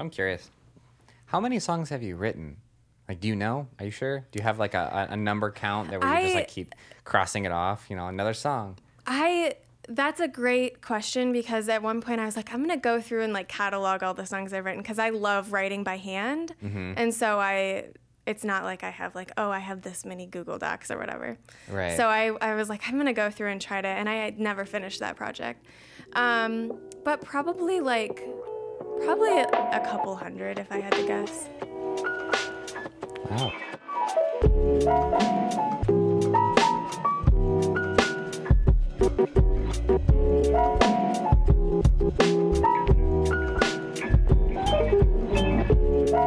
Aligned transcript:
I'm 0.00 0.10
curious. 0.10 0.50
How 1.26 1.38
many 1.40 1.58
songs 1.60 1.90
have 1.90 2.02
you 2.02 2.16
written? 2.16 2.56
Like, 3.08 3.20
do 3.20 3.28
you 3.28 3.36
know? 3.36 3.68
Are 3.78 3.84
you 3.84 3.90
sure? 3.90 4.20
Do 4.30 4.38
you 4.38 4.42
have 4.42 4.58
like 4.58 4.74
a, 4.74 5.08
a 5.10 5.16
number 5.16 5.50
count 5.50 5.90
that 5.90 6.00
where 6.00 6.14
you 6.16 6.22
just 6.22 6.34
like 6.34 6.48
keep 6.48 6.74
crossing 7.04 7.44
it 7.44 7.52
off? 7.52 7.86
You 7.90 7.96
know, 7.96 8.06
another 8.08 8.34
song. 8.34 8.78
I 9.06 9.54
that's 9.88 10.20
a 10.20 10.28
great 10.28 10.80
question 10.82 11.32
because 11.32 11.68
at 11.68 11.82
one 11.82 12.00
point 12.00 12.20
I 12.20 12.24
was 12.24 12.36
like, 12.36 12.52
I'm 12.54 12.60
gonna 12.60 12.76
go 12.76 13.00
through 13.00 13.22
and 13.22 13.32
like 13.32 13.48
catalog 13.48 14.02
all 14.04 14.14
the 14.14 14.26
songs 14.26 14.52
I've 14.52 14.64
written 14.64 14.80
because 14.82 14.98
I 15.00 15.10
love 15.10 15.52
writing 15.52 15.82
by 15.84 15.96
hand, 15.96 16.54
Mm-hmm. 16.64 16.92
and 16.96 17.12
so 17.14 17.38
I. 17.38 17.86
It's 18.26 18.44
not 18.44 18.62
like 18.62 18.84
I 18.84 18.90
have 18.90 19.16
like 19.16 19.32
oh 19.38 19.50
I 19.50 19.58
have 19.58 19.82
this 19.82 20.04
many 20.04 20.26
Google 20.26 20.58
Docs 20.58 20.90
or 20.92 20.98
whatever. 20.98 21.36
Right. 21.68 21.96
So 21.96 22.06
I, 22.06 22.30
I 22.40 22.54
was 22.54 22.68
like 22.68 22.82
I'm 22.86 22.96
gonna 22.96 23.12
go 23.14 23.28
through 23.30 23.48
and 23.48 23.60
try 23.60 23.80
to 23.80 23.88
and 23.88 24.08
I 24.08 24.14
had 24.16 24.38
never 24.38 24.64
finished 24.64 25.00
that 25.00 25.16
project, 25.16 25.64
um, 26.12 26.78
but 27.02 27.22
probably 27.22 27.80
like 27.80 28.22
probably 29.04 29.40
a, 29.40 29.80
couple 29.84 30.14
hundred 30.14 30.58
if 30.58 30.70
I 30.70 30.80
had 30.80 30.92
to 30.92 31.06
guess. 31.06 31.48
Wow. 33.30 33.52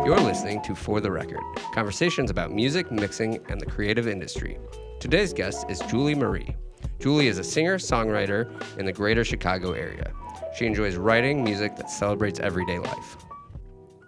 You're 0.06 0.20
listening 0.20 0.62
to 0.64 0.76
For 0.76 1.00
the 1.00 1.12
Record 1.12 1.40
conversations 1.74 2.30
about 2.30 2.52
music, 2.52 2.92
mixing, 2.92 3.40
and 3.50 3.60
the 3.60 3.66
creative 3.66 4.08
industry. 4.08 4.58
Today's 5.00 5.34
guest 5.34 5.66
is 5.70 5.80
Julie 5.82 6.16
Marie. 6.16 6.56
Julie 7.00 7.28
is 7.28 7.38
a 7.38 7.44
singer 7.44 7.78
songwriter 7.78 8.50
in 8.78 8.86
the 8.86 8.94
greater 8.94 9.24
Chicago 9.24 9.72
area. 9.74 10.14
She 10.56 10.66
enjoys 10.66 10.96
writing 10.96 11.44
music 11.44 11.76
that 11.78 11.90
celebrates 11.90 12.40
everyday 12.40 12.78
life. 12.80 13.18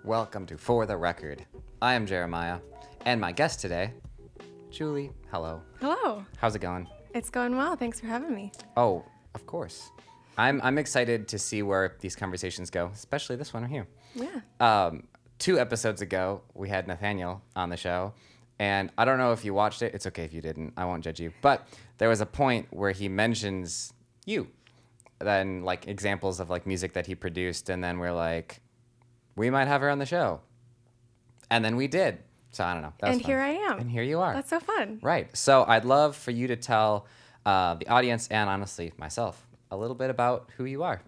Welcome 0.04 0.46
to 0.48 0.58
For 0.58 0.86
the 0.86 0.96
Record. 0.96 1.46
I 1.82 1.94
am 1.96 2.06
Jeremiah, 2.06 2.60
and 3.06 3.20
my 3.20 3.32
guest 3.32 3.60
today, 3.60 3.92
Julie. 4.70 5.12
Hello. 5.32 5.62
Hello, 5.80 6.26
How's 6.38 6.56
it 6.56 6.60
going? 6.60 6.88
it's 7.14 7.30
going 7.30 7.56
well. 7.56 7.76
Thanks 7.76 8.00
for 8.00 8.08
having 8.08 8.36
me. 8.36 8.52
Oh, 8.78 9.04
of 9.34 9.46
course. 9.48 9.90
I'm 10.38 10.62
I'm 10.64 10.78
excited 10.78 11.28
to 11.30 11.40
see 11.40 11.62
where 11.64 11.96
these 12.02 12.16
conversations 12.16 12.70
go, 12.70 12.92
especially 12.94 13.38
this 13.38 13.54
one 13.54 13.64
right 13.64 13.72
here. 13.72 13.88
Yeah. 14.14 14.42
Um, 14.60 15.08
two 15.40 15.60
episodes 15.60 16.02
ago, 16.02 16.42
we 16.54 16.70
had 16.70 16.88
Nathaniel 16.88 17.42
on 17.56 17.70
the 17.70 17.78
show, 17.78 18.14
and 18.60 18.92
I 18.98 19.06
don't 19.06 19.18
know 19.18 19.32
if 19.32 19.44
you 19.46 19.54
watched 19.54 19.82
it. 19.82 19.94
It's 19.96 20.06
okay 20.08 20.26
if 20.26 20.34
you 20.34 20.42
didn't. 20.42 20.74
I 20.78 20.86
won't 20.86 21.04
judge 21.04 21.20
you. 21.20 21.32
But 21.42 21.68
there 21.98 22.10
was 22.10 22.22
a 22.22 22.26
point 22.26 22.68
where 22.72 22.92
he 22.92 23.08
mentions 23.08 23.94
you, 24.26 24.48
then 25.20 25.64
like 25.64 25.88
examples 25.88 26.40
of 26.40 26.50
like 26.50 26.66
music 26.66 26.94
that 26.94 27.08
he 27.08 27.16
produced, 27.16 27.70
and 27.70 27.84
then 27.84 28.00
we're 28.00 28.12
like, 28.12 28.62
we 29.36 29.50
might 29.50 29.68
have 29.68 29.82
her 29.82 29.90
on 29.90 30.00
the 30.00 30.06
show, 30.06 30.42
and 31.50 31.64
then 31.64 31.76
we 31.76 31.88
did. 31.88 32.20
So 32.52 32.64
I 32.64 32.74
don't 32.74 32.84
know. 32.84 32.94
And 33.02 33.22
fun. 33.22 33.30
here 33.30 33.40
I 33.40 33.50
am. 33.50 33.80
And 33.80 33.92
here 33.92 34.04
you 34.04 34.22
are. 34.22 34.34
That's 34.34 34.50
so 34.50 34.62
fun. 34.62 35.00
Right. 35.02 35.36
So 35.36 35.66
I'd 35.68 35.84
love 35.84 36.16
for 36.16 36.32
you 36.32 36.48
to 36.48 36.56
tell 36.56 37.06
uh, 37.46 37.76
the 37.76 37.88
audience 37.90 38.30
and 38.30 38.50
honestly 38.50 38.94
myself 38.98 39.46
a 39.72 39.76
little 39.76 39.96
bit 39.96 40.10
about 40.10 40.50
who 40.56 40.64
you 40.64 40.82
are. 40.84 41.02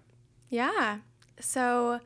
Yeah. 0.49 0.97
So 1.39 2.01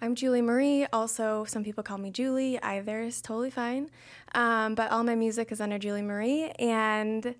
I'm 0.00 0.14
Julie 0.14 0.42
Marie. 0.42 0.86
Also, 0.92 1.44
some 1.46 1.64
people 1.64 1.82
call 1.82 1.98
me 1.98 2.10
Julie. 2.10 2.60
Either 2.62 3.00
is 3.00 3.20
totally 3.20 3.50
fine. 3.50 3.90
Um, 4.34 4.76
but 4.76 4.92
all 4.92 5.02
my 5.02 5.14
music 5.14 5.50
is 5.50 5.60
under 5.60 5.78
Julie 5.78 6.02
Marie. 6.02 6.52
And 6.58 7.34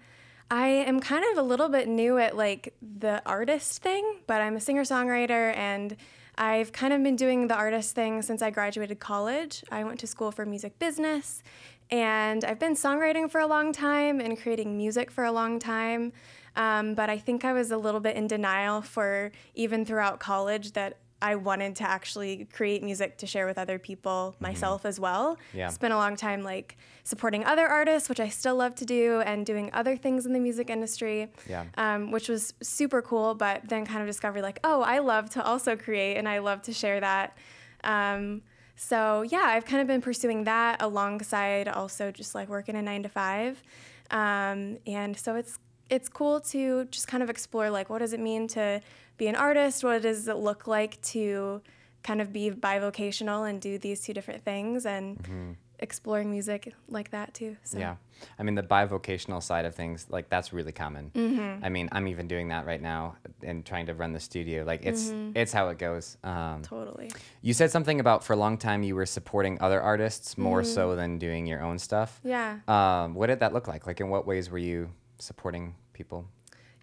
I 0.50 0.68
am 0.68 1.00
kind 1.00 1.24
of 1.32 1.38
a 1.38 1.42
little 1.42 1.68
bit 1.68 1.88
new 1.88 2.18
at 2.18 2.36
like 2.36 2.74
the 2.80 3.20
artist 3.26 3.82
thing, 3.82 4.18
but 4.26 4.40
I'm 4.40 4.56
a 4.56 4.60
singer 4.60 4.82
songwriter 4.82 5.56
and 5.56 5.96
I've 6.38 6.70
kind 6.72 6.92
of 6.92 7.02
been 7.02 7.16
doing 7.16 7.48
the 7.48 7.54
artist 7.54 7.94
thing 7.94 8.22
since 8.22 8.42
I 8.42 8.50
graduated 8.50 9.00
college. 9.00 9.64
I 9.72 9.82
went 9.82 9.98
to 10.00 10.06
school 10.06 10.30
for 10.30 10.46
music 10.46 10.78
business 10.78 11.42
and 11.90 12.44
I've 12.44 12.58
been 12.58 12.74
songwriting 12.74 13.30
for 13.30 13.40
a 13.40 13.46
long 13.46 13.72
time 13.72 14.20
and 14.20 14.40
creating 14.40 14.76
music 14.76 15.10
for 15.10 15.24
a 15.24 15.32
long 15.32 15.58
time. 15.58 16.12
Um, 16.54 16.94
but 16.94 17.10
I 17.10 17.18
think 17.18 17.44
I 17.44 17.52
was 17.52 17.70
a 17.70 17.76
little 17.76 18.00
bit 18.00 18.16
in 18.16 18.28
denial 18.28 18.82
for 18.82 19.32
even 19.54 19.84
throughout 19.84 20.20
college 20.20 20.72
that 20.72 20.98
I 21.22 21.34
wanted 21.34 21.76
to 21.76 21.84
actually 21.84 22.46
create 22.52 22.82
music 22.82 23.16
to 23.18 23.26
share 23.26 23.46
with 23.46 23.56
other 23.58 23.78
people, 23.78 24.34
myself 24.38 24.84
as 24.84 25.00
well. 25.00 25.38
Yeah. 25.54 25.68
Spent 25.70 25.92
a 25.94 25.96
long 25.96 26.14
time 26.16 26.42
like 26.42 26.76
supporting 27.04 27.42
other 27.44 27.66
artists, 27.66 28.08
which 28.08 28.20
I 28.20 28.28
still 28.28 28.56
love 28.56 28.74
to 28.76 28.84
do, 28.84 29.20
and 29.22 29.46
doing 29.46 29.70
other 29.72 29.96
things 29.96 30.26
in 30.26 30.32
the 30.34 30.40
music 30.40 30.68
industry, 30.68 31.32
Yeah. 31.48 31.64
um, 31.78 32.10
which 32.10 32.28
was 32.28 32.52
super 32.62 33.00
cool. 33.00 33.34
But 33.34 33.68
then 33.68 33.86
kind 33.86 34.02
of 34.02 34.06
discovered 34.06 34.42
like, 34.42 34.58
oh, 34.62 34.82
I 34.82 34.98
love 34.98 35.30
to 35.30 35.44
also 35.44 35.74
create 35.76 36.16
and 36.16 36.28
I 36.28 36.38
love 36.38 36.62
to 36.62 36.72
share 36.74 37.00
that. 37.00 37.36
Um, 37.82 38.42
so 38.74 39.22
yeah, 39.22 39.42
I've 39.44 39.64
kind 39.64 39.80
of 39.80 39.86
been 39.86 40.02
pursuing 40.02 40.44
that 40.44 40.82
alongside 40.82 41.66
also 41.66 42.10
just 42.10 42.34
like 42.34 42.48
working 42.50 42.76
a 42.76 42.82
nine 42.82 43.02
to 43.04 43.08
five, 43.08 43.62
um, 44.10 44.76
and 44.86 45.16
so 45.16 45.34
it's 45.36 45.58
it's 45.90 46.08
cool 46.08 46.40
to 46.40 46.84
just 46.86 47.06
kind 47.08 47.22
of 47.22 47.30
explore 47.30 47.70
like 47.70 47.88
what 47.90 47.98
does 47.98 48.12
it 48.12 48.20
mean 48.20 48.48
to 48.48 48.80
be 49.18 49.26
an 49.28 49.36
artist? 49.36 49.82
What 49.84 50.02
does 50.02 50.26
it 50.28 50.36
look 50.36 50.66
like 50.66 51.00
to 51.02 51.62
kind 52.02 52.20
of 52.20 52.32
be 52.32 52.50
bivocational 52.50 53.48
and 53.48 53.60
do 53.60 53.78
these 53.78 54.00
two 54.00 54.12
different 54.14 54.44
things 54.44 54.86
and 54.86 55.56
exploring 55.78 56.30
music 56.30 56.72
like 56.88 57.10
that 57.10 57.34
too. 57.34 57.56
So. 57.64 57.78
Yeah. 57.78 57.96
I 58.38 58.42
mean, 58.44 58.54
the 58.54 58.62
bivocational 58.62 59.42
side 59.42 59.66
of 59.66 59.74
things, 59.74 60.06
like, 60.08 60.30
that's 60.30 60.52
really 60.52 60.72
common. 60.72 61.10
Mm-hmm. 61.14 61.62
I 61.64 61.68
mean, 61.68 61.88
I'm 61.92 62.08
even 62.08 62.26
doing 62.28 62.48
that 62.48 62.64
right 62.64 62.80
now 62.80 63.16
and 63.42 63.64
trying 63.66 63.86
to 63.86 63.94
run 63.94 64.12
the 64.12 64.20
studio. 64.20 64.64
Like, 64.64 64.86
it's 64.86 65.06
Mm-hmm. 65.10 65.32
it's 65.36 65.52
how 65.52 65.68
it 65.68 65.78
goes. 65.78 66.16
Um, 66.24 66.62
Totally. 66.62 67.10
you 67.42 67.52
said 67.52 67.70
something 67.70 68.00
about 68.00 68.24
for 68.24 68.32
a 68.32 68.36
long 68.36 68.56
time 68.56 68.82
you 68.82 68.94
were 68.94 69.04
supporting 69.04 69.60
other 69.60 69.80
artists 69.82 70.38
more 70.38 70.62
Mm-hmm. 70.62 70.70
so 70.72 70.96
than 70.96 71.18
doing 71.18 71.46
your 71.46 71.60
own 71.62 71.78
stuff. 71.78 72.20
Yeah. 72.24 72.60
Um, 72.68 73.14
what 73.14 73.26
did 73.26 73.40
that 73.40 73.52
look 73.52 73.68
like? 73.68 73.86
Like, 73.86 74.00
in 74.00 74.08
what 74.08 74.26
ways 74.26 74.48
were 74.48 74.58
you 74.58 74.90
supporting 75.18 75.74
people? 75.92 76.28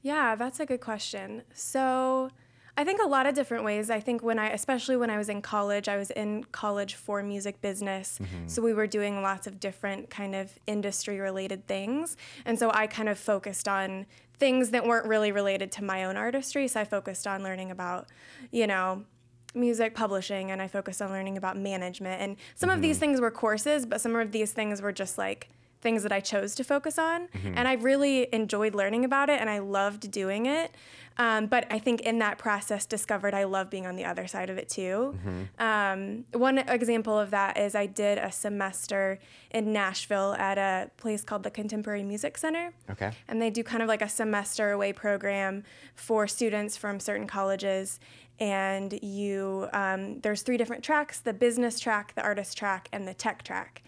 Yeah, 0.01 0.35
that's 0.35 0.59
a 0.59 0.65
good 0.65 0.81
question. 0.81 1.43
So, 1.53 2.29
I 2.75 2.83
think 2.83 3.01
a 3.01 3.07
lot 3.07 3.27
of 3.27 3.35
different 3.35 3.63
ways. 3.63 3.91
I 3.91 3.99
think 3.99 4.23
when 4.23 4.39
I, 4.39 4.49
especially 4.49 4.97
when 4.97 5.11
I 5.11 5.17
was 5.17 5.29
in 5.29 5.43
college, 5.43 5.87
I 5.87 5.95
was 5.95 6.09
in 6.09 6.43
college 6.45 6.95
for 6.95 7.21
music 7.21 7.61
business. 7.61 8.17
Mm-hmm. 8.19 8.47
So 8.47 8.63
we 8.63 8.73
were 8.73 8.87
doing 8.87 9.21
lots 9.21 9.45
of 9.45 9.59
different 9.59 10.09
kind 10.09 10.33
of 10.33 10.51
industry 10.65 11.19
related 11.19 11.67
things. 11.67 12.17
And 12.45 12.57
so 12.57 12.71
I 12.73 12.87
kind 12.87 13.09
of 13.09 13.19
focused 13.19 13.67
on 13.67 14.07
things 14.39 14.71
that 14.71 14.85
weren't 14.85 15.05
really 15.05 15.31
related 15.31 15.71
to 15.73 15.83
my 15.83 16.03
own 16.05 16.17
artistry. 16.17 16.67
So 16.67 16.81
I 16.81 16.83
focused 16.83 17.27
on 17.27 17.43
learning 17.43 17.69
about, 17.69 18.07
you 18.51 18.65
know, 18.65 19.05
music 19.53 19.93
publishing 19.93 20.49
and 20.49 20.59
I 20.59 20.67
focused 20.67 20.99
on 20.99 21.11
learning 21.11 21.37
about 21.37 21.55
management. 21.55 22.23
And 22.23 22.37
some 22.55 22.71
of 22.71 22.81
these 22.81 22.95
mm-hmm. 22.95 23.01
things 23.01 23.21
were 23.21 23.29
courses, 23.29 23.85
but 23.85 24.01
some 24.01 24.15
of 24.15 24.31
these 24.31 24.51
things 24.51 24.81
were 24.81 24.91
just 24.91 25.19
like 25.19 25.49
things 25.83 26.01
that 26.03 26.11
I 26.11 26.21
chose 26.21 26.55
to 26.55 26.63
focus 26.63 26.97
on. 26.97 27.27
And 27.55 27.67
I 27.67 27.73
really 27.73 28.27
enjoyed 28.33 28.73
learning 28.73 29.05
about 29.05 29.29
it 29.29 29.39
and 29.39 29.49
I 29.49 29.59
loved 29.59 30.09
doing 30.09 30.47
it. 30.47 30.73
Um, 31.17 31.45
but 31.45 31.67
I 31.69 31.77
think 31.77 32.01
in 32.01 32.17
that 32.19 32.39
process, 32.39 32.87
discovered 32.87 33.35
I 33.35 33.43
love 33.43 33.69
being 33.69 33.85
on 33.85 33.95
the 33.95 34.05
other 34.05 34.25
side 34.25 34.49
of 34.49 34.57
it 34.57 34.67
too. 34.67 35.15
Um, 35.59 36.25
one 36.33 36.57
example 36.57 37.19
of 37.19 37.29
that 37.29 37.57
is 37.57 37.75
I 37.75 37.85
did 37.85 38.17
a 38.17 38.31
semester 38.31 39.19
in 39.51 39.71
Nashville 39.71 40.33
at 40.33 40.57
a 40.57 40.89
place 40.97 41.23
called 41.23 41.43
the 41.43 41.51
Contemporary 41.51 42.01
Music 42.03 42.35
Center. 42.37 42.73
Okay. 42.89 43.11
And 43.27 43.39
they 43.39 43.51
do 43.51 43.63
kind 43.63 43.83
of 43.83 43.87
like 43.87 44.01
a 44.01 44.09
semester 44.09 44.71
away 44.71 44.91
program 44.91 45.63
for 45.93 46.27
students 46.27 46.77
from 46.77 46.99
certain 46.99 47.27
colleges. 47.27 47.99
And 48.39 48.99
you, 49.03 49.67
um, 49.73 50.19
there's 50.21 50.41
three 50.41 50.57
different 50.57 50.83
tracks 50.83 51.19
the 51.19 51.33
business 51.33 51.79
track, 51.79 52.13
the 52.15 52.23
artist 52.23 52.57
track, 52.57 52.89
and 52.91 53.07
the 53.07 53.13
tech 53.13 53.43
track. 53.43 53.83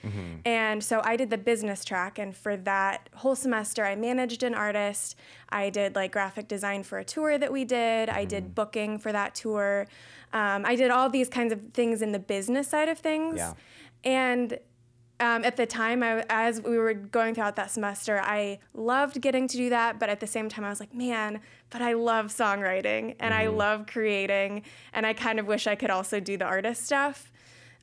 And 0.45 0.83
so 0.83 1.01
I 1.03 1.16
did 1.16 1.29
the 1.29 1.38
business 1.38 1.83
track. 1.83 2.19
And 2.19 2.35
for 2.35 2.56
that 2.57 3.09
whole 3.16 3.35
semester, 3.35 3.83
I 3.83 3.95
managed 3.95 4.44
an 4.44 4.53
artist. 4.53 5.16
I 5.50 5.69
did 5.69 5.95
like 5.95 6.11
graphic 6.11 6.47
design 6.47 6.83
for 6.83 7.00
a 7.00 7.03
tour 7.03 7.38
that 7.38 7.51
we 7.51 7.66
did, 7.66 8.09
I 8.09 8.25
did 8.25 8.53
booking 8.53 9.00
for 9.00 9.11
that 9.11 9.35
tour. 9.35 9.88
Um, 10.31 10.66
I 10.66 10.75
did 10.75 10.91
all 10.91 11.09
these 11.09 11.29
kinds 11.29 11.51
of 11.51 11.62
things 11.73 12.01
in 12.01 12.12
the 12.12 12.19
business 12.19 12.67
side 12.67 12.89
of 12.89 13.00
things. 13.00 13.38
Yeah. 13.38 13.53
And 14.03 14.59
um, 15.19 15.45
at 15.45 15.56
the 15.56 15.65
time, 15.65 16.03
I, 16.03 16.25
as 16.29 16.62
we 16.62 16.77
were 16.77 16.94
going 16.94 17.35
throughout 17.35 17.56
that 17.56 17.71
semester, 17.71 18.19
I 18.21 18.59
loved 18.73 19.21
getting 19.21 19.47
to 19.47 19.57
do 19.57 19.69
that. 19.69 19.97
But 20.00 20.09
at 20.09 20.19
the 20.19 20.27
same 20.27 20.50
time, 20.50 20.65
I 20.65 20.69
was 20.69 20.79
like, 20.79 20.94
man, 20.94 21.39
but 21.69 21.81
I 21.81 21.94
love 21.94 22.27
songwriting 22.27 23.15
and 23.19 23.33
I 23.33 23.47
love 23.47 23.88
creating. 23.88 24.63
And 24.94 25.06
I 25.06 25.13
kind 25.13 25.39
of 25.39 25.47
wish 25.47 25.67
I 25.67 25.75
could 25.75 25.89
also 25.89 26.19
do 26.19 26.38
the 26.38 26.45
artist 26.45 26.85
stuff. 26.85 27.31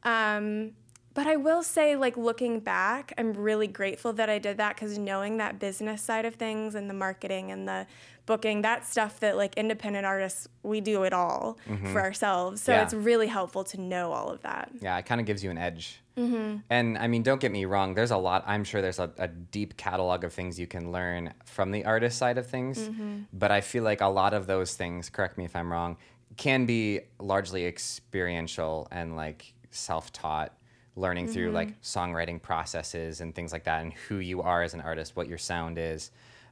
Um, 0.03 0.73
but 1.15 1.27
I 1.27 1.37
will 1.37 1.63
say, 1.63 1.97
like, 1.97 2.17
looking 2.17 2.61
back, 2.61 3.13
I'm 3.19 3.33
really 3.33 3.67
grateful 3.67 4.13
that 4.15 4.29
I 4.31 4.39
did 4.39 4.57
that 4.59 4.77
because 4.77 4.99
knowing 4.99 5.37
that 5.39 5.59
business 5.59 6.03
side 6.03 6.25
of 6.25 6.35
things 6.37 6.75
and 6.75 6.89
the 6.89 6.95
marketing 6.95 7.51
and 7.51 7.69
the 7.69 7.87
booking, 8.25 8.63
that 8.63 8.87
stuff 8.87 9.19
that, 9.21 9.37
like, 9.37 9.55
independent 9.57 10.07
artists, 10.07 10.49
we 10.63 10.81
do 10.81 11.03
it 11.03 11.13
all 11.13 11.59
for 11.93 12.01
ourselves. 12.01 12.63
So 12.63 12.73
Yeah. 12.73 12.83
it's 12.83 12.95
really 12.95 13.27
helpful 13.27 13.65
to 13.65 13.81
know 13.81 14.13
all 14.13 14.29
of 14.31 14.43
that. 14.43 14.71
Yeah, 14.81 14.97
it 14.99 15.07
kind 15.07 15.21
of 15.21 15.27
gives 15.27 15.43
you 15.43 15.51
an 15.51 15.59
edge. 15.59 16.01
Mm-hmm. 16.17 16.59
And 16.71 16.99
I 16.99 17.09
mean, 17.09 17.23
don't 17.23 17.41
get 17.41 17.51
me 17.53 17.65
wrong, 17.65 17.95
there's 17.95 18.11
a 18.11 18.17
lot, 18.19 18.45
I'm 18.47 18.65
sure 18.65 18.83
there's 18.83 18.99
a, 18.99 19.11
a 19.19 19.29
deep 19.29 19.77
catalog 19.79 20.25
of 20.25 20.33
things 20.33 20.61
you 20.61 20.67
can 20.67 20.93
learn 20.93 21.33
from 21.47 21.71
the 21.71 21.85
artist 21.87 22.19
side 22.19 22.37
of 22.39 22.47
things. 22.47 22.79
Mm-hmm. 22.79 23.21
But 23.33 23.51
I 23.51 23.61
feel 23.63 23.83
like 23.83 24.03
a 24.03 24.09
lot 24.09 24.35
of 24.35 24.47
those 24.47 24.75
things, 24.75 25.09
correct 25.09 25.39
me 25.39 25.45
if 25.47 25.57
I'm 25.57 25.73
wrong, 25.73 25.97
can 26.37 26.67
be 26.67 27.01
largely 27.19 27.67
experiential 27.67 28.89
and 28.91 29.17
like 29.17 29.55
self-taught, 29.71 30.53
learning 30.97 31.29
through 31.29 31.47
Mm-hmm. 31.47 31.55
like 31.55 31.81
songwriting 31.83 32.41
processes 32.41 33.21
and 33.21 33.35
things 33.35 33.53
like 33.53 33.65
that, 33.65 33.83
and 33.83 33.93
who 33.93 34.17
you 34.17 34.43
are 34.43 34.63
as 34.63 34.75
an 34.75 34.81
artist, 34.81 35.17
what 35.17 35.29
your 35.29 35.39
sound 35.39 35.79
is. 35.79 36.11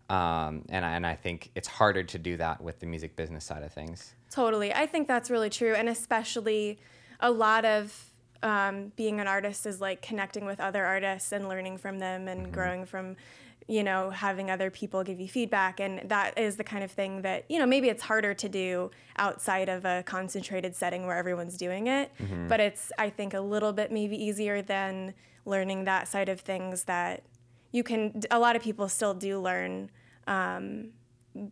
Um, 0.09 0.65
and 0.71 0.85
I, 0.85 0.97
and 0.97 1.07
I 1.07 1.15
think 1.15 1.51
it's 1.55 1.69
harder 1.69 2.03
to 2.03 2.19
do 2.19 2.37
that 2.39 2.61
with 2.61 2.81
the 2.81 2.87
music 2.87 3.15
business 3.15 3.45
side 3.45 3.63
of 3.63 3.73
things. 3.73 4.15
Totally. 4.31 4.73
I 4.73 4.87
think 4.87 5.07
that's 5.07 5.31
really 5.31 5.51
true. 5.51 5.75
And 5.75 5.89
especially 5.89 6.79
a 7.21 7.31
lot 7.31 7.65
of 7.65 8.11
um, 8.43 8.93
being 8.97 9.21
an 9.21 9.29
artist 9.29 9.67
is 9.67 9.81
like 9.81 10.03
connecting 10.03 10.47
with 10.47 10.59
other 10.59 10.85
artists 10.85 11.31
and 11.33 11.49
learning 11.49 11.79
from 11.79 11.99
them 11.99 12.27
and 12.27 12.51
growing 12.53 12.87
from, 12.87 13.17
you 13.71 13.85
know, 13.85 14.11
having 14.11 14.51
other 14.51 14.69
people 14.69 15.05
give 15.05 15.21
you 15.21 15.29
feedback. 15.29 15.79
And 15.79 16.09
that 16.11 16.37
is 16.37 16.57
the 16.57 16.65
kind 16.65 16.83
of 16.83 16.91
thing 16.91 17.23
that, 17.23 17.45
you 17.49 17.57
know, 17.61 17.67
maybe 17.67 17.89
it's 17.89 18.03
harder 18.03 18.35
to 18.35 18.49
do 18.49 18.91
outside 19.17 19.69
of 19.69 19.85
a 19.85 20.03
concentrated 20.05 20.75
setting 20.75 21.07
where 21.07 21.17
everyone's 21.17 21.57
doing 21.57 21.87
it. 21.87 22.11
Mm-hmm. 22.21 22.49
But 22.49 22.59
it's, 22.59 22.91
I 22.99 23.11
think, 23.11 23.33
a 23.33 23.41
little 23.41 23.73
bit 23.73 23.93
maybe 23.93 24.17
easier 24.21 24.61
than 24.61 25.15
learning 25.45 25.85
that 25.85 26.09
side 26.09 26.29
of 26.29 26.41
things 26.41 26.85
that 26.85 27.23
you 27.71 27.85
can, 27.85 28.21
a 28.33 28.41
lot 28.41 28.57
of 28.57 28.63
people 28.63 28.89
still 28.89 29.15
do 29.15 29.39
learn 29.39 29.89
um, 30.27 30.89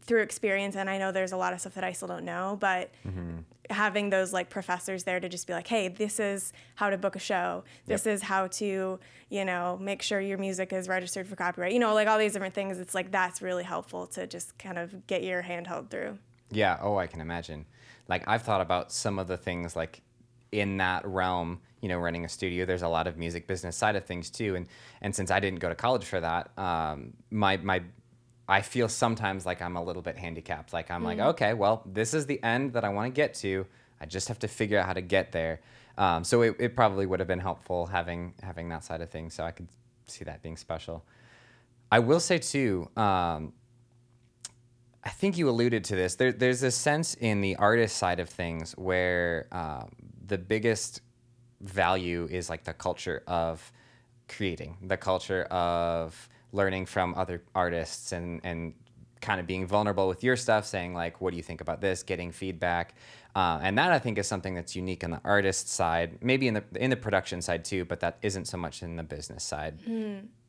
through 0.03 0.23
experience 0.23 0.77
and 0.77 0.91
i 0.91 0.99
know 0.99 1.13
there's 1.13 1.33
a 1.33 1.37
lot 1.37 1.53
of 1.53 1.61
stuff 1.61 1.75
that 1.75 1.85
i 1.85 1.93
still 1.93 2.09
don't 2.09 2.25
know 2.25 2.57
but 2.61 2.91
having 3.71 4.11
those 4.11 4.33
like 4.33 4.49
professors 4.49 5.05
there 5.05 5.21
to 5.21 5.29
just 5.29 5.47
be 5.47 5.53
like 5.53 5.67
hey 5.67 5.89
this 5.89 6.19
is 6.19 6.53
how 6.75 6.91
to 6.91 6.99
book 6.99 7.15
a 7.17 7.19
show 7.19 7.63
this 7.87 8.07
is 8.07 8.23
how 8.23 8.47
to 8.47 8.99
you 9.29 9.45
know 9.45 9.79
make 9.81 10.03
sure 10.03 10.21
your 10.21 10.39
music 10.39 10.73
is 10.73 10.89
registered 10.89 11.29
for 11.29 11.37
copyright 11.37 11.73
you 11.73 11.79
know 11.79 11.95
like 11.95 12.09
all 12.09 12.19
these 12.19 12.33
different 12.33 12.55
things 12.55 12.79
it's 12.79 12.95
like 12.95 13.11
that's 13.11 13.41
really 13.43 13.65
helpful 13.65 14.07
to 14.07 14.27
just 14.27 14.57
kind 14.59 14.79
of 14.79 15.07
get 15.07 15.23
your 15.23 15.43
hand 15.43 15.67
held 15.67 15.91
through 15.91 16.19
Yeah. 16.51 16.79
Oh, 16.81 16.97
I 16.97 17.07
can 17.07 17.21
imagine. 17.21 17.67
Like 18.09 18.27
I've 18.27 18.43
thought 18.43 18.61
about 18.63 18.91
some 18.91 19.19
of 19.19 19.29
the 19.29 19.37
things 19.37 19.77
like 19.77 20.01
in 20.51 20.79
that 20.79 21.07
realm. 21.07 21.61
You 21.83 21.89
know, 21.89 21.99
running 21.99 22.25
a 22.25 22.29
studio. 22.29 22.65
There's 22.65 22.83
a 22.83 22.89
lot 22.89 23.07
of 23.07 23.17
music 23.19 23.47
business 23.47 23.77
side 23.77 23.95
of 23.97 24.05
things 24.05 24.31
too, 24.31 24.57
and 24.57 24.67
and 25.01 25.15
since 25.15 25.31
I 25.31 25.39
didn't 25.41 25.61
go 25.61 25.69
to 25.69 25.75
college 25.75 26.05
for 26.05 26.21
that, 26.21 26.51
um, 26.59 27.13
my 27.31 27.57
my. 27.59 27.83
I 28.49 28.63
feel 28.63 28.89
sometimes 28.89 29.45
like 29.45 29.61
I'm 29.61 29.77
a 29.77 29.83
little 29.83 30.01
bit 30.01 30.17
handicapped. 30.17 30.73
Like 30.73 30.91
I'm 30.91 31.05
like, 31.05 31.19
okay, 31.19 31.53
well, 31.53 31.83
this 31.85 32.15
is 32.15 32.25
the 32.27 32.43
end 32.43 32.73
that 32.73 32.85
I 32.85 32.89
want 32.89 33.13
to 33.13 33.17
get 33.17 33.35
to. 33.35 33.67
I 34.01 34.07
just 34.07 34.29
have 34.29 34.39
to 34.39 34.49
figure 34.49 34.79
out 34.79 34.87
how 34.87 34.95
to 34.95 35.03
get 35.03 35.33
there. 35.33 35.61
Um, 35.99 36.25
so 36.25 36.43
it, 36.43 36.57
it 36.59 36.77
probably 36.77 37.05
would 37.05 37.21
have 37.21 37.27
been 37.29 37.41
helpful 37.41 37.87
having 37.87 38.33
having 38.43 38.69
that 38.71 38.85
side 38.85 39.03
of 39.03 39.11
things. 39.11 39.35
So 39.35 39.45
I 39.45 39.51
could 39.51 39.69
see 40.07 40.25
that 40.25 40.43
being 40.43 40.57
special. 40.57 41.05
I 41.93 41.99
will 41.99 42.21
say 42.21 42.39
too, 42.39 42.89
um, 42.97 43.53
I 45.05 45.11
think 45.11 45.37
you 45.37 45.49
alluded 45.49 45.85
to 45.85 45.97
this. 45.97 46.15
There, 46.15 46.33
there's 46.33 46.63
a 46.63 46.71
sense 46.71 47.15
in 47.15 47.41
the 47.41 47.57
artist 47.57 47.97
side 47.97 48.21
of 48.21 48.29
things 48.29 48.73
where 48.73 49.47
um, 49.53 49.91
the 50.27 50.39
biggest 50.39 51.01
value 51.61 52.29
is 52.31 52.49
like 52.49 52.65
the 52.65 52.75
culture 52.75 53.23
of 53.27 53.73
creating, 54.29 54.77
the 54.83 54.97
culture 54.97 55.43
of 55.45 56.29
learning 56.53 56.87
from 56.87 57.15
other 57.15 57.43
artists 57.55 58.13
and, 58.13 58.41
and 58.45 58.75
kind 59.21 59.41
of 59.41 59.47
being 59.47 59.67
vulnerable 59.67 60.09
with 60.09 60.23
your 60.23 60.37
stuff, 60.37 60.65
saying 60.65 60.95
like, 60.95 61.21
what 61.21 61.31
do 61.31 61.37
you 61.37 61.43
think 61.43 61.61
about 61.61 61.81
this, 61.81 62.03
getting 62.03 62.33
feedback. 62.33 62.95
Uh, 63.35 63.59
and 63.63 63.79
that 63.79 63.93
I 63.93 63.99
think 63.99 64.19
is 64.19 64.27
something 64.27 64.55
that's 64.55 64.75
unique 64.75 65.05
on 65.05 65.11
the 65.11 65.21
artist 65.25 65.69
side, 65.69 66.19
maybe 66.23 66.49
in 66.49 66.55
the 66.55 66.65
in 66.75 66.91
the 66.91 66.97
production 66.97 67.43
side 67.43 67.65
too, 67.65 67.85
but 67.85 68.01
that 68.01 68.19
isn't 68.23 68.47
so 68.47 68.57
much 68.57 68.83
in 68.83 68.97
the 68.97 69.03
business 69.03 69.45
side. 69.45 69.79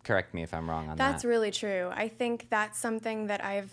Correct 0.04 0.34
me 0.34 0.44
if 0.44 0.54
I'm 0.54 0.70
wrong 0.70 0.90
on 0.90 0.98
That's 0.98 0.98
that. 0.98 1.12
That's 1.12 1.26
really 1.26 1.52
true. 1.52 1.92
I 1.94 2.08
think 2.08 2.48
that's 2.50 2.80
something 2.80 3.28
that 3.28 3.44
I've 3.44 3.72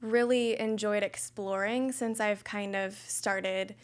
really 0.00 0.58
enjoyed 0.58 1.02
exploring 1.02 1.92
since 1.92 2.20
I've 2.20 2.42
kind 2.44 2.74
of 2.74 2.94
started 2.94 3.74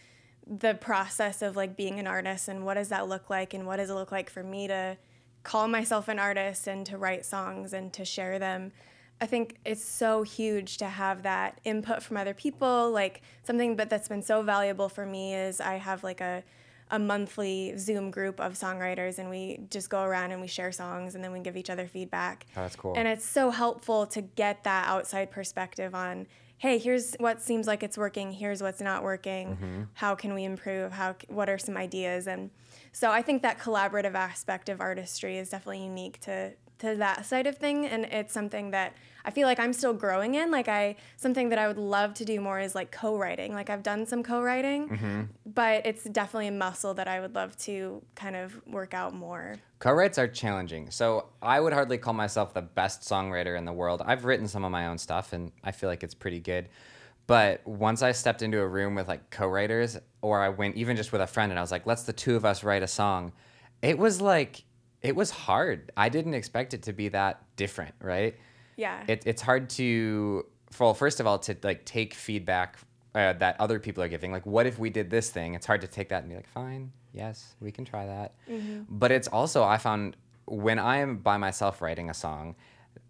the 0.46 0.74
process 0.74 1.42
of 1.42 1.56
like 1.56 1.76
being 1.76 1.98
an 1.98 2.06
artist 2.06 2.48
and 2.48 2.64
what 2.64 2.74
does 2.74 2.88
that 2.88 3.08
look 3.08 3.30
like 3.30 3.54
and 3.54 3.66
what 3.66 3.76
does 3.76 3.90
it 3.90 3.94
look 3.94 4.12
like 4.12 4.30
for 4.30 4.42
me 4.42 4.68
to 4.68 4.96
call 5.44 5.68
myself 5.68 6.08
an 6.08 6.18
artist 6.18 6.66
and 6.66 6.84
to 6.86 6.98
write 6.98 7.24
songs 7.24 7.72
and 7.72 7.92
to 7.92 8.04
share 8.04 8.38
them. 8.38 8.72
I 9.20 9.26
think 9.26 9.56
it's 9.64 9.84
so 9.84 10.22
huge 10.22 10.78
to 10.78 10.86
have 10.86 11.22
that 11.22 11.60
input 11.64 12.02
from 12.02 12.16
other 12.16 12.34
people. 12.34 12.90
Like 12.90 13.22
something 13.44 13.76
but 13.76 13.88
that's 13.88 14.08
been 14.08 14.22
so 14.22 14.42
valuable 14.42 14.88
for 14.88 15.06
me 15.06 15.34
is 15.34 15.60
I 15.60 15.74
have 15.74 16.02
like 16.02 16.20
a 16.20 16.42
a 16.90 16.98
monthly 16.98 17.76
Zoom 17.78 18.10
group 18.10 18.38
of 18.38 18.52
songwriters 18.54 19.18
and 19.18 19.30
we 19.30 19.60
just 19.70 19.88
go 19.88 20.02
around 20.02 20.32
and 20.32 20.40
we 20.40 20.46
share 20.46 20.70
songs 20.70 21.14
and 21.14 21.24
then 21.24 21.32
we 21.32 21.40
give 21.40 21.56
each 21.56 21.70
other 21.70 21.86
feedback. 21.86 22.46
Oh, 22.56 22.60
that's 22.60 22.76
cool. 22.76 22.94
And 22.94 23.08
it's 23.08 23.24
so 23.24 23.50
helpful 23.50 24.06
to 24.08 24.20
get 24.20 24.64
that 24.64 24.86
outside 24.86 25.30
perspective 25.30 25.94
on 25.94 26.26
hey, 26.58 26.78
here's 26.78 27.14
what 27.18 27.42
seems 27.42 27.66
like 27.66 27.82
it's 27.82 27.98
working, 27.98 28.32
here's 28.32 28.62
what's 28.62 28.80
not 28.80 29.02
working. 29.02 29.48
Mm-hmm. 29.48 29.82
How 29.94 30.14
can 30.14 30.34
we 30.34 30.44
improve? 30.44 30.92
How 30.92 31.14
what 31.28 31.48
are 31.48 31.58
some 31.58 31.76
ideas? 31.76 32.26
And 32.26 32.50
so 32.94 33.10
I 33.10 33.20
think 33.22 33.42
that 33.42 33.58
collaborative 33.58 34.14
aspect 34.14 34.68
of 34.68 34.80
artistry 34.80 35.36
is 35.36 35.50
definitely 35.50 35.82
unique 35.84 36.20
to 36.20 36.52
to 36.78 36.96
that 36.96 37.24
side 37.24 37.46
of 37.46 37.56
thing 37.56 37.86
and 37.86 38.04
it's 38.06 38.32
something 38.34 38.70
that 38.72 38.94
I 39.24 39.30
feel 39.30 39.46
like 39.46 39.60
I'm 39.60 39.72
still 39.72 39.94
growing 39.94 40.34
in 40.34 40.50
like 40.50 40.68
I 40.68 40.96
something 41.16 41.50
that 41.50 41.58
I 41.58 41.68
would 41.68 41.78
love 41.78 42.14
to 42.14 42.24
do 42.24 42.40
more 42.40 42.58
is 42.58 42.74
like 42.74 42.90
co-writing 42.90 43.54
like 43.54 43.70
I've 43.70 43.84
done 43.84 44.06
some 44.06 44.22
co-writing 44.24 44.88
Mm-hmm. 44.88 45.20
but 45.46 45.86
it's 45.86 46.04
definitely 46.04 46.48
a 46.48 46.52
muscle 46.52 46.92
that 46.94 47.06
I 47.06 47.20
would 47.20 47.34
love 47.34 47.56
to 47.58 48.02
kind 48.16 48.34
of 48.36 48.60
work 48.66 48.92
out 48.92 49.14
more 49.14 49.56
Co-writes 49.78 50.16
are 50.18 50.26
challenging. 50.28 50.90
So 50.90 51.26
I 51.42 51.60
would 51.60 51.74
hardly 51.74 51.98
call 51.98 52.14
myself 52.14 52.54
the 52.54 52.62
best 52.62 53.02
songwriter 53.02 53.54
in 53.58 53.66
the 53.66 53.72
world. 53.72 54.00
I've 54.04 54.24
written 54.24 54.48
some 54.48 54.64
of 54.64 54.72
my 54.72 54.86
own 54.86 54.96
stuff 54.96 55.34
and 55.34 55.52
I 55.62 55.72
feel 55.72 55.90
like 55.90 56.02
it's 56.02 56.14
pretty 56.14 56.40
good. 56.40 56.70
But 57.26 57.66
once 57.66 58.00
I 58.02 58.12
stepped 58.12 58.40
into 58.40 58.60
a 58.60 58.66
room 58.66 58.94
with 58.94 59.08
like 59.08 59.28
co-writers 59.30 59.98
or 60.24 60.40
I 60.40 60.48
went 60.48 60.76
even 60.76 60.96
just 60.96 61.12
with 61.12 61.20
a 61.20 61.26
friend 61.26 61.52
and 61.52 61.58
I 61.58 61.62
was 61.62 61.70
like, 61.70 61.86
let's 61.86 62.02
the 62.02 62.12
two 62.12 62.34
of 62.34 62.44
us 62.44 62.64
write 62.64 62.82
a 62.82 62.88
song. 62.88 63.32
It 63.82 63.98
was 63.98 64.20
like 64.20 64.64
it 65.02 65.14
was 65.14 65.30
hard. 65.30 65.92
I 65.96 66.08
didn't 66.08 66.34
expect 66.34 66.72
it 66.74 66.82
to 66.84 66.92
be 66.92 67.08
that 67.08 67.42
different, 67.56 67.94
right? 68.00 68.34
yeah 68.76 69.04
it, 69.06 69.22
it's 69.26 69.42
hard 69.42 69.70
to 69.70 70.44
well 70.80 70.94
first 70.94 71.20
of 71.20 71.26
all 71.26 71.38
to 71.38 71.56
like 71.62 71.84
take 71.84 72.14
feedback 72.14 72.78
uh, 73.14 73.32
that 73.34 73.54
other 73.60 73.78
people 73.78 74.02
are 74.02 74.08
giving 74.08 74.32
like 74.32 74.44
what 74.44 74.66
if 74.66 74.78
we 74.78 74.90
did 74.90 75.10
this 75.10 75.30
thing 75.30 75.54
it's 75.54 75.66
hard 75.66 75.80
to 75.80 75.86
take 75.86 76.08
that 76.08 76.22
and 76.22 76.30
be 76.30 76.34
like 76.34 76.48
fine 76.48 76.90
yes 77.12 77.54
we 77.60 77.70
can 77.70 77.84
try 77.84 78.06
that 78.06 78.32
but 78.88 79.12
it's 79.12 79.28
also 79.28 79.62
i 79.62 79.78
found 79.78 80.16
when 80.46 80.78
i 80.78 80.96
am 80.96 81.18
by 81.18 81.36
myself 81.36 81.80
writing 81.80 82.10
a 82.10 82.14
song 82.14 82.56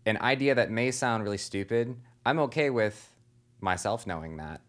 an 0.05 0.19
idea 0.20 0.55
that 0.55 0.70
may 0.70 0.90
sound 0.90 1.22
really 1.22 1.38
stupid 1.38 1.96
i'm 2.26 2.38
okay 2.38 2.69
with 2.69 3.14
myself 3.61 4.06
knowing 4.06 4.37
that 4.37 4.61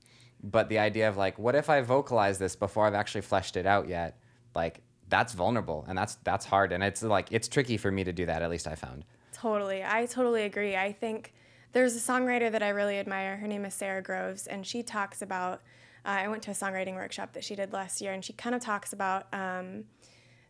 but 0.51 0.69
the 0.69 0.79
idea 0.79 1.09
of 1.09 1.17
like 1.17 1.37
what 1.37 1.55
if 1.55 1.69
i 1.69 1.81
vocalize 1.81 2.37
this 2.37 2.55
before 2.55 2.85
i've 2.85 2.93
actually 2.93 3.21
fleshed 3.21 3.57
it 3.57 3.65
out 3.65 3.87
yet 3.89 4.17
like 4.55 4.81
that's 5.09 5.33
vulnerable 5.33 5.85
and 5.87 5.97
that's 5.97 6.15
that's 6.23 6.45
hard 6.45 6.71
and 6.71 6.83
it's 6.83 7.03
like 7.03 7.27
it's 7.31 7.47
tricky 7.47 7.77
for 7.77 7.91
me 7.91 8.03
to 8.03 8.13
do 8.13 8.25
that 8.25 8.41
at 8.41 8.49
least 8.49 8.67
i 8.67 8.75
found 8.75 9.03
Totally. 9.35 9.83
I 9.83 10.05
totally 10.05 10.43
agree. 10.43 10.75
I 10.77 10.93
think 10.93 11.33
there's 11.73 11.95
a 11.95 11.99
songwriter 11.99 12.49
that 12.51 12.63
I 12.63 12.69
really 12.69 12.97
admire. 12.97 13.35
Her 13.35 13.47
name 13.47 13.65
is 13.65 13.73
Sara 13.73 14.01
Groves, 14.01 14.47
and 14.47 14.65
she 14.65 14.81
talks 14.81 15.21
about. 15.21 15.61
Uh, 16.05 16.19
I 16.23 16.27
went 16.27 16.43
to 16.43 16.51
a 16.51 16.53
songwriting 16.53 16.95
workshop 16.95 17.33
that 17.33 17.43
she 17.43 17.55
did 17.55 17.73
last 17.73 17.99
year, 17.99 18.13
and 18.13 18.23
she 18.23 18.31
kind 18.31 18.55
of 18.55 18.61
talks 18.61 18.93
about 18.93 19.27
um, 19.33 19.85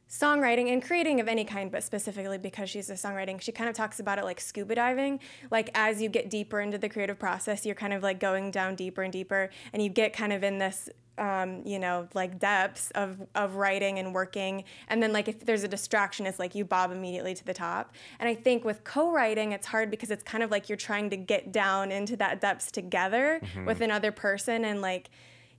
songwriting 0.10 0.72
and 0.72 0.84
creating 0.84 1.20
of 1.20 1.28
any 1.28 1.44
kind, 1.44 1.72
but 1.72 1.84
specifically 1.84 2.38
because 2.38 2.70
she's 2.70 2.90
a 2.90 2.94
songwriting, 2.94 3.42
she 3.42 3.52
kind 3.52 3.70
of 3.70 3.76
talks 3.76 4.00
about 4.00 4.20
it 4.20 4.26
like 4.26 4.40
scuba 4.40 4.76
diving. 4.76 5.20
Like 5.52 5.70
as 5.74 6.02
you 6.02 6.10
get 6.10 6.30
deeper 6.30 6.60
into 6.62 6.78
the 6.78 6.90
creative 6.90 7.20
process, 7.20 7.66
you're 7.66 7.76
kind 7.76 7.94
of 7.94 8.04
like 8.04 8.20
going 8.20 8.52
down 8.52 8.76
deeper 8.76 9.02
and 9.02 9.12
deeper, 9.12 9.50
and 9.74 9.82
you 9.82 9.90
get 9.90 10.14
kind 10.14 10.34
of 10.34 10.44
in 10.44 10.58
this 10.58 10.90
um, 11.18 11.62
you 11.66 11.80
know, 11.80 12.08
like 12.14 12.40
depths 12.40 12.92
of, 12.92 13.26
of 13.36 13.56
writing 13.56 14.00
and 14.00 14.14
working. 14.14 14.66
And 14.90 15.02
then 15.02 15.14
like 15.14 15.28
if 15.28 15.46
there's 15.46 15.64
a 15.64 15.68
distraction, 15.68 16.26
it's 16.26 16.40
like 16.40 16.56
you 16.56 16.66
bob 16.66 16.92
immediately 16.92 17.34
to 17.36 17.46
the 17.46 17.54
top. 17.54 17.94
And 18.20 18.28
I 18.28 18.36
think 18.36 18.66
with 18.66 18.84
co-writing, 18.84 19.54
it's 19.54 19.68
hard 19.68 19.90
because 19.90 20.12
it's 20.12 20.24
kind 20.24 20.44
of 20.44 20.52
like 20.52 20.68
you're 20.68 20.76
trying 20.76 21.10
to 21.12 21.18
get 21.18 21.54
down 21.54 21.92
into 21.92 22.18
that 22.18 22.42
depths 22.42 22.70
together 22.72 23.40
with 23.66 23.80
another 23.82 24.12
person 24.12 24.66
and 24.66 24.82
like 24.82 25.10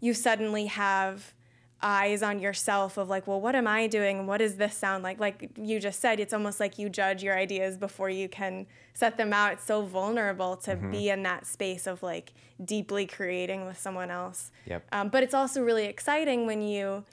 you 0.01 0.13
suddenly 0.13 0.67
have 0.67 1.33
eyes 1.83 2.23
on 2.23 2.39
yourself 2.39 2.97
of 2.97 3.09
like, 3.09 3.27
well, 3.27 3.41
what 3.41 3.55
am 3.55 3.67
I 3.67 3.87
doing? 3.87 4.27
What 4.27 4.39
does 4.39 4.57
this 4.57 4.75
sound 4.75 5.05
like? 5.05 5.21
Like 5.21 5.51
you 5.57 5.79
just 5.79 6.01
said, 6.01 6.21
it's 6.21 6.33
almost 6.33 6.59
like 6.59 6.79
you 6.79 6.89
judge 6.89 7.23
your 7.23 7.37
ideas 7.37 7.77
before 7.77 8.09
you 8.09 8.29
can 8.29 8.67
set 8.95 9.17
them 9.17 9.33
out. 9.33 9.53
It's 9.55 9.65
so 9.65 9.83
vulnerable 9.83 10.57
to 10.59 10.77
be 10.77 11.11
in 11.11 11.23
that 11.25 11.47
space 11.47 11.87
of 11.87 12.03
like 12.03 12.33
deeply 12.65 13.07
creating 13.07 13.67
with 13.67 13.79
someone 13.79 14.11
else. 14.11 14.51
Yep. 14.65 14.87
Um, 14.93 15.09
but 15.11 15.23
it's 15.23 15.35
also 15.35 15.63
really 15.63 15.85
exciting 15.85 16.47
when 16.47 16.63
you 16.63 17.05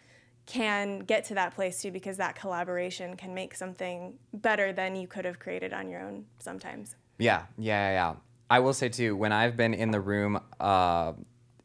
can 0.46 1.00
get 1.00 1.26
to 1.26 1.34
that 1.34 1.56
place 1.56 1.82
too, 1.82 1.92
because 1.92 2.18
that 2.18 2.36
collaboration 2.36 3.16
can 3.16 3.34
make 3.34 3.56
something 3.56 4.14
better 4.34 4.72
than 4.72 4.96
you 4.96 5.08
could 5.08 5.26
have 5.26 5.40
created 5.40 5.74
on 5.74 5.90
your 5.90 6.02
own 6.02 6.26
sometimes. 6.40 6.96
Yeah, 7.18 7.44
yeah, 7.58 7.90
yeah. 7.90 7.94
yeah. 7.94 8.16
I 8.50 8.60
will 8.60 8.74
say 8.74 8.90
too, 8.90 9.16
when 9.16 9.32
I've 9.32 9.58
been 9.58 9.74
in 9.74 9.92
the 9.92 10.00
room, 10.00 10.40
uh, 10.60 11.14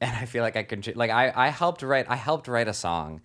and 0.01 0.15
I 0.15 0.25
feel 0.25 0.43
like 0.43 0.57
I 0.57 0.63
could, 0.63 0.97
like 0.97 1.11
I, 1.11 1.33
I 1.35 1.49
helped 1.49 1.83
write, 1.83 2.07
I 2.09 2.17
helped 2.17 2.49
write 2.49 2.69
a 2.69 2.75
song 2.75 3.21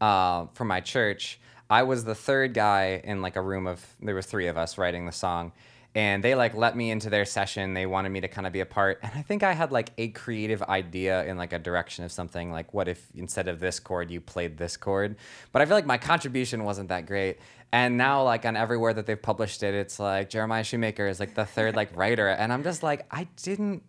uh, 0.00 0.46
for 0.54 0.64
my 0.64 0.80
church. 0.80 1.40
I 1.70 1.82
was 1.82 2.04
the 2.04 2.14
third 2.14 2.54
guy 2.54 3.00
in 3.04 3.20
like 3.20 3.36
a 3.36 3.42
room 3.42 3.66
of, 3.66 3.84
there 4.00 4.14
was 4.14 4.26
three 4.26 4.46
of 4.46 4.56
us 4.56 4.78
writing 4.78 5.06
the 5.06 5.12
song, 5.12 5.52
and 5.94 6.22
they 6.22 6.34
like 6.34 6.54
let 6.54 6.76
me 6.76 6.90
into 6.90 7.10
their 7.10 7.24
session. 7.24 7.74
They 7.74 7.86
wanted 7.86 8.10
me 8.10 8.20
to 8.20 8.28
kind 8.28 8.46
of 8.46 8.52
be 8.52 8.60
a 8.60 8.66
part, 8.66 9.00
and 9.02 9.12
I 9.14 9.22
think 9.22 9.42
I 9.42 9.52
had 9.52 9.72
like 9.72 9.90
a 9.98 10.08
creative 10.08 10.62
idea 10.62 11.24
in 11.24 11.36
like 11.36 11.52
a 11.52 11.58
direction 11.58 12.04
of 12.04 12.12
something. 12.12 12.52
Like, 12.52 12.72
what 12.72 12.88
if 12.88 13.08
instead 13.14 13.48
of 13.48 13.58
this 13.58 13.80
chord 13.80 14.10
you 14.10 14.20
played 14.20 14.58
this 14.58 14.76
chord? 14.76 15.16
But 15.50 15.62
I 15.62 15.66
feel 15.66 15.76
like 15.76 15.86
my 15.86 15.98
contribution 15.98 16.64
wasn't 16.64 16.90
that 16.90 17.06
great. 17.06 17.38
And 17.72 17.98
now, 17.98 18.22
like 18.22 18.46
on 18.46 18.56
everywhere 18.56 18.94
that 18.94 19.06
they've 19.06 19.20
published 19.20 19.62
it, 19.62 19.74
it's 19.74 19.98
like 19.98 20.30
Jeremiah 20.30 20.64
Shoemaker 20.64 21.06
is 21.06 21.20
like 21.20 21.34
the 21.34 21.44
third 21.44 21.74
like 21.74 21.96
writer, 21.96 22.28
and 22.28 22.52
I'm 22.52 22.62
just 22.62 22.82
like, 22.82 23.06
I 23.10 23.26
didn't 23.42 23.82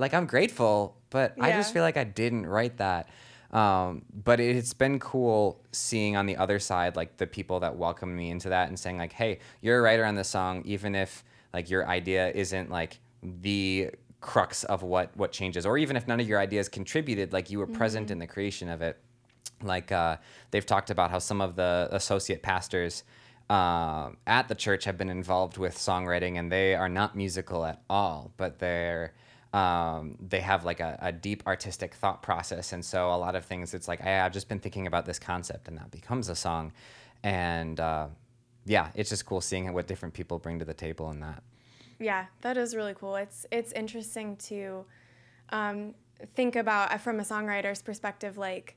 like 0.00 0.14
I'm 0.14 0.26
grateful, 0.26 0.96
but 1.10 1.34
I 1.40 1.52
just 1.52 1.72
feel 1.72 1.82
like 1.82 1.96
I 1.96 2.04
didn't 2.04 2.46
write 2.46 2.78
that. 2.78 3.08
Um, 3.52 4.02
but 4.12 4.40
it's 4.40 4.72
been 4.72 4.98
cool 4.98 5.60
seeing 5.72 6.16
on 6.16 6.26
the 6.26 6.36
other 6.36 6.58
side 6.58 6.94
like 6.94 7.16
the 7.16 7.26
people 7.26 7.60
that 7.60 7.76
welcome 7.76 8.14
me 8.14 8.30
into 8.30 8.48
that 8.48 8.68
and 8.68 8.78
saying 8.78 8.96
like, 8.96 9.12
"Hey, 9.12 9.40
you're 9.60 9.78
a 9.78 9.82
writer 9.82 10.04
on 10.04 10.14
this 10.14 10.28
song, 10.28 10.62
even 10.64 10.94
if 10.94 11.24
like 11.52 11.68
your 11.68 11.86
idea 11.86 12.30
isn't 12.30 12.70
like 12.70 13.00
the 13.22 13.90
crux 14.20 14.64
of 14.64 14.82
what 14.82 15.16
what 15.16 15.32
changes, 15.32 15.66
or 15.66 15.78
even 15.78 15.96
if 15.96 16.08
none 16.08 16.20
of 16.20 16.28
your 16.28 16.38
ideas 16.38 16.68
contributed, 16.68 17.32
like 17.32 17.50
you 17.50 17.58
were 17.58 17.66
present 17.66 18.10
in 18.10 18.18
the 18.18 18.26
creation 18.26 18.68
of 18.68 18.82
it." 18.82 18.98
Like 19.62 19.92
uh, 19.92 20.16
they've 20.52 20.64
talked 20.64 20.90
about 20.90 21.10
how 21.10 21.18
some 21.18 21.40
of 21.40 21.56
the 21.56 21.88
associate 21.90 22.42
pastors 22.42 23.02
um, 23.50 24.16
at 24.28 24.48
the 24.48 24.54
church 24.54 24.84
have 24.84 24.96
been 24.96 25.10
involved 25.10 25.58
with 25.58 25.76
songwriting, 25.76 26.38
and 26.38 26.50
they 26.50 26.76
are 26.76 26.88
not 26.88 27.16
musical 27.16 27.66
at 27.66 27.82
all, 27.90 28.32
but 28.36 28.60
they're 28.60 29.12
um, 29.52 30.16
they 30.20 30.40
have 30.40 30.64
like 30.64 30.80
a, 30.80 30.98
a 31.02 31.12
deep 31.12 31.42
artistic 31.46 31.94
thought 31.94 32.22
process, 32.22 32.72
and 32.72 32.84
so 32.84 33.12
a 33.12 33.16
lot 33.16 33.34
of 33.34 33.44
things 33.44 33.74
it's 33.74 33.88
like 33.88 34.00
hey, 34.00 34.20
I've 34.20 34.32
just 34.32 34.48
been 34.48 34.60
thinking 34.60 34.86
about 34.86 35.06
this 35.06 35.18
concept, 35.18 35.68
and 35.68 35.76
that 35.78 35.90
becomes 35.90 36.28
a 36.28 36.36
song, 36.36 36.72
and 37.22 37.80
uh, 37.80 38.06
yeah, 38.64 38.90
it's 38.94 39.10
just 39.10 39.26
cool 39.26 39.40
seeing 39.40 39.72
what 39.72 39.86
different 39.86 40.14
people 40.14 40.38
bring 40.38 40.58
to 40.58 40.64
the 40.64 40.74
table 40.74 41.10
in 41.10 41.20
that. 41.20 41.42
Yeah, 41.98 42.26
that 42.42 42.56
is 42.56 42.74
really 42.74 42.94
cool. 42.94 43.16
It's 43.16 43.46
it's 43.50 43.72
interesting 43.72 44.36
to 44.36 44.84
um, 45.50 45.94
think 46.34 46.56
about 46.56 46.92
uh, 46.92 46.98
from 46.98 47.20
a 47.20 47.24
songwriter's 47.24 47.82
perspective, 47.82 48.38
like 48.38 48.76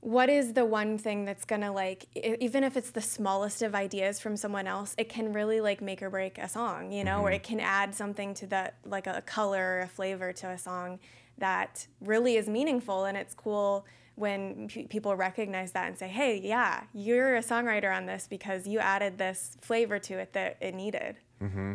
what 0.00 0.30
is 0.30 0.54
the 0.54 0.64
one 0.64 0.96
thing 0.96 1.24
that's 1.24 1.44
gonna 1.44 1.72
like 1.72 2.06
even 2.14 2.64
if 2.64 2.76
it's 2.76 2.90
the 2.90 3.00
smallest 3.00 3.62
of 3.62 3.74
ideas 3.74 4.18
from 4.18 4.36
someone 4.36 4.66
else 4.66 4.94
it 4.96 5.08
can 5.08 5.32
really 5.32 5.60
like 5.60 5.80
make 5.82 6.02
or 6.02 6.10
break 6.10 6.38
a 6.38 6.48
song 6.48 6.90
you 6.90 7.04
know 7.04 7.20
or 7.20 7.26
mm-hmm. 7.26 7.34
it 7.34 7.42
can 7.42 7.60
add 7.60 7.94
something 7.94 8.32
to 8.32 8.46
that 8.46 8.76
like 8.84 9.06
a 9.06 9.22
color 9.22 9.78
or 9.78 9.80
a 9.80 9.88
flavor 9.88 10.32
to 10.32 10.48
a 10.48 10.58
song 10.58 10.98
that 11.38 11.86
really 12.00 12.36
is 12.36 12.48
meaningful 12.48 13.04
and 13.04 13.16
it's 13.16 13.34
cool 13.34 13.86
when 14.14 14.68
p- 14.68 14.84
people 14.84 15.14
recognize 15.16 15.72
that 15.72 15.86
and 15.86 15.98
say 15.98 16.08
hey 16.08 16.40
yeah 16.42 16.82
you're 16.94 17.36
a 17.36 17.42
songwriter 17.42 17.94
on 17.94 18.06
this 18.06 18.26
because 18.28 18.66
you 18.66 18.78
added 18.78 19.18
this 19.18 19.56
flavor 19.60 19.98
to 19.98 20.14
it 20.18 20.32
that 20.32 20.56
it 20.60 20.74
needed 20.74 21.16
mm-hmm. 21.42 21.74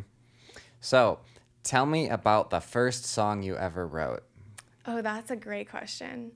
So, 0.85 1.17
tell 1.63 1.87
me 1.87 2.09
about 2.09 2.51
the 2.51 2.59
first 2.59 3.05
song 3.05 3.41
you 3.41 3.57
ever 3.57 3.87
wrote. 3.87 4.21
Oh, 4.85 5.01
that's 5.01 5.31
a 5.31 5.35
great 5.35 5.67
question. 5.67 6.33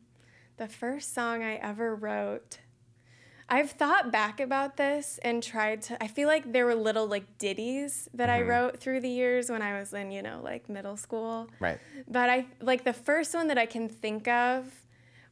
The 0.60 0.68
first 0.68 1.14
song 1.14 1.42
I 1.42 1.54
ever 1.56 1.96
wrote, 1.96 2.60
I've 3.48 3.72
thought 3.72 4.12
back 4.12 4.42
about 4.42 4.76
this 4.76 5.18
and 5.24 5.42
tried 5.42 5.84
to. 5.84 6.04
I 6.04 6.08
feel 6.08 6.28
like 6.28 6.52
there 6.52 6.66
were 6.66 6.76
little 6.76 7.08
like 7.08 7.38
ditties 7.38 8.10
that 8.14 8.30
I 8.30 8.42
mm-hmm. 8.42 8.50
wrote 8.50 8.78
through 8.78 9.00
the 9.00 9.10
years 9.10 9.50
when 9.50 9.62
I 9.62 9.80
was 9.80 9.94
in, 9.94 10.12
you 10.12 10.22
know, 10.22 10.42
like 10.44 10.68
middle 10.68 10.98
school. 10.98 11.48
Right. 11.62 11.80
But 12.10 12.30
I 12.30 12.46
like 12.60 12.84
the 12.84 12.92
first 12.92 13.34
one 13.34 13.48
that 13.48 13.58
I 13.58 13.66
can 13.66 13.88
think 13.88 14.28
of 14.28 14.66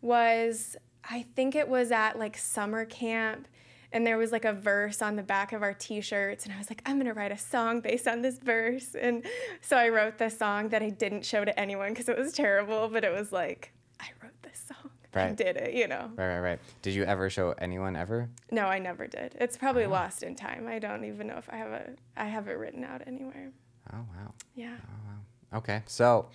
was 0.01 0.77
I 1.03 1.25
think 1.35 1.55
it 1.55 1.67
was 1.67 1.91
at 1.91 2.17
like 2.17 2.37
summer 2.37 2.85
camp 2.85 3.49
and 3.91 4.07
there 4.07 4.17
was 4.17 4.31
like 4.31 4.45
a 4.45 4.53
verse 4.53 5.01
on 5.01 5.17
the 5.17 5.23
back 5.23 5.51
of 5.51 5.61
our 5.61 5.73
t-shirts 5.73 6.45
and 6.45 6.53
I 6.53 6.57
was 6.57 6.69
like 6.69 6.81
I'm 6.85 6.95
going 6.95 7.07
to 7.07 7.13
write 7.13 7.33
a 7.33 7.37
song 7.37 7.81
based 7.81 8.07
on 8.07 8.21
this 8.21 8.39
verse 8.39 8.95
and 8.95 9.25
so 9.59 9.75
I 9.75 9.89
wrote 9.89 10.19
this 10.19 10.37
song 10.37 10.69
that 10.69 10.81
I 10.81 10.89
didn't 10.89 11.25
show 11.25 11.43
to 11.43 11.59
anyone 11.59 11.93
cuz 11.93 12.07
it 12.07 12.17
was 12.17 12.31
terrible 12.31 12.87
but 12.87 13.03
it 13.03 13.11
was 13.11 13.33
like 13.33 13.73
I 13.99 14.07
wrote 14.23 14.41
this 14.43 14.63
song. 14.65 14.91
I 15.06 15.06
Right. 15.17 15.35
did 15.35 15.57
it, 15.57 15.73
you 15.73 15.87
know. 15.87 16.09
Right, 16.15 16.27
right, 16.35 16.39
right. 16.39 16.59
Did 16.81 16.93
you 16.93 17.03
ever 17.03 17.29
show 17.29 17.51
anyone 17.57 17.95
ever? 17.95 18.29
No, 18.51 18.65
I 18.65 18.79
never 18.79 19.07
did. 19.07 19.35
It's 19.39 19.57
probably 19.57 19.85
lost 19.85 20.23
in 20.23 20.35
time. 20.35 20.67
I 20.67 20.79
don't 20.79 21.03
even 21.05 21.27
know 21.27 21.37
if 21.37 21.49
I 21.51 21.57
have 21.57 21.71
a 21.71 21.89
I 22.15 22.25
have 22.25 22.47
it 22.47 22.53
written 22.53 22.83
out 22.83 23.01
anywhere. 23.05 23.51
Oh 23.93 23.97
wow. 23.97 24.33
Yeah. 24.55 24.75
Oh 24.83 24.99
wow. 25.07 25.57
Okay. 25.59 25.81
So, 25.85 26.27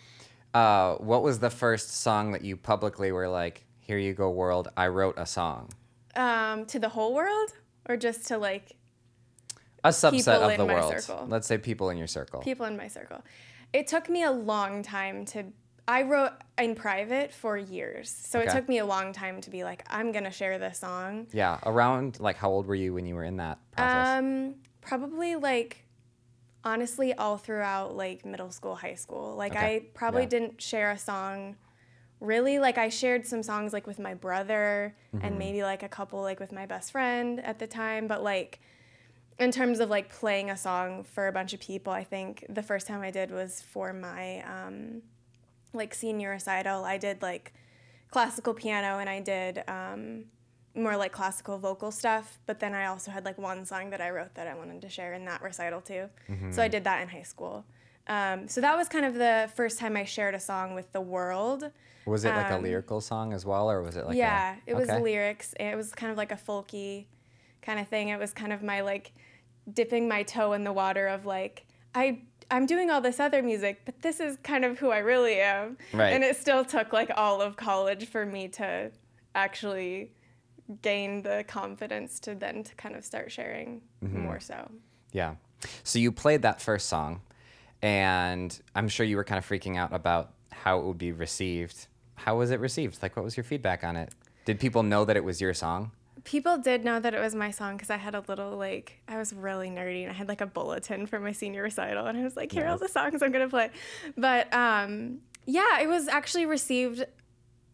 uh, 0.54 0.94
what 0.96 1.22
was 1.22 1.38
the 1.38 1.50
first 1.50 2.00
song 2.00 2.32
that 2.32 2.42
you 2.42 2.56
publicly 2.56 3.12
were 3.12 3.28
like, 3.28 3.64
"Here 3.80 3.98
you 3.98 4.14
go, 4.14 4.30
world! 4.30 4.68
I 4.76 4.88
wrote 4.88 5.14
a 5.18 5.26
song." 5.26 5.70
Um 6.16 6.66
to 6.66 6.78
the 6.78 6.88
whole 6.90 7.14
world 7.14 7.50
or 7.88 7.96
just 7.96 8.26
to 8.28 8.38
like 8.38 8.76
A 9.84 9.88
subset 9.88 10.50
of 10.50 10.56
the 10.58 10.64
world. 10.66 10.98
circle. 11.00 11.26
Let's 11.28 11.46
say 11.46 11.58
people 11.58 11.90
in 11.90 11.96
your 11.98 12.06
circle. 12.06 12.40
people 12.40 12.66
in 12.66 12.76
my 12.76 12.88
circle. 12.88 13.22
It 13.72 13.86
took 13.86 14.08
me 14.10 14.22
a 14.22 14.30
long 14.30 14.82
time 14.82 15.24
to. 15.26 15.44
I 15.88 16.02
wrote 16.02 16.32
in 16.58 16.74
private 16.74 17.32
for 17.32 17.56
years, 17.56 18.08
so 18.10 18.38
it 18.40 18.50
took 18.50 18.68
me 18.68 18.78
a 18.78 18.86
long 18.86 19.12
time 19.12 19.40
to 19.40 19.50
be 19.50 19.64
like, 19.64 19.84
I'm 19.90 20.12
gonna 20.12 20.30
share 20.30 20.58
this 20.58 20.78
song. 20.78 21.26
Yeah. 21.32 21.58
Around 21.64 22.20
like 22.20 22.36
how 22.36 22.50
old 22.50 22.66
were 22.66 22.74
you 22.74 22.94
when 22.94 23.04
you 23.06 23.14
were 23.14 23.24
in 23.24 23.36
that 23.38 23.58
process? 23.72 24.06
Um, 24.18 24.54
probably 24.80 25.34
like, 25.36 25.84
honestly, 26.64 27.12
all 27.14 27.36
throughout 27.36 27.96
like 27.96 28.24
middle 28.24 28.50
school, 28.52 28.76
high 28.76 28.94
school. 28.94 29.34
Like 29.36 29.52
Okay. 29.56 29.76
I 29.76 29.86
probably 29.94 30.22
Yeah. 30.22 30.28
didn't 30.28 30.62
share 30.62 30.92
a 30.92 30.98
song. 30.98 31.56
Really, 32.20 32.60
like 32.60 32.78
I 32.78 32.88
shared 32.88 33.26
some 33.26 33.42
songs 33.42 33.72
like 33.72 33.86
with 33.86 33.98
my 33.98 34.14
brother 34.14 34.94
Mm-hmm. 35.14 35.26
and 35.26 35.38
maybe 35.38 35.62
like 35.62 35.82
a 35.82 35.88
couple 35.88 36.22
like 36.22 36.38
with 36.40 36.52
my 36.52 36.64
best 36.66 36.92
friend 36.92 37.40
at 37.40 37.58
the 37.58 37.66
time, 37.66 38.06
but 38.06 38.22
like 38.22 38.60
in 39.38 39.50
terms 39.50 39.80
of 39.80 39.90
like 39.90 40.08
playing 40.10 40.48
a 40.50 40.56
song 40.56 41.02
for 41.02 41.26
a 41.26 41.32
bunch 41.32 41.52
of 41.52 41.58
people, 41.60 41.92
I 41.92 42.04
think 42.04 42.46
the 42.48 42.62
first 42.62 42.86
time 42.86 43.00
I 43.02 43.10
did 43.10 43.30
was 43.32 43.60
for 43.60 43.92
my 43.92 44.42
um, 44.42 45.02
like 45.72 45.94
senior 45.94 46.30
recital. 46.30 46.84
I 46.84 46.98
did 46.98 47.22
like 47.22 47.52
classical 48.10 48.54
piano 48.54 48.98
and 48.98 49.08
I 49.08 49.20
did 49.20 49.62
um, 49.68 50.24
more 50.74 50.96
like 50.96 51.12
classical 51.12 51.58
vocal 51.58 51.90
stuff. 51.90 52.38
But 52.46 52.60
then 52.60 52.74
I 52.74 52.86
also 52.86 53.10
had 53.10 53.24
like 53.24 53.38
one 53.38 53.64
song 53.64 53.90
that 53.90 54.00
I 54.00 54.10
wrote 54.10 54.34
that 54.34 54.46
I 54.46 54.54
wanted 54.54 54.82
to 54.82 54.88
share 54.88 55.14
in 55.14 55.24
that 55.26 55.42
recital 55.42 55.80
too. 55.80 56.08
So 56.52 56.62
I 56.62 56.68
did 56.68 56.84
that 56.84 57.02
in 57.02 57.08
high 57.08 57.22
school. 57.22 57.64
Um, 58.08 58.48
so 58.48 58.60
that 58.60 58.76
was 58.76 58.88
kind 58.88 59.04
of 59.04 59.14
the 59.14 59.50
first 59.54 59.78
time 59.78 59.96
I 59.96 60.04
shared 60.04 60.34
a 60.34 60.40
song 60.40 60.74
with 60.74 60.92
the 60.92 61.00
world. 61.00 61.70
was 62.04 62.24
it 62.24 62.34
like 62.34 62.50
a 62.50 62.56
um, 62.56 62.62
lyrical 62.62 63.00
song 63.00 63.32
as 63.32 63.46
well, 63.46 63.70
or 63.70 63.80
was 63.80 63.96
it 63.96 64.06
like? 64.06 64.16
yeah, 64.16 64.56
a, 64.66 64.70
it 64.70 64.74
was 64.74 64.88
okay. 64.88 65.00
lyrics. 65.00 65.54
It 65.60 65.76
was 65.76 65.92
kind 65.92 66.10
of 66.10 66.18
like 66.18 66.32
a 66.32 66.36
folky 66.36 67.06
kind 67.62 67.78
of 67.78 67.86
thing. 67.86 68.08
It 68.08 68.18
was 68.18 68.32
kind 68.32 68.52
of 68.52 68.62
my 68.62 68.80
like 68.80 69.12
dipping 69.72 70.08
my 70.08 70.24
toe 70.24 70.52
in 70.52 70.64
the 70.64 70.72
water 70.72 71.06
of 71.06 71.26
like 71.26 71.64
I 71.94 72.22
I'm 72.52 72.66
doing 72.66 72.90
all 72.90 73.00
this 73.00 73.18
other 73.18 73.42
music, 73.42 73.80
but 73.84 74.00
this 74.02 74.20
is 74.20 74.36
kind 74.42 74.64
of 74.64 74.78
who 74.78 74.90
I 74.90 74.98
really 74.98 75.40
am. 75.40 75.78
Right. 75.92 76.10
And 76.10 76.22
it 76.22 76.36
still 76.36 76.64
took 76.64 76.92
like 76.92 77.10
all 77.16 77.40
of 77.40 77.56
college 77.56 78.06
for 78.06 78.24
me 78.26 78.48
to 78.48 78.92
actually 79.34 80.12
gain 80.82 81.22
the 81.22 81.44
confidence 81.48 82.20
to 82.20 82.34
then 82.34 82.62
to 82.62 82.74
kind 82.76 82.94
of 82.94 83.04
start 83.04 83.32
sharing 83.32 83.80
Mm-hmm. 84.04 84.20
more 84.22 84.38
so. 84.40 84.70
Yeah. 85.12 85.36
So 85.84 85.98
you 85.98 86.12
played 86.12 86.42
that 86.42 86.60
first 86.60 86.88
song, 86.88 87.20
and 87.80 88.60
I'm 88.74 88.88
sure 88.88 89.06
you 89.06 89.16
were 89.16 89.24
kind 89.24 89.38
of 89.38 89.48
freaking 89.48 89.76
out 89.76 89.92
about 89.92 90.32
how 90.50 90.78
it 90.80 90.84
would 90.84 90.98
be 90.98 91.12
received. 91.12 91.86
How 92.16 92.36
was 92.36 92.50
it 92.50 92.60
received? 92.60 93.02
Like, 93.02 93.16
what 93.16 93.24
was 93.24 93.36
your 93.36 93.44
feedback 93.44 93.82
on 93.84 93.96
it? 93.96 94.12
Did 94.44 94.58
people 94.60 94.82
know 94.82 95.04
that 95.04 95.16
it 95.16 95.24
was 95.24 95.40
your 95.40 95.54
song? 95.54 95.92
People 96.24 96.58
did 96.58 96.84
know 96.84 97.00
that 97.00 97.14
it 97.14 97.20
was 97.20 97.34
my 97.34 97.50
song 97.50 97.76
because 97.76 97.90
I 97.90 97.96
had 97.96 98.14
a 98.14 98.22
little 98.28 98.56
like 98.56 99.00
I 99.08 99.18
was 99.18 99.32
really 99.32 99.68
nerdy 99.70 100.02
and 100.02 100.10
I 100.10 100.14
had 100.14 100.28
like 100.28 100.40
a 100.40 100.46
bulletin 100.46 101.06
for 101.06 101.18
my 101.18 101.32
senior 101.32 101.62
recital 101.62 102.06
and 102.06 102.16
I 102.16 102.22
was 102.22 102.36
like, 102.36 102.52
here 102.52 102.64
are 102.64 102.68
all 102.68 102.78
the 102.78 102.88
songs 102.88 103.22
I'm 103.22 103.32
gonna 103.32 103.48
play. 103.48 103.70
But 104.16 104.52
um, 104.54 105.18
yeah, 105.46 105.80
it 105.80 105.88
was 105.88 106.08
actually 106.08 106.46
received 106.46 107.04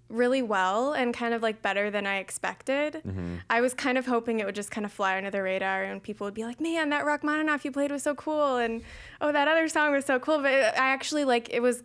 really 0.09 0.41
well 0.41 0.95
and 0.95 1.13
kind 1.13 1.35
of 1.35 1.43
like 1.43 1.61
better 1.61 1.91
than 1.91 2.07
I 2.07 2.17
expected. 2.17 3.03
I 3.51 3.61
was 3.61 3.75
kind 3.75 3.99
of 3.99 4.07
hoping 4.07 4.41
it 4.41 4.47
would 4.47 4.55
just 4.55 4.71
kind 4.71 4.87
of 4.87 4.93
fly 4.93 5.19
under 5.19 5.31
the 5.31 5.43
radar 5.43 5.85
and 5.85 6.03
people 6.03 6.25
would 6.27 6.33
be 6.33 6.45
like, 6.45 6.61
man, 6.63 6.89
that 6.89 7.05
Rachmaninoff 7.05 7.63
you 7.67 7.71
played 7.71 7.91
was 7.91 8.05
so 8.05 8.15
cool 8.15 8.57
and 8.57 8.83
oh 9.21 9.33
that 9.33 9.49
other 9.49 9.69
song 9.69 9.93
was 9.93 10.07
so 10.07 10.19
cool. 10.19 10.39
But 10.39 10.53
it, 10.53 10.65
I 10.75 10.89
actually 10.89 11.25
like 11.25 11.51
it 11.51 11.61
was 11.61 11.83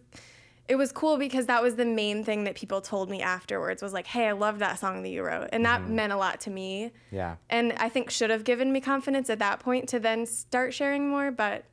it 0.68 0.76
was 0.76 0.92
cool 0.92 1.18
because 1.18 1.48
that 1.48 1.62
was 1.62 1.76
the 1.76 1.86
main 1.86 2.24
thing 2.24 2.46
that 2.46 2.56
people 2.56 2.80
told 2.80 3.10
me 3.10 3.22
afterwards 3.22 3.82
was 3.82 3.92
like, 3.92 4.08
hey, 4.08 4.28
I 4.28 4.32
love 4.32 4.60
that 4.60 4.80
song 4.80 5.04
that 5.04 5.10
you 5.10 5.24
wrote. 5.24 5.50
And 5.52 5.66
that 5.66 5.82
mm-hmm. 5.82 5.96
meant 5.96 6.14
a 6.14 6.18
lot 6.18 6.40
to 6.42 6.50
me. 6.50 6.92
Yeah. 7.12 7.36
And 7.50 7.74
I 7.74 7.90
think 7.90 8.10
should 8.10 8.30
have 8.30 8.44
given 8.44 8.72
me 8.72 8.80
confidence 8.80 9.30
at 9.30 9.40
that 9.40 9.60
point 9.60 9.90
to 9.90 10.00
then 10.00 10.26
start 10.26 10.74
sharing 10.74 11.10
more, 11.10 11.32
but 11.32 11.66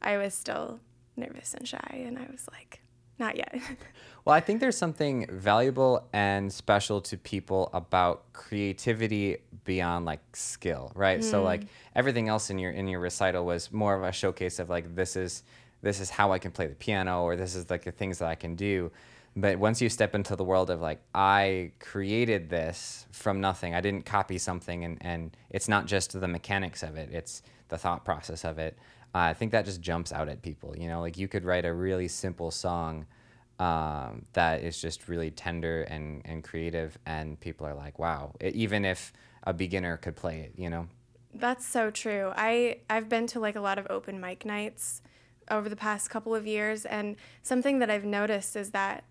I 0.00 0.16
was 0.16 0.34
still 0.34 0.80
nervous 1.16 1.52
and 1.52 1.68
shy 1.68 2.02
and 2.06 2.18
I 2.18 2.26
was 2.30 2.46
like, 2.50 2.80
not 3.18 3.36
yet. 3.36 3.60
Well, 4.28 4.36
I 4.36 4.40
think 4.40 4.60
there's 4.60 4.76
something 4.76 5.26
valuable 5.30 6.06
and 6.12 6.52
special 6.52 7.00
to 7.00 7.16
people 7.16 7.70
about 7.72 8.30
creativity 8.34 9.38
beyond 9.64 10.04
like 10.04 10.20
skill, 10.36 10.92
right? 10.94 11.24
So 11.24 11.42
like 11.42 11.62
mm. 11.62 11.68
everything 11.94 12.28
else 12.28 12.50
in 12.50 12.58
your 12.58 12.72
in 12.72 12.88
your 12.88 13.00
recital 13.00 13.46
was 13.46 13.72
more 13.72 13.94
of 13.94 14.02
a 14.02 14.12
showcase 14.12 14.58
of 14.58 14.68
like 14.68 14.94
this 14.94 15.16
is 15.16 15.44
this 15.82 16.00
is 16.00 16.10
how 16.10 16.32
I 16.32 16.38
can 16.38 16.50
play 16.50 16.66
the 16.66 16.74
piano 16.74 17.22
or 17.22 17.36
this 17.36 17.54
is 17.54 17.70
like 17.70 17.84
the 17.84 17.92
things 17.92 18.18
that 18.18 18.28
I 18.28 18.34
can 18.34 18.56
do. 18.56 18.90
But 19.36 19.58
once 19.58 19.80
you 19.80 19.88
step 19.88 20.14
into 20.14 20.34
the 20.34 20.44
world 20.44 20.70
of 20.70 20.80
like 20.80 21.00
I 21.14 21.72
created 21.78 22.50
this 22.50 23.06
from 23.12 23.40
nothing. 23.40 23.74
I 23.74 23.80
didn't 23.80 24.04
copy 24.04 24.38
something 24.38 24.84
and 24.84 24.98
and 25.00 25.36
it's 25.50 25.68
not 25.68 25.86
just 25.86 26.18
the 26.18 26.28
mechanics 26.28 26.82
of 26.82 26.96
it. 26.96 27.10
It's 27.12 27.42
the 27.68 27.78
thought 27.78 28.04
process 28.04 28.44
of 28.44 28.58
it. 28.58 28.76
Uh, 29.14 29.18
I 29.18 29.34
think 29.34 29.52
that 29.52 29.64
just 29.64 29.80
jumps 29.80 30.12
out 30.12 30.28
at 30.28 30.42
people. 30.42 30.76
You 30.76 30.88
know, 30.88 31.00
like 31.00 31.16
you 31.16 31.28
could 31.28 31.44
write 31.44 31.64
a 31.64 31.72
really 31.72 32.08
simple 32.08 32.50
song 32.50 33.06
um, 33.58 34.24
that 34.34 34.62
is 34.62 34.80
just 34.80 35.08
really 35.08 35.30
tender 35.30 35.82
and, 35.82 36.22
and 36.24 36.44
creative, 36.44 36.96
and 37.06 37.38
people 37.40 37.66
are 37.66 37.74
like, 37.74 37.98
wow, 37.98 38.34
e- 38.42 38.48
even 38.48 38.84
if 38.84 39.12
a 39.42 39.52
beginner 39.52 39.96
could 39.96 40.14
play 40.14 40.40
it, 40.40 40.52
you 40.56 40.70
know? 40.70 40.86
That's 41.34 41.66
so 41.66 41.90
true. 41.90 42.32
I 42.36 42.78
I've 42.88 43.08
been 43.08 43.26
to 43.28 43.40
like 43.40 43.56
a 43.56 43.60
lot 43.60 43.78
of 43.78 43.86
open 43.90 44.20
mic 44.20 44.44
nights 44.44 45.02
over 45.50 45.68
the 45.68 45.76
past 45.76 46.10
couple 46.10 46.34
of 46.34 46.46
years 46.46 46.84
and 46.84 47.16
something 47.42 47.78
that 47.78 47.90
I've 47.90 48.04
noticed 48.04 48.56
is 48.56 48.70
that 48.70 49.04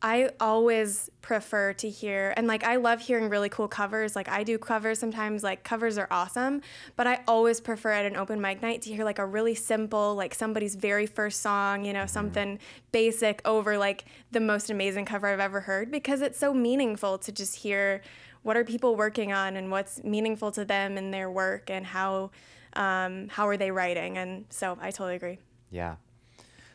I 0.00 0.30
always 0.38 1.10
prefer 1.22 1.72
to 1.74 1.90
hear 1.90 2.32
and 2.36 2.46
like 2.46 2.62
I 2.62 2.76
love 2.76 3.00
hearing 3.00 3.28
really 3.28 3.48
cool 3.48 3.66
covers. 3.66 4.14
Like 4.14 4.28
I 4.28 4.44
do 4.44 4.56
covers 4.56 4.98
sometimes 5.00 5.42
like 5.42 5.64
covers 5.64 5.98
are 5.98 6.06
awesome, 6.10 6.62
but 6.94 7.08
I 7.08 7.20
always 7.26 7.60
prefer 7.60 7.90
at 7.90 8.06
an 8.06 8.16
open 8.16 8.40
mic 8.40 8.62
night 8.62 8.82
to 8.82 8.94
hear 8.94 9.04
like 9.04 9.18
a 9.18 9.26
really 9.26 9.56
simple 9.56 10.14
like 10.14 10.34
somebody's 10.34 10.76
very 10.76 11.06
first 11.06 11.42
song, 11.42 11.84
you 11.84 11.92
know, 11.92 12.06
something 12.06 12.60
basic 12.92 13.42
over 13.44 13.76
like 13.76 14.04
the 14.30 14.40
most 14.40 14.70
amazing 14.70 15.04
cover 15.04 15.26
I've 15.26 15.40
ever 15.40 15.60
heard 15.60 15.90
because 15.90 16.22
it's 16.22 16.38
so 16.38 16.54
meaningful 16.54 17.18
to 17.18 17.32
just 17.32 17.56
hear 17.56 18.00
what 18.44 18.56
are 18.56 18.64
people 18.64 18.94
working 18.94 19.32
on 19.32 19.56
and 19.56 19.68
what's 19.68 20.02
meaningful 20.04 20.52
to 20.52 20.64
them 20.64 20.96
in 20.96 21.10
their 21.10 21.28
work 21.28 21.70
and 21.70 21.84
how 21.84 22.30
um, 22.74 23.26
how 23.28 23.48
are 23.48 23.56
they 23.56 23.72
writing 23.72 24.16
and 24.16 24.44
so 24.50 24.78
I 24.80 24.92
totally 24.92 25.16
agree. 25.16 25.38
Yeah. 25.70 25.96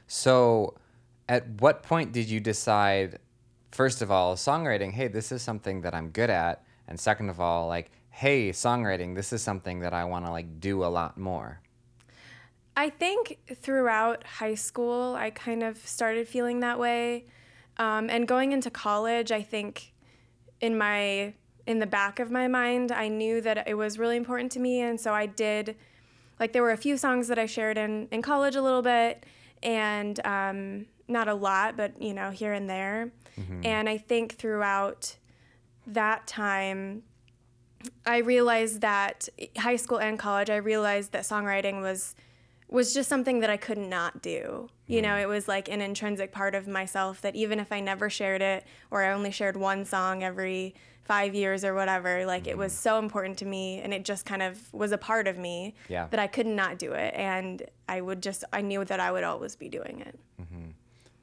So, 0.08 0.76
at 1.28 1.48
what 1.62 1.84
point 1.84 2.12
did 2.12 2.30
you 2.30 2.40
decide, 2.40 3.20
first 3.72 4.02
of 4.02 4.12
all, 4.12 4.36
songwriting, 4.36 4.92
hey, 4.92 5.08
this 5.08 5.32
is 5.32 5.42
something 5.42 5.82
that 5.82 5.94
I'm 5.94 6.10
good 6.10 6.30
at? 6.30 6.64
And 6.88 7.00
second 7.00 7.30
of 7.30 7.40
all, 7.40 7.68
like, 7.68 7.92
hey, 8.10 8.52
songwriting, 8.52 9.16
this 9.16 9.34
is 9.34 9.42
something 9.42 9.80
that 9.80 9.94
I 9.94 10.04
want 10.04 10.26
to 10.26 10.32
like 10.32 10.60
do 10.60 10.84
a 10.84 10.88
lot 10.88 11.18
more. 11.18 11.60
I 12.76 12.90
think 12.90 13.40
throughout 13.56 14.24
high 14.24 14.56
school, 14.56 15.16
I 15.16 15.30
kind 15.30 15.64
of 15.64 15.78
started 15.78 16.28
feeling 16.28 16.60
that 16.62 16.80
way. 16.80 17.26
Um, 17.78 18.10
and 18.10 18.28
going 18.28 18.52
into 18.52 18.70
college, 18.70 19.32
I 19.32 19.42
think 19.42 19.94
in 20.62 20.78
my 20.78 21.34
in 21.66 21.80
the 21.80 21.88
back 21.88 22.20
of 22.20 22.30
my 22.30 22.48
mind, 22.48 22.92
I 22.92 23.08
knew 23.08 23.40
that 23.42 23.68
it 23.68 23.76
was 23.76 23.98
really 23.98 24.18
important 24.18 24.52
to 24.54 24.60
me, 24.60 24.82
and 24.82 25.00
so 25.00 25.14
I 25.14 25.26
did. 25.26 25.76
Like 26.40 26.54
there 26.54 26.62
were 26.64 26.72
a 26.72 26.78
few 26.78 26.98
songs 26.98 27.28
that 27.28 27.40
I 27.40 27.46
shared 27.46 27.78
in 27.78 28.08
in 28.12 28.22
college 28.22 28.56
a 28.56 28.62
little 28.62 28.82
bit, 28.82 29.26
and 29.62 30.20
um, 30.26 30.86
not 31.08 31.28
a 31.28 31.34
lot, 31.34 31.78
but 31.78 32.02
you 32.02 32.14
know 32.14 32.30
here 32.32 32.54
and 32.54 32.70
there. 32.70 33.12
And 33.66 33.90
I 33.90 33.98
think 33.98 34.36
throughout 34.36 35.16
that 35.88 36.28
time, 36.28 37.04
I 38.06 38.18
realized 38.18 38.82
that 38.82 39.28
high 39.58 39.76
school 39.78 40.00
and 40.00 40.20
college, 40.20 40.50
I 40.50 40.58
realized 40.58 41.12
that 41.14 41.24
songwriting 41.24 41.82
was 41.82 42.16
was 42.70 42.94
just 42.94 43.10
something 43.10 43.40
that 43.42 43.50
I 43.50 43.58
could 43.58 43.78
not 43.78 44.22
do. 44.22 44.70
You 44.86 45.02
know, 45.02 45.16
it 45.16 45.28
was 45.28 45.48
like 45.48 45.70
an 45.70 45.82
intrinsic 45.82 46.32
part 46.32 46.56
of 46.56 46.68
myself 46.68 47.22
that 47.22 47.36
even 47.36 47.60
if 47.60 47.72
I 47.72 47.80
never 47.80 48.10
shared 48.10 48.42
it 48.42 48.66
or 48.92 49.04
I 49.04 49.14
only 49.14 49.32
shared 49.32 49.56
one 49.56 49.86
song 49.86 50.24
every 50.24 50.76
5 51.04 51.34
years 51.34 51.64
or 51.64 51.74
whatever, 51.74 52.26
like 52.26 52.48
it 52.48 52.58
was 52.58 52.74
mm-hmm. 52.74 52.82
so 52.82 53.00
important 53.00 53.38
to 53.40 53.46
me 53.46 53.80
and 53.80 53.94
it 53.94 54.04
just 54.04 54.26
kind 54.26 54.42
of 54.42 54.74
was 54.74 54.92
a 54.92 54.98
part 54.98 55.28
of 55.28 55.38
me 55.38 55.74
Yeah. 55.88 56.08
that 56.10 56.20
I 56.20 56.28
could 56.28 56.46
not 56.46 56.80
do 56.80 56.94
it 56.94 57.14
and 57.16 57.64
I 57.88 58.02
would 58.02 58.22
just 58.22 58.44
I 58.52 58.62
knew 58.62 58.84
that 58.86 59.00
I 59.00 59.12
would 59.12 59.24
always 59.24 59.56
be 59.56 59.70
doing 59.70 60.02
it. 60.06 60.20
Mm-hmm. 60.42 60.72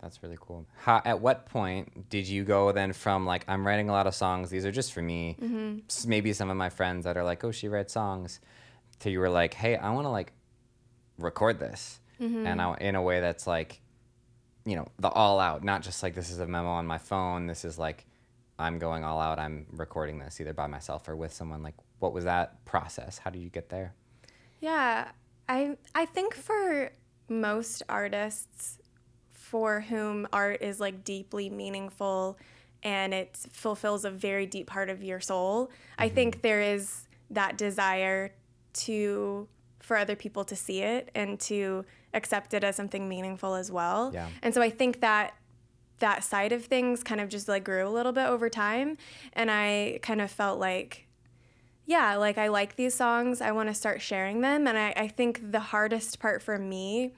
That's 0.00 0.22
really 0.22 0.38
cool. 0.40 0.64
How, 0.78 1.02
at 1.04 1.20
what 1.20 1.44
point 1.46 2.08
did 2.08 2.26
you 2.26 2.44
go 2.44 2.72
then 2.72 2.94
from 2.94 3.26
like, 3.26 3.44
I'm 3.46 3.66
writing 3.66 3.90
a 3.90 3.92
lot 3.92 4.06
of 4.06 4.14
songs, 4.14 4.48
these 4.48 4.64
are 4.64 4.72
just 4.72 4.92
for 4.94 5.02
me, 5.02 5.36
mm-hmm. 5.40 5.80
s- 5.88 6.06
maybe 6.06 6.32
some 6.32 6.48
of 6.50 6.56
my 6.56 6.70
friends 6.70 7.04
that 7.04 7.18
are 7.18 7.24
like, 7.24 7.44
oh, 7.44 7.50
she 7.50 7.68
writes 7.68 7.92
songs, 7.92 8.40
to 9.00 9.10
you 9.10 9.18
were 9.18 9.28
like, 9.28 9.52
hey, 9.52 9.76
I 9.76 9.90
want 9.90 10.06
to 10.06 10.10
like 10.10 10.32
record 11.18 11.58
this. 11.58 12.00
And 12.20 12.60
mm-hmm. 12.60 12.60
I, 12.60 12.76
in 12.76 12.94
a 12.94 13.02
way 13.02 13.20
that's 13.20 13.46
like, 13.46 13.80
you 14.64 14.76
know, 14.76 14.86
the 14.98 15.08
all 15.08 15.40
out, 15.40 15.64
not 15.64 15.82
just 15.82 16.02
like 16.02 16.14
this 16.14 16.30
is 16.30 16.38
a 16.38 16.46
memo 16.46 16.68
on 16.68 16.86
my 16.86 16.98
phone. 16.98 17.46
This 17.46 17.64
is 17.64 17.78
like, 17.78 18.06
I'm 18.58 18.78
going 18.78 19.04
all 19.04 19.20
out. 19.20 19.38
I'm 19.38 19.66
recording 19.72 20.18
this 20.18 20.40
either 20.40 20.52
by 20.52 20.66
myself 20.66 21.08
or 21.08 21.16
with 21.16 21.32
someone. 21.32 21.62
Like, 21.62 21.76
what 21.98 22.12
was 22.12 22.24
that 22.24 22.64
process? 22.66 23.18
How 23.18 23.30
did 23.30 23.40
you 23.40 23.48
get 23.48 23.70
there? 23.70 23.94
Yeah, 24.60 25.08
I 25.48 25.76
I 25.94 26.04
think 26.04 26.34
for 26.34 26.90
most 27.28 27.82
artists 27.88 28.78
for 29.30 29.80
whom 29.80 30.28
art 30.32 30.62
is 30.62 30.78
like 30.78 31.02
deeply 31.04 31.48
meaningful 31.48 32.38
and 32.82 33.12
it 33.12 33.36
fulfills 33.52 34.04
a 34.04 34.10
very 34.10 34.46
deep 34.46 34.66
part 34.66 34.90
of 34.90 35.02
your 35.02 35.20
soul, 35.20 35.70
I 35.98 36.06
mm-hmm. 36.06 36.14
think 36.14 36.42
there 36.42 36.60
is 36.60 37.08
that 37.30 37.56
desire 37.56 38.32
to 38.72 39.48
for 39.80 39.96
other 39.96 40.16
people 40.16 40.44
to 40.44 40.54
see 40.54 40.82
it 40.82 41.10
and 41.14 41.40
to 41.40 41.84
accept 42.14 42.54
it 42.54 42.64
as 42.64 42.76
something 42.76 43.08
meaningful 43.08 43.54
as 43.54 43.70
well. 43.70 44.10
Yeah. 44.12 44.28
And 44.42 44.52
so 44.54 44.62
I 44.62 44.70
think 44.70 45.00
that 45.00 45.34
that 45.98 46.24
side 46.24 46.52
of 46.52 46.64
things 46.64 47.02
kind 47.02 47.20
of 47.20 47.28
just 47.28 47.46
like 47.46 47.64
grew 47.64 47.86
a 47.86 47.90
little 47.90 48.12
bit 48.12 48.26
over 48.26 48.48
time 48.48 48.96
and 49.34 49.50
I 49.50 49.98
kind 50.02 50.20
of 50.22 50.30
felt 50.30 50.58
like 50.58 51.06
yeah, 51.90 52.14
like 52.14 52.38
I 52.38 52.46
like 52.46 52.76
these 52.76 52.94
songs. 52.94 53.40
I 53.40 53.50
want 53.50 53.68
to 53.68 53.74
start 53.74 54.00
sharing 54.00 54.42
them. 54.42 54.68
And 54.68 54.78
I, 54.78 54.92
I 54.96 55.08
think 55.08 55.50
the 55.50 55.58
hardest 55.58 56.20
part 56.20 56.40
for 56.40 56.56
me 56.56 57.14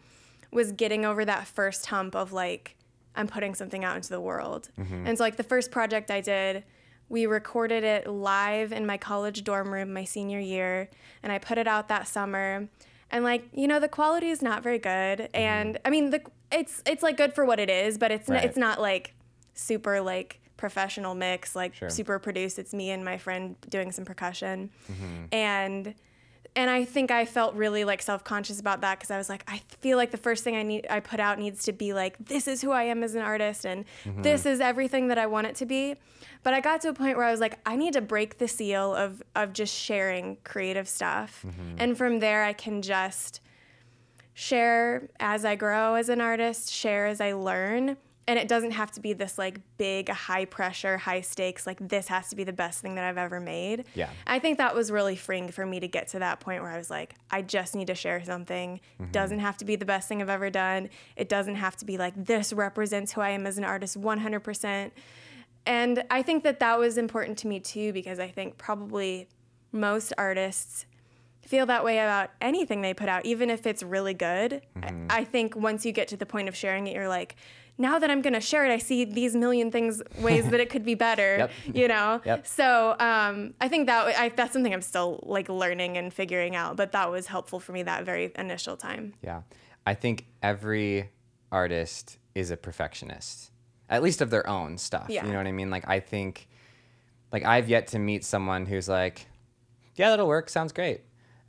was 0.51 0.73
getting 0.73 1.05
over 1.05 1.27
that 1.27 1.47
first 1.47 1.87
hump 1.87 2.17
of 2.17 2.33
like, 2.33 2.77
I'm 3.15 3.27
putting 3.27 3.55
something 3.55 3.85
out 3.85 3.97
into 3.97 4.09
the 4.09 4.21
world. 4.21 4.71
Mm-hmm. 4.81 5.07
And 5.07 5.19
so, 5.19 5.25
like, 5.25 5.37
the 5.37 5.43
first 5.43 5.71
project 5.71 6.11
I 6.11 6.23
did, 6.23 6.65
we 7.11 7.27
recorded 7.27 7.85
it 7.85 8.07
live 8.07 8.73
in 8.73 8.87
my 8.87 8.97
college 8.97 9.45
dorm 9.45 9.75
room 9.75 9.93
my 9.93 10.05
senior 10.05 10.41
year. 10.41 10.89
And 11.23 11.31
I 11.31 11.39
put 11.39 11.59
it 11.59 11.67
out 11.67 11.89
that 11.89 12.09
summer. 12.09 12.69
And, 13.13 13.23
like, 13.25 13.45
you 13.53 13.69
know, 13.69 13.79
the 13.79 13.89
quality 13.89 14.31
is 14.31 14.41
not 14.43 14.63
very 14.63 14.79
good. 14.79 15.29
And 15.35 15.79
I 15.85 15.91
mean, 15.91 16.11
the, 16.11 16.23
it's, 16.51 16.83
it's 16.87 17.03
like 17.03 17.17
good 17.19 17.35
for 17.35 17.45
what 17.45 17.61
it 17.61 17.69
is, 17.71 17.99
but 17.99 18.11
it's, 18.11 18.29
n- 18.29 18.37
it's 18.43 18.57
not 18.57 18.81
like 18.81 19.15
super 19.55 20.01
like 20.01 20.41
professional 20.57 21.15
mix, 21.15 21.55
like 21.55 21.75
Sure. 21.75 21.91
super 21.91 22.19
produced. 22.19 22.59
It's 22.59 22.73
me 22.73 22.91
and 22.91 23.05
my 23.05 23.19
friend 23.19 23.55
doing 23.69 23.93
some 23.93 24.05
percussion, 24.07 24.71
Mm-hmm. 24.91 25.25
and 25.33 25.95
and 26.55 26.69
I 26.69 26.85
think 26.85 27.11
I 27.11 27.25
felt 27.25 27.55
really 27.55 27.85
like 27.85 28.03
self 28.03 28.25
conscious 28.25 28.61
about 28.61 28.83
that 28.83 28.99
because 28.99 29.11
I 29.11 29.17
was 29.19 29.29
like, 29.29 29.43
I 29.49 29.63
feel 29.81 29.97
like 29.97 30.11
the 30.11 30.17
first 30.19 30.45
thing 30.45 30.55
I 30.57 30.63
need 30.63 30.87
I 30.91 31.01
put 31.01 31.19
out 31.21 31.39
needs 31.39 31.65
to 31.65 31.73
be 31.73 31.95
like 31.95 32.19
this 32.19 32.47
is 32.47 32.61
who 32.61 32.71
I 32.73 32.83
am 32.85 33.03
as 33.03 33.15
an 33.15 33.23
artist 33.23 33.65
and 33.65 33.85
Mm-hmm. 34.05 34.23
this 34.23 34.45
is 34.47 34.61
everything 34.61 35.09
that 35.09 35.19
I 35.19 35.27
want 35.27 35.47
it 35.47 35.57
to 35.57 35.67
be. 35.67 35.95
But 36.43 36.55
I 36.55 36.61
got 36.61 36.81
to 36.83 36.89
a 36.89 36.93
point 36.95 37.17
where 37.17 37.25
I 37.27 37.31
was 37.31 37.41
like, 37.41 37.59
I 37.65 37.77
need 37.77 37.93
to 37.95 38.01
break 38.01 38.39
the 38.39 38.49
seal 38.49 38.95
of 38.95 39.23
of 39.35 39.53
just 39.53 39.75
sharing 39.75 40.37
creative 40.45 40.89
stuff, 40.89 41.45
Mm-hmm. 41.47 41.77
and 41.79 41.97
from 41.97 42.19
there 42.21 42.45
I 42.45 42.53
can 42.53 42.83
just 42.83 43.41
share 44.35 45.09
as 45.21 45.45
I 45.45 45.57
grow 45.57 45.95
as 45.95 46.09
an 46.09 46.21
artist, 46.21 46.73
share 46.73 47.07
as 47.07 47.21
I 47.21 47.33
learn. 47.33 47.97
And 48.29 48.39
it 48.39 48.47
doesn't 48.47 48.71
have 48.71 48.93
to 48.93 49.01
be 49.01 49.15
this 49.15 49.37
like 49.37 49.59
big, 49.79 50.09
high 50.09 50.45
pressure, 50.45 50.97
high 50.97 51.23
stakes, 51.23 51.67
like 51.67 51.89
this 51.89 52.07
has 52.09 52.29
to 52.31 52.37
be 52.37 52.45
the 52.45 52.53
best 52.53 52.81
thing 52.81 52.95
that 52.95 53.05
I've 53.05 53.19
ever 53.19 53.41
made. 53.41 53.85
Yeah. 53.95 54.11
I 54.27 54.39
think 54.39 54.59
that 54.59 54.75
was 54.75 54.93
really 54.93 55.17
freeing 55.17 55.49
for 55.49 55.67
me 55.67 55.81
to 55.81 55.89
get 55.89 56.07
to 56.09 56.21
that 56.21 56.39
point 56.39 56.63
where 56.63 56.71
I 56.71 56.79
was 56.79 56.89
like, 56.89 57.17
I 57.31 57.43
just 57.43 57.75
need 57.75 57.89
to 57.89 57.97
share 57.97 58.23
something. 58.25 58.81
Doesn't 59.11 59.41
have 59.41 59.57
to 59.57 59.65
be 59.65 59.75
the 59.75 59.85
best 59.85 60.09
thing 60.09 60.23
I've 60.23 60.29
ever 60.29 60.51
done. 60.51 60.89
It 61.17 61.29
doesn't 61.29 61.57
have 61.57 61.77
to 61.79 61.85
be 61.85 61.99
like, 61.99 62.15
this 62.17 62.53
represents 62.53 63.13
who 63.13 63.21
I 63.21 63.31
am 63.31 63.45
as 63.45 63.59
an 63.59 63.65
artist 63.65 64.01
100%. 64.01 64.93
And 65.67 66.05
I 66.11 66.23
think 66.23 66.45
that 66.45 66.61
that 66.61 66.79
was 66.79 66.99
important 66.99 67.39
to 67.39 67.49
me 67.49 67.61
too, 67.61 67.93
because 67.93 68.19
I 68.19 68.29
think 68.29 68.57
probably 68.57 69.29
most 69.73 70.13
artists 70.17 70.87
feel 71.41 71.67
that 71.67 71.85
way 71.85 71.99
about 71.99 72.31
anything 72.41 72.83
they 72.83 72.95
put 72.95 73.09
out, 73.09 73.27
even 73.27 73.51
if 73.51 73.67
it's 73.67 73.83
really 73.83 74.15
good. 74.15 74.63
Mm-hmm. 74.77 75.07
I, 75.11 75.19
I 75.19 75.25
think 75.25 75.57
once 75.57 75.85
you 75.85 75.93
get 75.93 76.09
to 76.09 76.17
the 76.17 76.27
point 76.27 76.49
of 76.49 76.57
sharing 76.57 76.87
it, 76.87 76.95
you're 76.95 77.09
like, 77.09 77.37
now 77.79 77.99
that 77.99 78.11
I'm 78.11 78.23
gonna 78.23 78.41
share 78.41 78.65
it, 78.65 78.71
I 78.73 78.79
see 78.79 79.05
these 79.05 79.35
million 79.35 79.71
things, 79.71 80.03
ways 80.21 80.49
that 80.51 80.61
it 80.61 80.71
could 80.71 80.85
be 80.85 80.95
better. 80.95 81.23
Yep. 81.43 81.51
You 81.75 81.89
know. 81.89 82.21
Yep. 82.25 82.47
So 82.47 82.95
um, 83.01 83.55
I 83.61 83.69
think 83.69 83.87
that 83.87 84.15
I, 84.19 84.29
that's 84.29 84.53
something 84.53 84.73
I'm 84.73 84.83
still 84.83 85.21
like 85.23 85.49
learning 85.49 85.97
and 85.97 86.13
figuring 86.13 86.55
out. 86.55 86.77
But 86.77 86.93
that 86.93 87.11
was 87.11 87.27
helpful 87.27 87.59
for 87.59 87.73
me 87.73 87.83
that 87.85 88.05
very 88.05 88.33
initial 88.37 88.77
time. 88.77 89.15
Yeah. 89.23 89.43
I 89.87 89.95
think 89.95 90.27
every 90.43 91.11
artist 91.51 92.19
is 92.35 92.51
a 92.51 92.57
perfectionist, 92.57 93.51
at 93.89 94.03
least 94.03 94.21
of 94.21 94.31
their 94.31 94.49
own 94.49 94.79
stuff. 94.79 95.07
Yeah. 95.09 95.25
You 95.25 95.33
know 95.33 95.39
what 95.39 95.47
I 95.47 95.53
mean? 95.53 95.71
Like, 95.71 95.89
I 95.89 96.01
think, 96.01 96.49
like, 97.33 97.45
I've 97.45 97.69
yet 97.69 97.89
to 97.89 97.99
meet 97.99 98.25
someone 98.25 98.67
who's 98.67 98.89
like, 98.89 99.27
yeah, 99.97 100.11
that'll 100.11 100.29
work. 100.29 100.49
Sounds 100.49 100.73
great. 100.73 101.03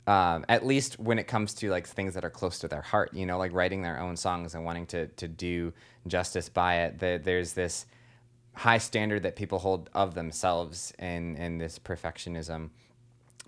Um, 0.06 0.44
at 0.50 0.66
least 0.66 0.98
when 0.98 1.18
it 1.18 1.24
comes 1.26 1.54
to 1.54 1.70
like 1.70 1.86
things 1.86 2.12
that 2.14 2.24
are 2.24 2.30
close 2.30 2.58
to 2.58 2.68
their 2.68 2.82
heart, 2.82 3.14
you 3.14 3.24
know, 3.24 3.38
like 3.38 3.52
writing 3.54 3.80
their 3.82 3.98
own 3.98 4.16
songs 4.16 4.54
and 4.54 4.64
wanting 4.64 4.86
to, 4.88 5.06
to 5.06 5.26
do 5.28 5.72
justice 6.06 6.48
by 6.50 6.82
it. 6.82 6.98
The, 6.98 7.20
there's 7.22 7.54
this 7.54 7.86
high 8.54 8.78
standard 8.78 9.22
that 9.22 9.34
people 9.34 9.58
hold 9.58 9.88
of 9.94 10.14
themselves 10.14 10.92
and, 10.98 11.38
and 11.38 11.60
this 11.60 11.78
perfectionism 11.78 12.70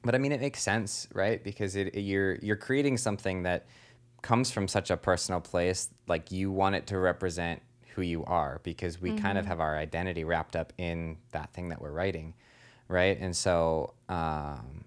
but 0.04 0.14
I 0.14 0.18
mean, 0.18 0.30
it 0.30 0.40
makes 0.40 0.62
sense, 0.62 1.08
right? 1.12 1.42
Because 1.42 1.74
it, 1.74 1.88
it- 1.88 2.02
you're 2.02 2.36
you're 2.36 2.56
creating 2.56 2.96
something 2.98 3.42
that 3.42 3.66
comes 4.22 4.52
from 4.52 4.68
such 4.68 4.90
a 4.90 4.96
personal 4.96 5.40
place. 5.40 5.90
Like 6.06 6.30
you 6.30 6.52
want 6.52 6.76
it 6.76 6.86
to 6.88 6.98
represent 6.98 7.60
who 7.94 8.02
you 8.02 8.24
are, 8.24 8.60
because 8.62 9.00
we 9.00 9.10
kind 9.12 9.36
of 9.38 9.46
have 9.46 9.58
our 9.60 9.76
identity 9.76 10.22
wrapped 10.22 10.54
up 10.54 10.72
in 10.78 11.16
that 11.32 11.52
thing 11.54 11.70
that 11.70 11.80
we're 11.80 11.90
writing, 11.90 12.34
right? 12.88 13.18
And 13.18 13.34
so, 13.36 13.94
um, 14.08 14.84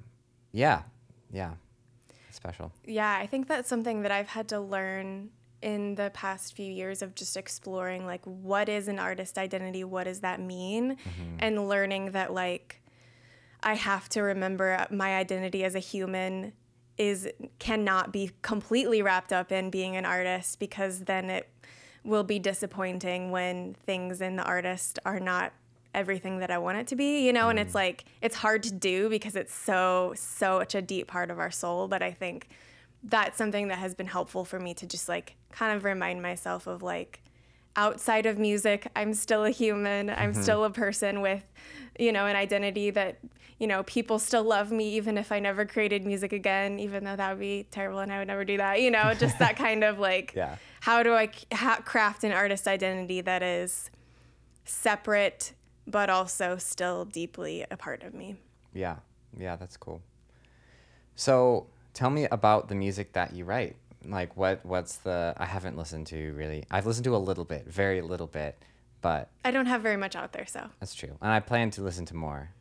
yeah, 0.53 0.83
yeah, 1.31 1.53
special. 2.31 2.71
Yeah, 2.85 3.17
I 3.19 3.27
think 3.27 3.47
that's 3.47 3.69
something 3.69 4.01
that 4.03 4.11
I've 4.11 4.29
had 4.29 4.47
to 4.49 4.59
learn 4.59 5.29
in 5.61 5.95
the 5.95 6.09
past 6.13 6.55
few 6.55 6.71
years 6.71 7.01
of 7.01 7.15
just 7.15 7.35
exploring 7.35 8.05
like 8.05 8.21
what 8.23 8.69
is 8.69 8.87
an 8.87 8.97
artist 8.97 9.37
identity, 9.37 9.83
what 9.83 10.05
does 10.05 10.21
that 10.21 10.39
mean, 10.39 10.91
mm-hmm. 10.91 11.35
and 11.39 11.67
learning 11.67 12.11
that 12.11 12.33
like 12.33 12.81
I 13.61 13.73
have 13.73 14.07
to 14.09 14.21
remember 14.21 14.85
my 14.89 15.17
identity 15.17 15.63
as 15.63 15.75
a 15.75 15.79
human 15.79 16.53
is 16.97 17.29
cannot 17.59 18.11
be 18.11 18.31
completely 18.41 19.01
wrapped 19.01 19.33
up 19.33 19.51
in 19.51 19.69
being 19.69 19.95
an 19.95 20.05
artist 20.05 20.59
because 20.59 21.01
then 21.01 21.29
it 21.29 21.49
will 22.03 22.23
be 22.23 22.39
disappointing 22.39 23.31
when 23.31 23.73
things 23.85 24.21
in 24.21 24.35
the 24.35 24.43
artist 24.43 24.99
are 25.05 25.19
not 25.19 25.53
everything 25.93 26.39
that 26.39 26.51
I 26.51 26.57
want 26.57 26.77
it 26.77 26.87
to 26.87 26.95
be, 26.95 27.25
you 27.25 27.33
know, 27.33 27.49
and 27.49 27.59
it's 27.59 27.71
mm. 27.71 27.75
like 27.75 28.05
it's 28.21 28.35
hard 28.35 28.63
to 28.63 28.71
do 28.71 29.09
because 29.09 29.35
it's 29.35 29.53
so 29.53 30.13
so 30.15 30.59
such 30.59 30.75
a 30.75 30.81
deep 30.81 31.07
part 31.07 31.31
of 31.31 31.39
our 31.39 31.51
soul, 31.51 31.87
but 31.87 32.01
I 32.01 32.11
think 32.11 32.49
that's 33.03 33.37
something 33.37 33.69
that 33.69 33.77
has 33.77 33.95
been 33.95 34.07
helpful 34.07 34.45
for 34.45 34.59
me 34.59 34.73
to 34.75 34.85
just 34.85 35.07
like 35.07 35.35
kind 35.51 35.75
of 35.75 35.83
remind 35.83 36.21
myself 36.21 36.67
of 36.67 36.83
like 36.83 37.21
outside 37.75 38.25
of 38.25 38.37
music, 38.37 38.87
I'm 38.95 39.13
still 39.13 39.45
a 39.45 39.49
human. 39.49 40.09
I'm 40.09 40.33
mm-hmm. 40.33 40.41
still 40.41 40.65
a 40.65 40.69
person 40.69 41.21
with, 41.21 41.43
you 41.97 42.11
know, 42.11 42.25
an 42.25 42.35
identity 42.35 42.89
that, 42.91 43.19
you 43.57 43.67
know, 43.67 43.83
people 43.83 44.19
still 44.19 44.43
love 44.43 44.71
me 44.71 44.95
even 44.95 45.17
if 45.17 45.31
I 45.31 45.39
never 45.39 45.65
created 45.65 46.05
music 46.05 46.33
again, 46.33 46.79
even 46.79 47.03
though 47.03 47.15
that 47.15 47.29
would 47.31 47.39
be 47.39 47.67
terrible 47.71 47.99
and 47.99 48.11
I 48.11 48.19
would 48.19 48.27
never 48.27 48.43
do 48.43 48.57
that, 48.57 48.81
you 48.81 48.91
know, 48.91 49.13
just 49.13 49.39
that 49.39 49.55
kind 49.65 49.83
of 49.83 49.97
like, 49.99 50.33
Yeah. 50.35 50.57
how 50.81 51.03
do 51.03 51.13
I 51.13 51.29
ha- 51.53 51.81
craft 51.85 52.23
an 52.23 52.31
artist 52.31 52.67
identity 52.67 53.21
that 53.21 53.43
is 53.43 53.89
separate 54.65 55.53
but 55.89 56.09
also 56.09 56.57
still 56.57 57.05
deeply 57.05 57.65
a 57.69 57.77
part 57.77 58.03
of 58.03 58.13
me? 58.13 58.35
Yeah, 58.73 58.97
yeah, 59.37 59.55
that's 59.55 59.77
cool. 59.77 60.01
So 61.15 61.67
tell 61.93 62.09
me 62.09 62.25
about 62.25 62.69
the 62.69 62.75
music 62.75 63.13
that 63.13 63.33
you 63.33 63.45
write. 63.45 63.75
Like, 64.05 64.37
what 64.37 64.65
what's 64.65 64.97
the? 64.97 65.33
I 65.37 65.45
haven't 65.45 65.75
listened 65.75 66.07
to 66.07 66.33
really. 66.33 66.63
I've 66.71 66.85
listened 66.85 67.03
to 67.05 67.15
a 67.15 67.17
little 67.17 67.43
bit, 67.43 67.67
very 67.67 68.01
little 68.01 68.27
bit, 68.27 68.57
but 69.01 69.29
I 69.43 69.51
don't 69.51 69.65
have 69.65 69.81
very 69.81 69.97
much 69.97 70.15
out 70.15 70.31
there, 70.31 70.45
so. 70.45 70.69
that's 70.79 70.95
true. 70.95 71.17
And 71.21 71.31
I 71.31 71.39
plan 71.39 71.71
to 71.71 71.81
listen 71.81 72.05
to 72.05 72.15
more. 72.15 72.51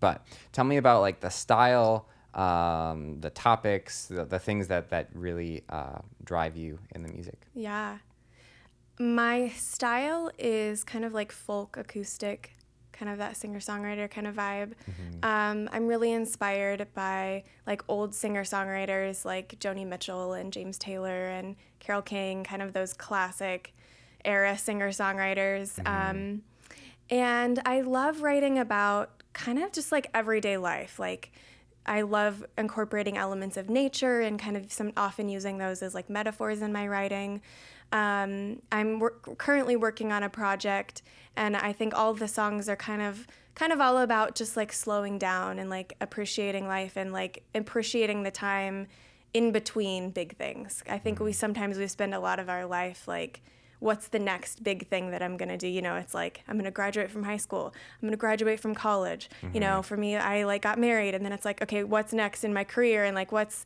But 0.00 0.26
tell 0.52 0.64
me 0.64 0.78
about 0.78 1.02
like 1.02 1.20
the 1.20 1.28
style, 1.28 2.06
um, 2.34 3.20
the 3.20 3.30
topics, 3.30 4.06
the, 4.06 4.24
the 4.24 4.38
things 4.38 4.68
that 4.68 4.90
that 4.90 5.10
really 5.14 5.62
uh, 5.68 5.98
drive 6.24 6.56
you 6.56 6.78
in 6.94 7.02
the 7.02 7.12
music. 7.12 7.40
Yeah. 7.54 7.98
My 8.98 9.48
style 9.50 10.30
is 10.38 10.84
kind 10.84 11.04
of 11.04 11.14
like 11.14 11.32
folk 11.32 11.76
acoustic, 11.76 12.52
kind 13.00 13.10
of 13.10 13.16
that 13.16 13.34
singer 13.34 13.60
songwriter 13.60 14.10
kind 14.10 14.26
of 14.26 14.34
vibe. 14.36 14.72
Um, 15.22 15.70
I'm 15.72 15.86
really 15.86 16.12
inspired 16.12 16.86
by 16.94 17.44
like 17.66 17.82
old 17.88 18.14
singer 18.14 18.44
songwriters 18.44 19.24
like 19.24 19.58
Joni 19.58 19.86
Mitchell 19.86 20.34
and 20.34 20.52
James 20.52 20.76
Taylor 20.76 21.28
and 21.28 21.56
Carole 21.78 22.02
King, 22.02 22.44
kind 22.44 22.60
of 22.60 22.74
those 22.74 22.92
classic 22.92 23.74
era 24.22 24.58
singer 24.58 24.90
songwriters. 24.90 25.78
Um, 25.86 26.42
and 27.08 27.58
I 27.64 27.80
love 27.80 28.20
writing 28.20 28.58
about 28.58 29.22
kind 29.32 29.58
of 29.58 29.72
just 29.72 29.92
like 29.92 30.10
everyday 30.12 30.58
life. 30.58 30.98
Like, 30.98 31.32
I 31.86 32.02
love 32.02 32.44
incorporating 32.58 33.16
elements 33.16 33.56
of 33.56 33.70
nature 33.70 34.20
and 34.20 34.38
kind 34.38 34.58
of 34.58 34.70
some 34.70 34.92
often 34.98 35.30
using 35.30 35.56
those 35.56 35.82
as 35.82 35.94
like 35.94 36.10
metaphors 36.10 36.60
in 36.60 36.70
my 36.70 36.86
writing. 36.86 37.40
Um, 37.92 38.62
I'm 38.70 39.00
currently 39.38 39.76
working 39.76 40.12
on 40.12 40.22
a 40.22 40.28
project, 40.28 41.02
and 41.36 41.56
I 41.56 41.72
think 41.72 41.94
all 41.94 42.14
the 42.14 42.28
songs 42.28 42.68
are 42.68 42.76
kind 42.76 43.02
of 43.02 43.26
kind 43.54 43.72
of 43.72 43.80
all 43.80 43.98
about 43.98 44.34
just 44.34 44.56
like 44.56 44.72
slowing 44.72 45.18
down 45.18 45.58
and 45.58 45.68
like 45.68 45.94
appreciating 46.00 46.66
life 46.66 46.96
and 46.96 47.12
like 47.12 47.42
appreciating 47.54 48.22
the 48.22 48.30
time 48.30 48.86
in 49.34 49.52
between 49.52 50.10
big 50.10 50.36
things. 50.36 50.82
I 50.88 50.98
think 50.98 51.20
we 51.20 51.32
sometimes 51.32 51.78
we 51.78 51.86
spend 51.86 52.14
a 52.14 52.20
lot 52.20 52.38
of 52.38 52.48
our 52.48 52.64
life 52.64 53.06
like 53.06 53.42
what's 53.80 54.08
the 54.08 54.18
next 54.18 54.62
big 54.62 54.86
thing 54.88 55.10
that 55.10 55.22
I'm 55.22 55.36
going 55.36 55.48
to 55.48 55.56
do? 55.56 55.66
You 55.66 55.82
know, 55.82 55.96
it's 55.96 56.14
like 56.14 56.42
I'm 56.46 56.54
going 56.56 56.66
to 56.66 56.70
graduate 56.70 57.10
from 57.10 57.24
high 57.24 57.38
school. 57.38 57.74
I'm 57.94 58.00
going 58.02 58.12
to 58.12 58.16
graduate 58.16 58.60
from 58.60 58.74
college. 58.74 59.28
You 59.52 59.60
know, 59.60 59.82
for 59.82 59.96
me 59.96 60.16
I 60.16 60.44
like 60.44 60.62
got 60.62 60.78
married 60.78 61.14
and 61.14 61.24
then 61.24 61.32
it's 61.32 61.44
like 61.44 61.60
okay, 61.62 61.82
what's 61.82 62.12
next 62.12 62.44
in 62.44 62.54
my 62.54 62.62
career 62.62 63.04
and 63.04 63.14
like 63.14 63.32
what's 63.32 63.64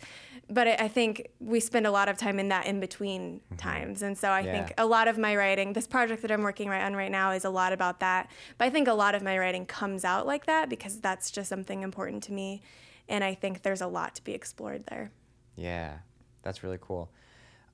but 0.48 0.68
I, 0.68 0.74
I 0.80 0.88
think 0.88 1.28
we 1.40 1.58
spend 1.60 1.86
a 1.86 1.90
lot 1.90 2.08
of 2.08 2.16
time 2.16 2.38
in 2.38 2.48
that 2.48 2.66
in 2.66 2.78
between 2.80 3.40
times. 3.56 4.02
And 4.02 4.16
so 4.16 4.30
I 4.30 4.40
Yeah. 4.40 4.52
think 4.52 4.74
a 4.78 4.86
lot 4.86 5.08
of 5.08 5.18
my 5.18 5.34
writing, 5.36 5.72
this 5.72 5.86
project 5.86 6.22
that 6.22 6.30
I'm 6.30 6.42
working 6.42 6.68
right 6.68 6.82
on 6.82 6.94
right 6.94 7.10
now 7.10 7.30
is 7.32 7.44
a 7.44 7.50
lot 7.50 7.72
about 7.72 8.00
that. 8.00 8.30
But 8.58 8.66
I 8.66 8.70
think 8.70 8.86
a 8.88 8.94
lot 8.94 9.14
of 9.14 9.22
my 9.22 9.36
writing 9.38 9.66
comes 9.66 10.04
out 10.04 10.26
like 10.26 10.46
that 10.46 10.68
because 10.68 11.00
that's 11.00 11.30
just 11.30 11.48
something 11.48 11.82
important 11.82 12.22
to 12.24 12.32
me. 12.32 12.62
And 13.08 13.24
I 13.24 13.34
think 13.34 13.62
there's 13.62 13.80
a 13.80 13.86
lot 13.86 14.14
to 14.16 14.24
be 14.24 14.32
explored 14.32 14.84
there. 14.86 15.10
Yeah, 15.56 15.98
that's 16.42 16.62
really 16.62 16.78
cool. 16.80 17.10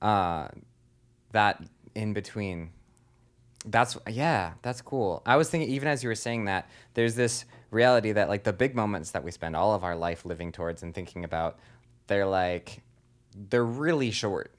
Uh, 0.01 0.47
that 1.33 1.63
in 1.95 2.13
between. 2.13 2.71
That's 3.65 3.97
yeah, 4.09 4.53
that's 4.61 4.81
cool. 4.81 5.21
I 5.25 5.35
was 5.35 5.49
thinking 5.49 5.69
even 5.69 5.87
as 5.87 6.03
you 6.03 6.09
were 6.09 6.15
saying 6.15 6.45
that, 6.45 6.69
there's 6.93 7.15
this 7.15 7.45
reality 7.69 8.11
that 8.11 8.27
like 8.27 8.43
the 8.43 8.53
big 8.53 8.75
moments 8.75 9.11
that 9.11 9.23
we 9.23 9.31
spend 9.31 9.55
all 9.55 9.73
of 9.73 9.83
our 9.83 9.95
life 9.95 10.25
living 10.25 10.51
towards 10.51 10.83
and 10.83 10.93
thinking 10.93 11.23
about, 11.23 11.59
they're 12.07 12.25
like 12.25 12.81
they're 13.49 13.65
really 13.65 14.11
short. 14.11 14.53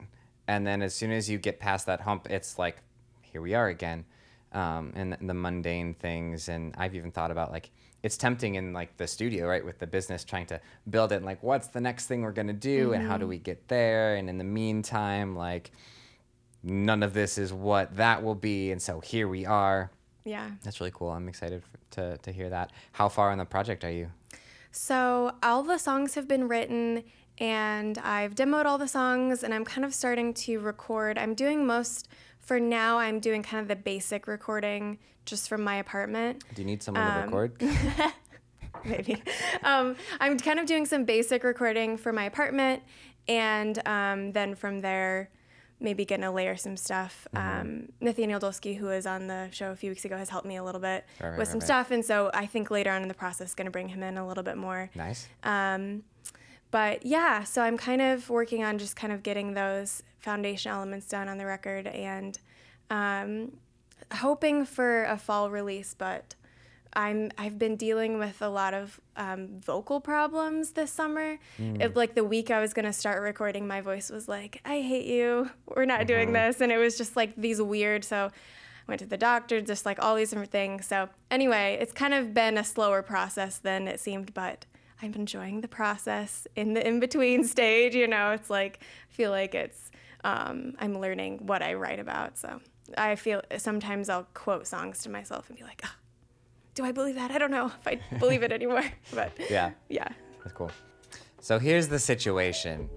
And 0.49 0.67
then 0.67 0.83
as 0.83 0.95
soon 0.95 1.13
as 1.13 1.29
you 1.29 1.39
get 1.39 1.61
past 1.61 1.87
that 1.87 2.01
hump, 2.01 2.29
it's 2.31 2.59
like 2.59 2.77
here 3.23 3.41
we 3.43 3.55
are 3.55 3.69
again. 3.69 4.05
Um, 4.53 4.93
and 4.95 5.17
the 5.21 5.35
mundane 5.35 5.95
things 5.95 6.51
and 6.51 6.75
I've 6.77 6.95
even 6.95 7.11
thought 7.11 7.31
about 7.31 7.51
like 7.51 7.71
it's 8.03 8.17
tempting 8.17 8.57
in 8.57 8.73
like 8.73 8.97
the 8.99 9.07
studio, 9.07 9.47
right, 9.47 9.65
with 9.65 9.79
the 9.79 9.87
business 9.87 10.25
trying 10.25 10.47
to 10.47 10.61
build 10.91 11.13
it 11.13 11.17
and 11.17 11.25
like 11.25 11.43
what's 11.43 11.69
the 11.69 11.81
next 11.81 12.07
thing 12.07 12.23
we're 12.23 12.33
gonna 12.33 12.53
do 12.53 12.93
and 12.93 13.07
how 13.07 13.17
do 13.17 13.27
we 13.27 13.39
get 13.39 13.69
there? 13.69 14.17
And 14.17 14.29
in 14.29 14.39
the 14.39 14.45
meantime, 14.45 15.35
like 15.35 15.71
none 16.63 17.03
of 17.03 17.15
this 17.15 17.39
is 17.39 17.53
what 17.53 17.97
that 17.97 18.23
will 18.23 18.35
be, 18.35 18.71
and 18.73 18.81
so 18.81 19.01
here 19.01 19.29
we 19.29 19.45
are. 19.47 19.91
Yeah. 20.25 20.51
That's 20.63 20.81
really 20.81 20.93
cool. 20.95 21.11
I'm 21.11 21.29
excited 21.29 21.63
to 21.93 22.17
to 22.19 22.33
hear 22.33 22.49
that. 22.51 22.71
How 22.93 23.09
far 23.09 23.33
in 23.33 23.39
the 23.39 23.45
project 23.45 23.85
are 23.85 23.91
you? 23.91 24.11
So 24.71 25.33
all 25.43 25.63
the 25.63 25.79
songs 25.79 26.15
have 26.15 26.27
been 26.27 26.49
written 26.49 27.03
and 27.39 27.99
I've 27.99 28.35
demoed 28.35 28.65
all 28.65 28.79
the 28.79 28.89
songs 28.89 29.43
and 29.43 29.53
I'm 29.53 29.65
kind 29.65 29.85
of 29.85 29.93
starting 29.93 30.33
to 30.35 30.61
record. 30.61 31.19
I'm 31.19 31.35
doing 31.35 31.67
most 31.67 32.09
for 32.41 32.59
now 32.59 32.99
I'm 32.99 33.21
doing 33.21 33.43
kind 33.43 33.61
of 33.61 33.69
the 33.69 33.77
basic 33.77 34.27
recording 34.27 34.99
just 35.27 35.49
from 35.49 35.63
my 35.63 35.77
apartment. 35.77 36.43
Do 36.55 36.63
you 36.63 36.67
need 36.67 36.83
someone 36.83 37.05
to 37.07 37.13
Um, 37.19 37.25
record? 37.25 37.63
maybe. 38.85 39.23
Um, 39.63 39.97
I'm 40.21 40.39
kind 40.39 40.59
of 40.59 40.67
doing 40.67 40.87
some 40.87 41.05
basic 41.05 41.45
recording 41.45 41.97
for 41.97 42.13
my 42.13 42.25
apartment, 42.25 42.83
and 43.29 43.87
um, 43.87 44.33
then 44.33 44.55
from 44.55 44.81
there, 44.81 45.31
maybe 45.83 46.05
gonna 46.05 46.33
layer 46.33 46.57
some 46.57 46.77
stuff. 46.77 47.27
Mm-hmm. 47.35 47.61
Um, 47.61 47.89
Nathaniel 48.01 48.41
Dolsky, 48.41 48.77
who 48.77 48.87
was 48.87 49.07
on 49.07 49.27
the 49.27 49.49
show 49.51 49.71
a 49.71 49.77
few 49.77 49.91
weeks 49.91 50.05
ago, 50.05 50.17
has 50.17 50.29
helped 50.31 50.47
me 50.47 50.57
a 50.57 50.65
little 50.65 50.81
bit 50.81 51.05
Right, 51.21 51.31
right, 51.31 51.39
with 51.39 51.49
some 51.49 51.55
right, 51.59 51.63
right. 51.63 51.67
stuff, 51.67 51.91
and 51.91 52.05
so 52.05 52.31
I 52.33 52.47
think 52.47 52.71
later 52.71 52.91
on 52.91 53.03
in 53.03 53.09
the 53.09 53.15
process, 53.15 53.55
gonna 53.55 53.71
bring 53.71 53.89
him 53.89 54.03
in 54.03 54.17
a 54.17 54.27
little 54.27 54.45
bit 54.45 54.57
more. 54.57 54.91
nice. 54.95 55.29
Um, 55.43 56.05
but 56.71 57.05
yeah, 57.05 57.45
so 57.45 57.61
I'm 57.63 57.77
kind 57.77 58.01
of 58.01 58.31
working 58.31 58.65
on 58.65 58.79
just 58.79 58.97
kind 58.97 59.13
of 59.13 59.23
getting 59.23 59.53
those 59.53 60.03
foundation 60.21 60.73
elements 60.73 61.07
done 61.07 61.29
on 61.29 61.37
the 61.37 61.45
record 61.45 61.87
and 61.87 62.39
um, 62.89 63.53
hoping 64.15 64.65
for 64.65 65.05
a 65.05 65.19
fall 65.19 65.51
release. 65.51 65.95
But 65.95 66.35
I'm 66.95 67.31
I've 67.39 67.59
been 67.59 67.77
dealing 67.77 68.19
with 68.19 68.43
a 68.43 68.49
lot 68.49 68.75
of 68.75 69.01
um, 69.17 69.49
vocal 69.61 70.01
problems 70.01 70.73
this 70.73 70.91
summer. 70.91 71.39
It, 71.59 71.97
like 71.97 72.15
the 72.15 72.25
week 72.25 72.51
I 72.51 72.61
was 72.61 72.75
gonna 72.75 72.93
start 72.93 73.23
recording, 73.23 73.67
my 73.67 73.81
voice 73.81 74.11
was 74.11 74.29
like, 74.29 74.61
"I 74.65 74.81
hate 74.81 75.07
you. 75.07 75.51
We're 75.67 75.85
not 75.85 76.07
doing 76.07 76.33
this," 76.33 76.61
and 76.61 76.71
it 76.73 76.79
was 76.79 76.99
just 76.99 77.17
like 77.17 77.35
these 77.37 77.61
weird. 77.63 78.05
So 78.05 78.27
I 78.27 78.31
went 78.87 79.01
to 79.01 79.07
the 79.07 79.17
doctor, 79.17 79.61
just 79.61 79.87
like 79.87 80.03
all 80.03 80.17
these 80.17 80.31
different 80.31 80.51
things. 80.51 80.87
So 80.87 81.09
anyway, 81.31 81.79
it's 81.81 81.93
kind 81.93 82.15
of 82.15 82.35
been 82.35 82.59
a 82.59 82.65
slower 82.65 83.03
process 83.03 83.59
than 83.59 83.89
it 83.89 84.01
seemed, 84.01 84.35
but 84.35 84.67
I'm 85.01 85.15
enjoying 85.15 85.61
the 85.61 85.69
process 85.69 86.47
in 86.57 86.75
the 86.75 86.87
in 86.87 87.01
between 87.01 87.45
stage. 87.55 87.95
You 87.95 88.07
know, 88.09 88.33
it's 88.33 88.51
like 88.51 88.81
I 88.83 89.13
feel 89.15 89.31
like 89.31 89.55
it's 89.55 89.91
um, 90.25 90.75
I'm 90.79 90.99
learning 90.99 91.47
what 91.47 91.63
I 91.63 91.75
write 91.75 92.01
about. 92.01 92.39
So 92.39 92.61
I 92.99 93.15
feel 93.17 93.41
sometimes 93.57 94.09
I'll 94.09 94.27
quote 94.35 94.67
songs 94.67 95.03
to 95.05 95.11
myself 95.11 95.49
and 95.49 95.59
be 95.59 95.65
like, 95.65 95.81
"Ah, 95.85 95.95
do 96.75 96.85
I 96.85 96.93
believe 96.93 97.15
that? 97.17 97.31
I 97.31 97.39
don't 97.39 97.51
know 97.51 97.67
if 97.67 97.87
I 97.87 98.01
believe 98.19 98.43
it 98.43 98.53
anymore. 98.53 98.85
But 99.15 99.33
Yeah. 99.51 99.73
yeah. 99.89 100.09
That's 100.43 100.53
cool. 100.55 100.71
So 101.41 101.59
here's 101.59 101.89
the 101.89 101.99
situation. 101.99 102.89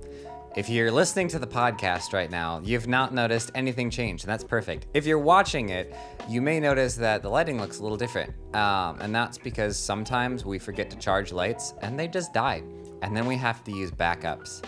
If 0.55 0.69
you're 0.69 0.91
listening 0.91 1.27
to 1.29 1.39
the 1.39 1.47
podcast 1.47 2.13
right 2.13 2.31
now, 2.31 2.61
you've 2.63 2.87
not 2.87 3.13
noticed 3.13 3.51
anything 3.55 3.89
change, 3.89 4.23
and 4.23 4.31
that's 4.31 4.43
perfect. 4.43 4.87
If 4.93 5.05
you're 5.05 5.19
watching 5.19 5.69
it, 5.69 5.93
you 6.29 6.41
may 6.41 6.61
notice 6.61 6.95
that 6.95 7.21
the 7.21 7.27
lighting 7.29 7.59
looks 7.59 7.79
a 7.79 7.83
little 7.83 7.97
different. 7.97 8.33
Um, 8.55 8.99
and 9.01 9.13
that's 9.13 9.37
because 9.37 9.77
sometimes 9.77 10.45
we 10.45 10.57
forget 10.57 10.89
to 10.91 10.95
charge 10.97 11.33
lights 11.33 11.73
and 11.81 11.99
they 11.99 12.07
just 12.07 12.33
die. 12.33 12.63
And 13.01 13.15
then 13.17 13.25
we 13.25 13.35
have 13.35 13.63
to 13.65 13.71
use 13.71 13.91
backups. 13.91 14.63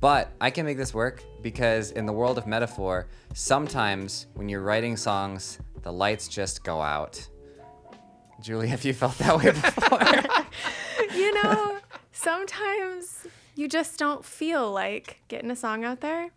But 0.00 0.32
I 0.40 0.50
can 0.50 0.64
make 0.64 0.78
this 0.78 0.94
work 0.94 1.22
because 1.42 1.90
in 1.90 2.06
the 2.06 2.12
world 2.12 2.38
of 2.38 2.46
metaphor, 2.46 3.06
sometimes 3.34 4.26
when 4.34 4.48
you're 4.48 4.62
writing 4.62 4.96
songs, 4.96 5.58
the 5.82 5.92
lights 5.92 6.28
just 6.28 6.64
go 6.64 6.80
out. 6.80 7.28
Julie, 8.40 8.68
have 8.68 8.84
you 8.84 8.92
felt 8.92 9.18
that 9.18 9.36
way 9.38 9.50
before? 9.50 10.44
You 11.14 11.32
know, 11.42 11.78
sometimes 12.12 13.26
you 13.54 13.68
just 13.68 13.98
don't 13.98 14.24
feel 14.24 14.70
like 14.70 15.20
getting 15.28 15.50
a 15.50 15.56
song 15.56 15.84
out 15.84 16.00
there. 16.00 16.30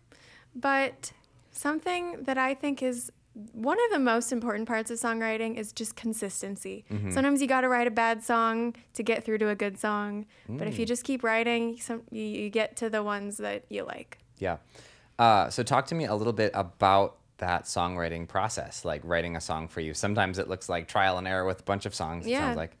But 0.54 1.12
something 1.50 2.22
that 2.22 2.38
I 2.38 2.54
think 2.54 2.82
is 2.82 3.10
one 3.52 3.78
of 3.86 3.92
the 3.92 3.98
most 3.98 4.32
important 4.32 4.68
parts 4.68 4.90
of 4.90 4.98
songwriting 4.98 5.56
is 5.56 5.72
just 5.72 5.96
consistency. 5.96 6.84
Sometimes 7.10 7.40
you 7.40 7.46
got 7.46 7.60
to 7.62 7.68
write 7.68 7.86
a 7.86 7.90
bad 7.90 8.22
song 8.24 8.74
to 8.94 9.02
get 9.02 9.24
through 9.24 9.38
to 9.38 9.48
a 9.48 9.54
good 9.54 9.78
song, 9.78 10.26
but 10.48 10.66
if 10.66 10.78
you 10.78 10.86
just 10.86 11.04
keep 11.04 11.22
writing, 11.22 11.78
some 11.78 12.02
you, 12.10 12.22
you 12.22 12.50
get 12.50 12.76
to 12.76 12.90
the 12.90 13.02
ones 13.02 13.36
that 13.38 13.64
you 13.68 13.84
like. 13.84 14.18
Yeah. 14.38 14.56
Uh, 15.18 15.48
so 15.50 15.62
talk 15.62 15.86
to 15.86 15.94
me 15.94 16.06
a 16.06 16.14
little 16.14 16.32
bit 16.32 16.50
about 16.54 17.16
that 17.40 17.64
songwriting 17.64 18.26
process, 18.26 18.84
like 18.84 19.02
writing 19.04 19.36
a 19.36 19.40
song 19.40 19.68
for 19.68 19.80
you. 19.80 19.92
Sometimes 19.92 20.38
it 20.38 20.48
looks 20.48 20.68
like 20.68 20.88
trial 20.88 21.18
and 21.18 21.28
error 21.28 21.44
with 21.44 21.60
a 21.60 21.64
bunch 21.64 21.84
of 21.84 21.94
songs. 21.94 22.26
It 22.26 22.30
Yeah. 22.30 22.40
sounds 22.46 22.56
like. 22.56 22.76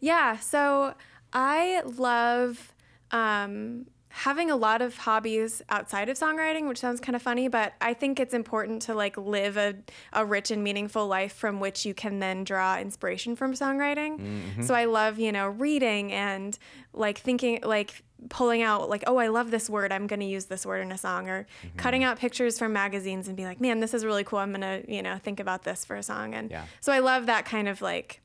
Yeah, 0.00 0.36
so 0.38 0.94
I 1.32 1.82
love 1.84 2.72
um, 3.10 3.86
having 4.08 4.50
a 4.50 4.56
lot 4.56 4.82
of 4.82 4.96
hobbies 4.96 5.62
outside 5.68 6.08
of 6.08 6.16
songwriting, 6.16 6.68
which 6.68 6.78
sounds 6.78 7.00
kind 7.00 7.16
of 7.16 7.22
funny, 7.22 7.48
but 7.48 7.74
I 7.80 7.94
think 7.94 8.20
it's 8.20 8.34
important 8.34 8.82
to 8.82 8.94
like 8.94 9.16
live 9.16 9.56
a, 9.56 9.74
a 10.12 10.24
rich 10.24 10.50
and 10.50 10.62
meaningful 10.62 11.06
life 11.06 11.32
from 11.32 11.60
which 11.60 11.84
you 11.84 11.94
can 11.94 12.18
then 12.20 12.44
draw 12.44 12.78
inspiration 12.78 13.34
from 13.36 13.54
songwriting. 13.54 14.62
So 14.64 14.74
I 14.74 14.84
love, 14.84 15.18
you 15.18 15.32
know, 15.32 15.48
reading 15.48 16.12
and 16.12 16.56
like 16.92 17.18
thinking, 17.18 17.60
like 17.64 18.02
pulling 18.30 18.62
out, 18.62 18.88
like, 18.88 19.04
oh, 19.06 19.16
I 19.18 19.28
love 19.28 19.50
this 19.50 19.68
word. 19.68 19.92
I'm 19.92 20.06
going 20.06 20.20
to 20.20 20.26
use 20.26 20.46
this 20.46 20.64
word 20.64 20.80
in 20.80 20.92
a 20.92 20.98
song, 20.98 21.28
or 21.28 21.46
cutting 21.76 22.04
out 22.04 22.18
pictures 22.18 22.58
from 22.58 22.72
magazines 22.72 23.28
and 23.28 23.36
be 23.36 23.44
like, 23.44 23.60
man, 23.60 23.80
this 23.80 23.92
is 23.94 24.04
really 24.04 24.24
cool. 24.24 24.38
I'm 24.38 24.50
going 24.52 24.60
to, 24.62 24.92
you 24.92 25.02
know, 25.02 25.18
think 25.18 25.40
about 25.40 25.64
this 25.64 25.84
for 25.84 25.96
a 25.96 26.02
song. 26.02 26.34
And 26.34 26.50
Yeah. 26.50 26.64
so 26.80 26.92
I 26.92 27.00
love 27.00 27.26
that 27.26 27.44
kind 27.44 27.68
of 27.68 27.82
like 27.82 28.20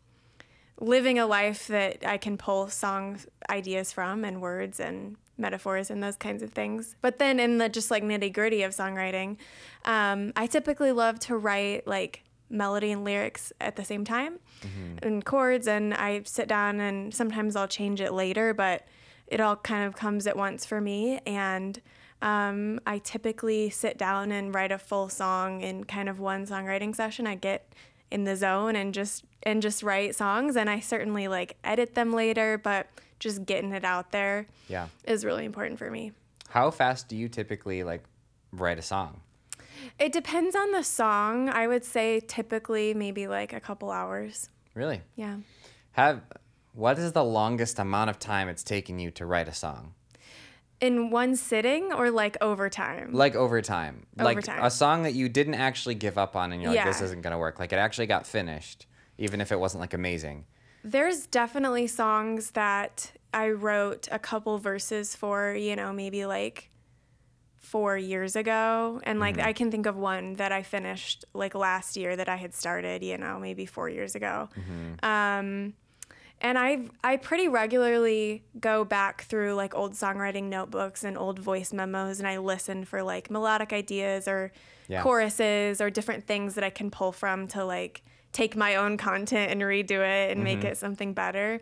living 0.80 1.20
a 1.20 1.26
life 1.26 1.68
that 1.68 2.06
I 2.06 2.18
can 2.18 2.38
pull 2.38 2.70
song 2.70 3.20
ideas 3.50 3.92
from 3.92 4.24
and 4.24 4.42
words 4.42 4.80
and 4.80 5.18
metaphors 5.38 5.90
and 5.90 6.02
those 6.02 6.16
kinds 6.16 6.42
of 6.44 6.52
things. 6.52 6.96
But 7.02 7.20
then 7.20 7.40
in 7.40 7.58
the 7.58 7.68
just 7.70 7.92
like 7.92 8.04
nitty 8.04 8.32
gritty 8.34 8.64
of 8.64 8.72
songwriting, 8.74 9.38
um, 9.86 10.32
I 10.36 10.48
typically 10.48 10.92
love 10.92 11.20
to 11.22 11.36
write 11.38 11.86
like 11.88 12.24
melody 12.50 12.92
and 12.92 13.04
lyrics 13.04 13.54
at 13.62 13.76
the 13.76 13.84
same 13.86 14.04
time 14.06 14.40
and 15.04 15.24
chords 15.24 15.68
and 15.68 15.94
I 15.94 16.22
sit 16.26 16.48
down 16.48 16.80
and 16.82 17.14
sometimes 17.14 17.56
I'll 17.56 17.68
change 17.68 18.02
it 18.02 18.12
later, 18.12 18.54
but 18.54 18.88
it 19.30 19.40
all 19.40 19.56
kind 19.56 19.86
of 19.88 19.96
comes 19.96 20.28
at 20.28 20.36
once 20.36 20.66
for 20.66 20.82
me 20.82 21.20
and 21.26 21.82
um, 22.22 22.82
I 22.86 22.98
typically 22.98 23.70
sit 23.70 23.98
down 23.98 24.32
and 24.34 24.54
write 24.54 24.74
a 24.74 24.78
full 24.78 25.08
song 25.08 25.62
in 25.62 25.86
kind 25.86 26.10
of 26.10 26.20
one 26.20 26.46
songwriting 26.46 26.94
session. 26.94 27.26
I 27.26 27.36
get 27.36 27.72
in 28.12 28.26
the 28.26 28.36
zone 28.36 28.76
and 28.76 28.94
just 28.94 29.24
and 29.44 29.62
just 29.62 29.84
write 29.84 30.16
songs 30.16 30.58
and 30.58 30.70
I 30.70 30.82
certainly 30.82 31.30
like 31.30 31.56
edit 31.64 31.96
them 31.96 32.12
later, 32.12 32.58
but 32.58 32.88
just 33.20 33.46
getting 33.46 33.72
it 33.72 33.86
out 33.86 34.12
there 34.12 34.48
Yeah. 34.68 34.88
is 35.06 35.24
really 35.24 35.46
important 35.46 35.80
for 35.80 35.90
me. 35.90 36.12
How 36.50 36.72
fast 36.72 37.08
do 37.08 37.16
you 37.16 37.30
typically 37.30 37.84
like 37.84 38.04
write 38.52 38.80
a 38.80 38.82
song? 38.82 39.22
It 39.98 40.12
depends 40.12 40.58
on 40.58 40.72
the 40.74 40.84
song. 40.84 41.48
I 41.48 41.68
would 41.68 41.86
say 41.86 42.20
typically 42.20 42.94
maybe 42.94 43.28
like 43.28 43.54
a 43.54 43.62
couple 43.62 43.92
hours. 43.92 44.50
Really? 44.74 45.02
Yeah. 45.16 45.38
Have 45.94 46.22
what 46.74 47.00
is 47.00 47.12
the 47.14 47.24
longest 47.24 47.80
amount 47.80 48.10
of 48.10 48.20
time 48.20 48.48
it's 48.50 48.64
taken 48.64 49.00
you 49.00 49.12
to 49.12 49.26
write 49.26 49.48
a 49.48 49.54
song? 49.54 49.94
In 50.82 51.10
one 51.10 51.36
sitting 51.36 51.92
or 51.92 52.10
like 52.10 52.38
over 52.40 52.70
time? 52.70 53.12
Like 53.12 53.36
over 53.36 53.62
time. 53.62 54.06
Like 54.18 54.48
a 54.48 54.72
song 54.72 55.04
that 55.04 55.14
you 55.14 55.28
didn't 55.28 55.56
actually 55.56 55.96
give 55.96 56.18
up 56.18 56.36
on 56.36 56.54
and 56.54 56.62
you're 56.62 56.74
like, 56.74 56.86
this 56.86 57.02
isn't 57.02 57.22
gonna 57.22 57.38
work. 57.38 57.60
Like 57.60 57.74
it 57.74 57.78
actually 57.78 58.08
got 58.08 58.26
finished, 58.26 58.86
even 59.18 59.42
if 59.42 59.52
it 59.52 59.60
wasn't 59.60 59.82
like 59.82 59.94
amazing. 59.94 60.46
There's 60.84 61.28
definitely 61.28 61.88
songs 61.88 62.52
that 62.52 63.12
I 63.34 63.50
wrote 63.50 64.08
a 64.12 64.20
couple 64.20 64.58
verses 64.58 65.16
for, 65.16 65.54
you 65.54 65.76
know, 65.76 65.92
maybe 65.92 66.26
like 66.26 66.70
four 67.58 67.98
years 67.98 68.38
ago. 68.38 69.02
And 69.04 69.20
like 69.20 69.38
I 69.38 69.52
can 69.52 69.70
think 69.70 69.86
of 69.86 69.98
one 69.98 70.36
that 70.36 70.54
I 70.54 70.64
finished 70.64 71.26
like 71.34 71.54
last 71.56 71.98
year 71.98 72.16
that 72.16 72.30
I 72.30 72.38
had 72.38 72.56
started, 72.56 73.04
you 73.04 73.18
know, 73.18 73.38
maybe 73.38 73.66
four 73.66 73.90
years 73.90 74.16
ago. 74.16 74.50
Um, 75.04 75.74
and 76.42 76.58
I 76.58 76.88
I 77.04 77.18
pretty 77.18 77.48
regularly 77.48 78.44
go 78.60 78.84
back 78.86 79.24
through 79.24 79.54
like 79.56 79.76
old 79.76 79.94
songwriting 79.94 80.46
notebooks 80.46 81.04
and 81.04 81.18
old 81.18 81.40
voice 81.40 81.74
memos 81.74 82.20
and 82.20 82.28
I 82.28 82.38
listen 82.38 82.86
for 82.86 83.04
like 83.04 83.30
melodic 83.30 83.74
ideas 83.74 84.28
or 84.28 84.52
Yeah. 84.88 85.02
choruses 85.04 85.82
or 85.82 85.90
different 85.90 86.26
things 86.26 86.56
that 86.56 86.64
I 86.64 86.70
can 86.70 86.90
pull 86.92 87.12
from 87.12 87.48
to 87.50 87.64
like 87.66 88.04
take 88.32 88.56
my 88.56 88.76
own 88.76 88.98
content 88.98 89.52
and 89.52 89.62
redo 89.62 90.00
it 90.02 90.32
and 90.32 90.44
make 90.44 90.64
it 90.64 90.78
something 90.78 91.14
better. 91.14 91.62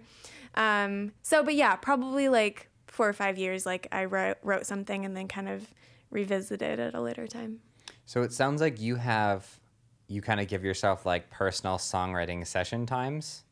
Um, 0.56 1.12
so, 1.22 1.44
but 1.44 1.56
yeah, 1.56 1.76
probably 1.76 2.30
like 2.30 2.70
four 2.88 3.08
or 3.08 3.13
five 3.13 3.38
years, 3.38 3.66
like 3.66 3.88
I 3.92 4.06
wrote, 4.06 4.38
wrote 4.44 4.66
something 4.66 5.06
and 5.06 5.16
then 5.16 5.28
kind 5.28 5.48
of 5.50 5.68
revisited 6.10 6.80
at 6.80 6.94
a 6.94 7.02
later 7.02 7.28
time. 7.28 7.60
So 8.06 8.22
it 8.24 8.32
sounds 8.34 8.60
like 8.62 8.80
you 8.82 8.96
have 8.96 9.60
you 10.08 10.22
kind 10.22 10.40
of 10.40 10.48
give 10.48 10.63
yourself 10.63 11.06
like 11.06 11.30
personal 11.30 11.78
songwriting 11.78 12.48
session 12.48 12.86
times. 12.86 13.44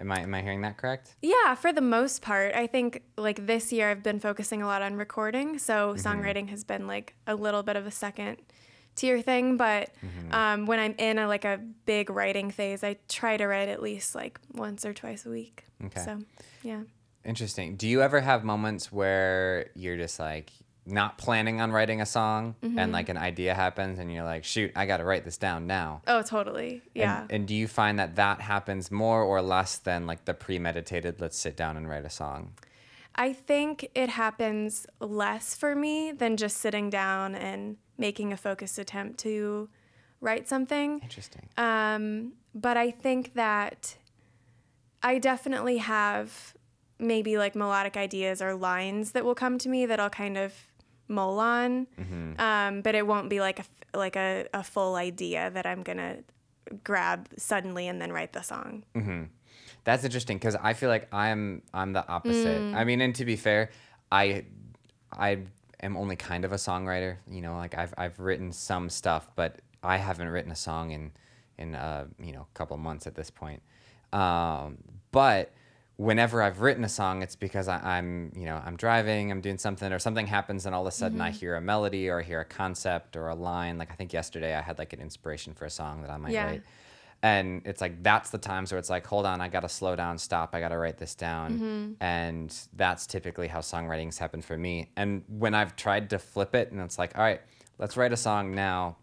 Am 0.00 0.12
I 0.12 0.20
am 0.20 0.34
I 0.34 0.42
hearing 0.42 0.60
that 0.62 0.76
correct? 0.76 1.14
Yeah, 1.22 1.54
for 1.54 1.72
the 1.72 1.80
most 1.80 2.22
part, 2.22 2.54
I 2.54 2.66
think 2.66 3.02
like 3.16 3.46
this 3.46 3.72
year 3.72 3.90
I've 3.90 4.02
been 4.02 4.20
focusing 4.20 4.62
a 4.62 4.66
lot 4.66 4.82
on 4.82 4.96
recording, 4.96 5.58
so 5.58 5.94
songwriting 5.94 6.48
has 6.50 6.64
been 6.64 6.86
like 6.86 7.14
a 7.26 7.34
little 7.34 7.62
bit 7.62 7.76
of 7.76 7.86
a 7.86 7.90
second 7.90 8.38
tier 8.98 9.22
thing. 9.22 9.56
But 9.56 9.90
um, 10.32 10.66
when 10.66 10.78
I'm 10.78 10.94
in 10.98 11.18
a 11.18 11.26
like 11.26 11.44
a 11.44 11.58
big 11.86 12.10
writing 12.10 12.50
phase, 12.50 12.84
I 12.84 12.96
try 13.08 13.36
to 13.36 13.46
write 13.46 13.68
at 13.68 13.82
least 13.82 14.14
like 14.14 14.38
once 14.52 14.84
or 14.84 14.92
twice 14.92 15.24
a 15.24 15.30
week. 15.30 15.64
Okay. 15.84 16.02
So, 16.02 16.18
yeah. 16.62 16.82
Interesting. 17.24 17.76
Do 17.76 17.88
you 17.88 18.02
ever 18.02 18.20
have 18.20 18.44
moments 18.44 18.92
where 18.92 19.70
you're 19.74 19.96
just 19.96 20.18
like 20.18 20.50
not 20.88 21.18
planning 21.18 21.60
on 21.60 21.70
writing 21.72 22.00
a 22.00 22.06
song 22.06 22.54
Mm-hmm. 22.62 22.78
and 22.78 22.92
like 22.92 23.08
an 23.08 23.16
idea 23.16 23.54
happens 23.54 23.98
and 23.98 24.12
you're 24.12 24.24
like, 24.24 24.44
shoot, 24.44 24.72
I 24.74 24.86
got 24.86 24.96
to 24.98 25.04
write 25.04 25.24
this 25.24 25.36
down 25.36 25.66
now? 25.66 26.02
Oh, 26.06 26.22
totally. 26.22 26.82
Yeah. 26.94 27.22
And, 27.22 27.32
and 27.32 27.48
do 27.48 27.54
you 27.54 27.68
find 27.68 27.98
that 27.98 28.16
that 28.16 28.40
happens 28.40 28.90
more 28.90 29.22
or 29.22 29.40
less 29.42 29.76
than 29.78 30.06
like 30.06 30.24
the 30.24 30.34
premeditated, 30.34 31.20
let's 31.20 31.38
sit 31.38 31.56
down 31.56 31.76
and 31.76 31.88
write 31.88 32.04
a 32.04 32.10
song? 32.10 32.52
I 33.14 33.32
think 33.32 33.88
it 33.94 34.10
happens 34.10 34.86
less 35.00 35.54
for 35.54 35.74
me 35.74 36.12
than 36.12 36.36
just 36.36 36.58
sitting 36.58 36.88
down 36.90 37.34
and 37.34 37.76
making 37.96 38.32
a 38.32 38.36
focused 38.36 38.78
attempt 38.78 39.18
to 39.20 39.68
write 40.20 40.48
something. 40.48 41.00
Interesting. 41.02 41.48
Um, 41.56 42.34
but 42.54 42.76
I 42.76 42.90
think 42.92 43.34
that 43.34 43.96
I 45.02 45.18
definitely 45.18 45.78
have 45.78 46.54
maybe 47.00 47.38
like 47.38 47.54
melodic 47.54 47.96
ideas 47.96 48.42
or 48.42 48.54
lines 48.54 49.12
that 49.12 49.24
will 49.24 49.34
come 49.34 49.58
to 49.58 49.68
me 49.68 49.86
that 49.86 50.00
I'll 50.00 50.10
kind 50.10 50.36
of 50.36 50.52
mull 51.08 51.38
on. 51.40 51.86
Um, 52.38 52.82
but 52.82 52.94
it 52.94 53.06
won't 53.06 53.28
be 53.28 53.40
like 53.40 53.60
a, 53.60 53.64
like 53.96 54.16
a, 54.16 54.46
a 54.54 54.62
full 54.62 54.94
idea 54.94 55.50
that 55.50 55.66
I'm 55.66 55.82
to 55.98 56.22
grab 56.84 57.28
suddenly 57.36 57.88
and 57.88 58.00
then 58.00 58.12
write 58.12 58.32
the 58.32 58.42
song. 58.42 58.84
That's 59.84 60.04
interesting 60.04 60.36
because 60.36 60.56
I 60.56 60.74
feel 60.74 60.88
like 60.90 61.12
I'm 61.14 61.62
I'm 61.72 61.92
the 61.92 62.06
opposite. 62.06 62.60
Mm. 62.60 62.74
I 62.74 62.84
mean, 62.84 63.00
and 63.00 63.14
to 63.14 63.24
be 63.24 63.36
fair, 63.36 63.70
I 64.12 64.44
I 65.12 65.38
am 65.80 65.96
only 65.96 66.16
kind 66.16 66.44
of 66.44 66.52
a 66.52 66.56
songwriter. 66.56 67.16
You 67.30 67.40
know, 67.40 67.56
like 67.56 67.76
I've 67.76 67.94
I've 67.96 68.18
written 68.18 68.52
some 68.52 68.90
stuff, 68.90 69.28
but 69.34 69.60
I 69.82 69.96
haven't 69.96 70.28
written 70.28 70.52
a 70.52 70.56
song 70.56 70.90
in 70.90 71.12
in 71.56 71.74
uh, 71.74 72.06
you 72.18 72.32
know 72.32 72.42
a 72.42 72.58
couple 72.58 72.76
months 72.76 73.06
at 73.06 73.14
this 73.14 73.30
point. 73.30 73.62
Um, 74.12 74.78
but 75.10 75.52
whenever 75.98 76.40
I've 76.40 76.60
written 76.60 76.84
a 76.84 76.88
song, 76.88 77.22
it's 77.22 77.34
because 77.36 77.66
I, 77.68 77.98
I'm 77.98 78.32
you 78.34 78.46
know 78.46 78.62
I'm 78.64 78.76
driving, 78.76 79.30
I'm 79.30 79.42
doing 79.42 79.58
something, 79.58 79.92
or 79.92 79.98
something 79.98 80.26
happens, 80.26 80.64
and 80.64 80.74
all 80.74 80.82
of 80.82 80.86
a 80.86 80.96
sudden 80.96 81.20
I 81.20 81.30
mm-hmm. 81.30 81.38
hear 81.38 81.56
a 81.56 81.60
melody 81.60 82.08
or 82.08 82.20
I 82.20 82.22
hear 82.22 82.40
a 82.40 82.44
concept 82.44 83.16
or 83.16 83.28
a 83.28 83.34
line. 83.34 83.76
Like 83.76 83.90
I 83.90 83.94
think 83.94 84.12
yesterday 84.12 84.54
I 84.54 84.62
had 84.62 84.78
like 84.78 84.92
an 84.94 85.00
inspiration 85.00 85.52
for 85.52 85.66
a 85.66 85.70
song 85.70 86.02
that 86.02 86.10
I 86.10 86.16
might 86.16 86.32
Yeah. 86.32 86.46
write. 86.46 86.62
And 87.20 87.62
it's 87.64 87.80
like 87.80 88.00
that's 88.04 88.30
the 88.30 88.38
times 88.38 88.70
where 88.70 88.78
it's 88.78 88.88
like 88.88 89.04
hold 89.04 89.26
on 89.26 89.40
i 89.40 89.48
gotta 89.48 89.68
slow 89.68 89.96
down 89.96 90.18
stop 90.18 90.54
i 90.54 90.60
gotta 90.60 90.78
write 90.78 90.98
this 90.98 91.16
down. 91.16 91.54
Mm-hmm. 91.54 91.92
And 92.00 92.56
that's 92.76 93.08
typically 93.08 93.48
how 93.48 93.58
songwriting's 93.58 94.18
happened 94.18 94.44
for 94.44 94.56
me. 94.56 94.92
And 94.96 95.24
when 95.26 95.52
i've 95.52 95.74
tried 95.74 96.10
to 96.10 96.20
flip 96.20 96.54
it 96.54 96.70
and 96.70 96.80
it's 96.80 96.96
like 96.96 97.18
all 97.18 97.24
right 97.24 97.40
let's 97.78 97.96
write 97.96 98.12
a 98.12 98.16
song 98.16 98.54
now 98.54 98.98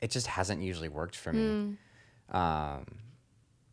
it 0.00 0.12
just 0.12 0.28
hasn't 0.28 0.62
usually 0.62 0.88
worked 0.88 1.16
for 1.16 1.32
me. 1.32 1.76
Mm. 2.32 2.36
Um, 2.36 2.86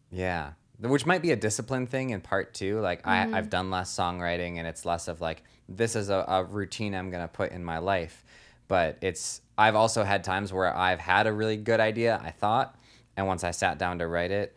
yeah 0.10 0.54
which 0.82 1.06
might 1.06 1.22
be 1.22 1.32
a 1.32 1.36
discipline 1.36 1.86
thing 1.88 2.10
in 2.10 2.22
part 2.22 2.54
too 2.54 2.80
like 2.80 3.06
I, 3.06 3.30
i've 3.38 3.50
done 3.50 3.70
less 3.70 3.96
songwriting 3.96 4.58
and 4.58 4.68
it's 4.68 4.86
less 4.86 5.08
of 5.08 5.22
like 5.22 5.44
this 5.70 5.96
is 5.96 6.10
a, 6.10 6.26
a 6.28 6.44
routine 6.44 6.94
i'm 6.96 7.10
gonna 7.12 7.28
put 7.28 7.52
in 7.52 7.64
my 7.64 7.78
life 7.78 8.26
but 8.68 8.98
it's 9.02 9.42
i've 9.58 9.76
also 9.76 10.04
had 10.04 10.24
times 10.24 10.52
where 10.52 10.76
i've 10.76 11.00
had 11.00 11.28
a 11.28 11.34
really 11.34 11.58
good 11.58 11.80
idea 11.80 12.20
i 12.24 12.32
thought 12.32 12.76
and 13.16 13.28
once 13.28 13.44
i 13.44 13.52
sat 13.52 13.78
down 13.78 14.00
to 14.00 14.08
write 14.08 14.32
it 14.32 14.56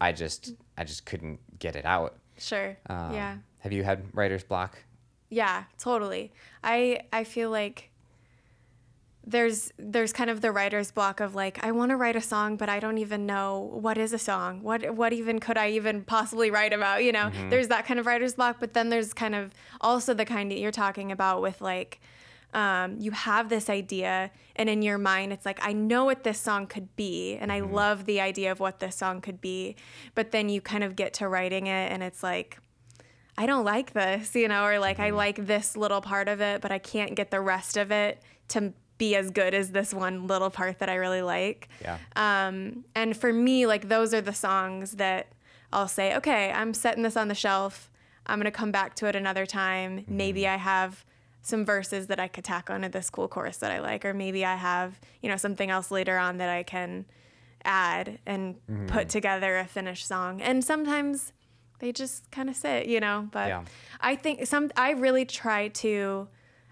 i 0.00 0.12
just 0.12 0.52
i 0.76 0.84
just 0.84 1.06
couldn't 1.06 1.40
get 1.58 1.76
it 1.76 1.84
out 1.84 2.16
Sure. 2.36 2.76
Um, 2.88 3.14
yeah. 3.14 3.36
have 3.60 3.72
you 3.72 3.84
had 3.84 4.02
writer's 4.12 4.42
block 4.42 4.78
Yeah, 5.30 5.64
totally. 5.78 6.32
I 6.62 7.00
I 7.12 7.24
feel 7.24 7.50
like 7.50 7.90
there's 9.26 9.72
there's 9.78 10.12
kind 10.12 10.28
of 10.28 10.40
the 10.40 10.52
writer's 10.52 10.90
block 10.90 11.20
of 11.20 11.34
like 11.34 11.62
I 11.64 11.72
want 11.72 11.90
to 11.90 11.96
write 11.96 12.16
a 12.16 12.20
song 12.20 12.56
but 12.56 12.68
I 12.68 12.78
don't 12.78 12.98
even 12.98 13.26
know 13.26 13.70
what 13.72 13.96
is 13.96 14.12
a 14.12 14.18
song. 14.18 14.62
What 14.62 14.94
what 14.94 15.12
even 15.12 15.38
could 15.38 15.56
I 15.56 15.70
even 15.70 16.02
possibly 16.02 16.50
write 16.50 16.72
about 16.72 17.04
you 17.04 17.12
know? 17.12 17.30
Mm-hmm. 17.30 17.50
There's 17.50 17.68
that 17.68 17.86
kind 17.86 17.98
of 17.98 18.06
writer's 18.06 18.34
block 18.34 18.56
but 18.60 18.74
then 18.74 18.90
there's 18.90 19.14
kind 19.14 19.34
of 19.34 19.52
also 19.80 20.14
the 20.14 20.24
kind 20.24 20.50
that 20.50 20.58
you're 20.58 20.70
talking 20.70 21.10
about 21.10 21.40
with 21.42 21.60
like 21.60 22.00
um, 22.52 22.96
you 23.00 23.10
have 23.10 23.48
this 23.48 23.68
idea 23.68 24.30
and 24.54 24.68
in 24.68 24.80
your 24.80 24.96
mind 24.96 25.32
it's 25.32 25.44
like 25.44 25.58
i 25.60 25.72
know 25.72 26.04
what 26.04 26.22
this 26.22 26.38
song 26.38 26.68
could 26.68 26.94
be 26.94 27.36
and 27.40 27.50
i 27.50 27.60
mm-hmm. 27.60 27.74
love 27.74 28.04
the 28.04 28.20
idea 28.20 28.52
of 28.52 28.60
what 28.60 28.78
this 28.78 28.94
song 28.94 29.20
could 29.20 29.40
be. 29.40 29.74
But 30.14 30.30
then 30.30 30.48
you 30.48 30.60
kind 30.60 30.84
of 30.84 30.94
get 30.94 31.14
to 31.14 31.28
writing 31.28 31.66
it 31.66 31.90
and 31.90 32.02
it's 32.02 32.22
like 32.22 32.58
i 33.36 33.46
don't 33.46 33.64
like 33.64 33.92
this 33.92 34.34
you 34.36 34.46
know 34.46 34.64
or 34.64 34.78
like 34.78 35.00
i 35.00 35.08
mm-hmm. 35.08 35.16
like 35.16 35.46
this 35.46 35.76
little 35.76 36.00
part 36.00 36.28
of 36.28 36.40
it 36.40 36.60
but 36.60 36.70
i 36.70 36.78
can't 36.78 37.16
get 37.16 37.32
the 37.32 37.40
rest 37.40 37.76
of 37.76 37.90
it 37.90 38.22
to 38.48 38.72
be 39.04 39.16
as 39.16 39.30
good 39.30 39.52
as 39.54 39.66
this 39.78 39.92
one 39.92 40.26
little 40.26 40.50
part 40.50 40.78
that 40.80 40.88
i 40.88 40.94
really 40.94 41.22
like 41.22 41.68
Yeah. 41.84 41.98
um, 42.16 42.84
and 42.94 43.10
for 43.22 43.32
me, 43.46 43.56
like 43.72 43.84
those 43.94 44.10
are 44.16 44.20
the 44.32 44.32
songs 44.48 44.86
that 45.04 45.26
I'll 45.76 45.88
say, 45.88 46.14
okay, 46.20 46.52
I'm 46.60 46.72
setting 46.72 47.02
this 47.02 47.16
on 47.22 47.26
the 47.28 47.34
shelf. 47.34 47.90
I'm 48.26 48.38
gonna 48.38 48.50
come 48.62 48.70
back 48.70 48.90
to 48.96 49.06
it 49.08 49.16
another 49.16 49.44
time. 49.44 49.92
Maybe 50.06 50.42
I 50.46 50.56
have 50.72 51.04
some 51.42 51.64
verses 51.74 52.06
that 52.10 52.20
I 52.20 52.28
could 52.28 52.44
tack 52.44 52.70
onto 52.70 52.88
this 52.88 53.10
cool 53.10 53.28
chorus 53.34 53.56
that 53.58 53.70
I 53.76 53.80
like, 53.80 54.04
or 54.08 54.14
maybe 54.14 54.44
I 54.44 54.56
have, 54.70 54.90
you 55.20 55.28
know, 55.28 55.36
something 55.36 55.68
else 55.76 55.90
later 55.90 56.16
on 56.16 56.38
that 56.38 56.48
I 56.48 56.62
can 56.62 57.04
add 57.64 58.18
and 58.24 58.54
put 58.86 59.08
together 59.08 59.58
a 59.58 59.66
finished 59.66 60.06
song. 60.06 60.40
And 60.40 60.64
sometimes 60.64 61.32
they 61.80 61.90
just 61.92 62.30
kind 62.30 62.48
of 62.48 62.54
sit, 62.56 62.86
you 62.86 63.00
know. 63.00 63.28
But 63.32 63.48
Yeah. 63.48 63.64
I 64.00 64.14
think 64.16 64.46
some 64.46 64.70
I 64.76 64.90
really 64.92 65.24
try 65.26 65.68
to 65.84 66.28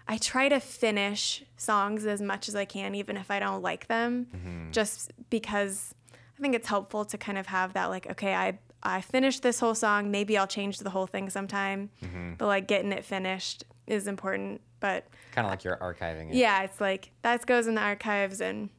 I 0.07 0.17
try 0.17 0.49
to 0.49 0.59
finish 0.59 1.43
songs 1.57 2.05
as 2.05 2.21
much 2.21 2.49
as 2.49 2.55
I 2.55 2.65
can, 2.65 2.93
even 2.95 3.15
if 3.17 3.31
I 3.31 3.39
don't 3.39 3.61
like 3.61 3.87
them, 3.87 4.27
mm-hmm. 4.35 4.71
just 4.71 5.11
because 5.29 5.95
I 6.37 6.41
think 6.41 6.55
it's 6.55 6.67
helpful 6.67 7.05
to 7.05 7.17
kind 7.17 7.37
of 7.37 7.47
have 7.47 7.73
that 7.73 7.85
like, 7.85 8.09
okay, 8.11 8.33
I 8.33 8.59
I 8.85 8.99
finished 8.99 9.43
this 9.43 9.59
whole 9.59 9.75
song. 9.75 10.11
Maybe 10.11 10.37
I'll 10.37 10.47
change 10.47 10.79
the 10.79 10.89
whole 10.89 11.07
thing 11.07 11.29
sometime, 11.29 11.89
mm-hmm. 12.03 12.33
but 12.37 12.47
like 12.47 12.67
getting 12.67 12.91
it 12.91 13.05
finished 13.05 13.63
is 13.87 14.07
important. 14.07 14.61
But 14.81 15.07
Kind 15.31 15.47
of 15.47 15.51
like 15.51 15.63
you're 15.63 15.77
archiving 15.77 16.29
it. 16.31 16.35
yeah, 16.35 16.63
it's 16.63 16.81
like 16.81 17.11
that 17.21 17.45
goes 17.45 17.67
in 17.67 17.75
the 17.75 17.81
archives, 17.81 18.41
and 18.41 18.69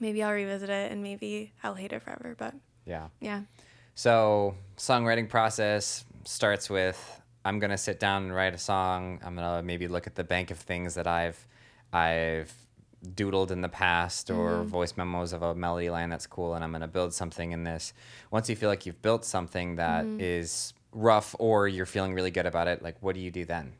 maybe 0.00 0.22
I'll 0.22 0.32
revisit 0.32 0.70
it, 0.70 0.90
and 0.90 1.02
maybe 1.02 1.52
I'll 1.62 1.74
hate 1.74 1.92
it 1.92 2.00
forever. 2.02 2.34
But 2.38 2.54
Yeah. 2.86 3.08
yeah, 3.20 3.42
So 3.94 4.54
songwriting 4.78 5.28
process 5.28 6.04
starts 6.24 6.70
with 6.70 7.20
I'm 7.46 7.58
gonna 7.58 7.78
sit 7.78 8.00
down 8.00 8.24
and 8.24 8.34
write 8.34 8.54
a 8.54 8.58
song. 8.58 9.20
I'm 9.24 9.34
gonna 9.36 9.62
maybe 9.62 9.88
look 9.88 10.06
at 10.06 10.14
the 10.14 10.24
bank 10.24 10.50
of 10.50 10.58
things 10.58 10.94
that 10.94 11.06
I've 11.06 11.46
I've 11.92 12.52
doodled 13.14 13.50
in 13.50 13.60
the 13.60 13.68
past 13.68 14.30
or 14.30 14.64
voice 14.64 14.96
memos 14.96 15.32
of 15.32 15.42
a 15.42 15.54
melody 15.54 15.90
line 15.90 16.08
that's 16.08 16.26
cool 16.26 16.54
and 16.54 16.64
I'm 16.64 16.72
gonna 16.72 16.88
build 16.88 17.14
something 17.14 17.52
in 17.52 17.64
this. 17.64 17.92
Once 18.30 18.48
you 18.50 18.56
feel 18.56 18.68
like 18.68 18.84
you've 18.84 19.00
built 19.00 19.24
something 19.24 19.76
that 19.76 20.04
is 20.18 20.74
rough 20.92 21.36
or 21.38 21.68
you're 21.68 21.86
feeling 21.86 22.14
really 22.14 22.30
good 22.30 22.46
about 22.46 22.66
it, 22.68 22.82
like 22.82 22.96
what 23.00 23.14
do 23.14 23.20
you 23.20 23.30
do 23.30 23.44
then? 23.44 23.74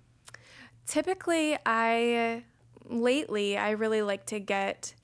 typically 0.87 1.59
I 1.67 2.45
lately 2.89 3.59
I 3.59 3.71
really 3.71 4.03
like 4.03 4.27
to 4.27 4.39
get 4.39 4.95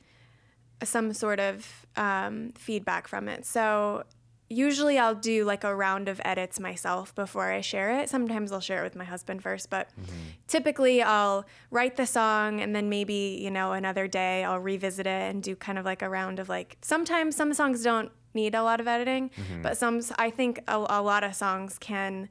some 0.82 1.12
sort 1.12 1.40
of 1.40 1.86
um, 1.96 2.52
feedback 2.56 3.06
from 3.06 3.28
it. 3.28 3.44
So 3.44 4.04
usually 4.52 4.98
I'll 4.98 5.14
do 5.14 5.44
like 5.44 5.64
a 5.64 5.74
round 5.74 6.08
of 6.08 6.20
edits 6.24 6.60
myself 6.60 7.14
before 7.14 7.50
I 7.50 7.60
share 7.60 8.00
it. 8.00 8.08
Sometimes 8.08 8.52
I'll 8.52 8.60
share 8.60 8.80
it 8.80 8.84
with 8.84 8.96
my 8.96 9.04
husband 9.04 9.42
first, 9.42 9.70
but 9.70 9.88
mm-hmm. 9.90 10.12
typically 10.46 11.02
I'll 11.02 11.46
write 11.70 11.96
the 11.96 12.06
song 12.06 12.60
and 12.60 12.74
then 12.74 12.88
maybe, 12.88 13.38
you 13.42 13.50
know, 13.50 13.72
another 13.72 14.06
day 14.06 14.44
I'll 14.44 14.60
revisit 14.60 15.06
it 15.06 15.30
and 15.30 15.42
do 15.42 15.56
kind 15.56 15.78
of 15.78 15.84
like 15.84 16.02
a 16.02 16.08
round 16.08 16.38
of 16.38 16.48
like 16.48 16.76
sometimes 16.82 17.36
some 17.36 17.52
songs 17.54 17.82
don't 17.82 18.10
need 18.34 18.54
a 18.54 18.62
lot 18.62 18.80
of 18.80 18.88
editing, 18.88 19.30
mm-hmm. 19.30 19.62
but 19.62 19.76
some 19.76 20.00
I 20.18 20.30
think 20.30 20.60
a, 20.68 20.76
a 20.76 21.02
lot 21.02 21.24
of 21.24 21.34
songs 21.34 21.78
can 21.78 22.28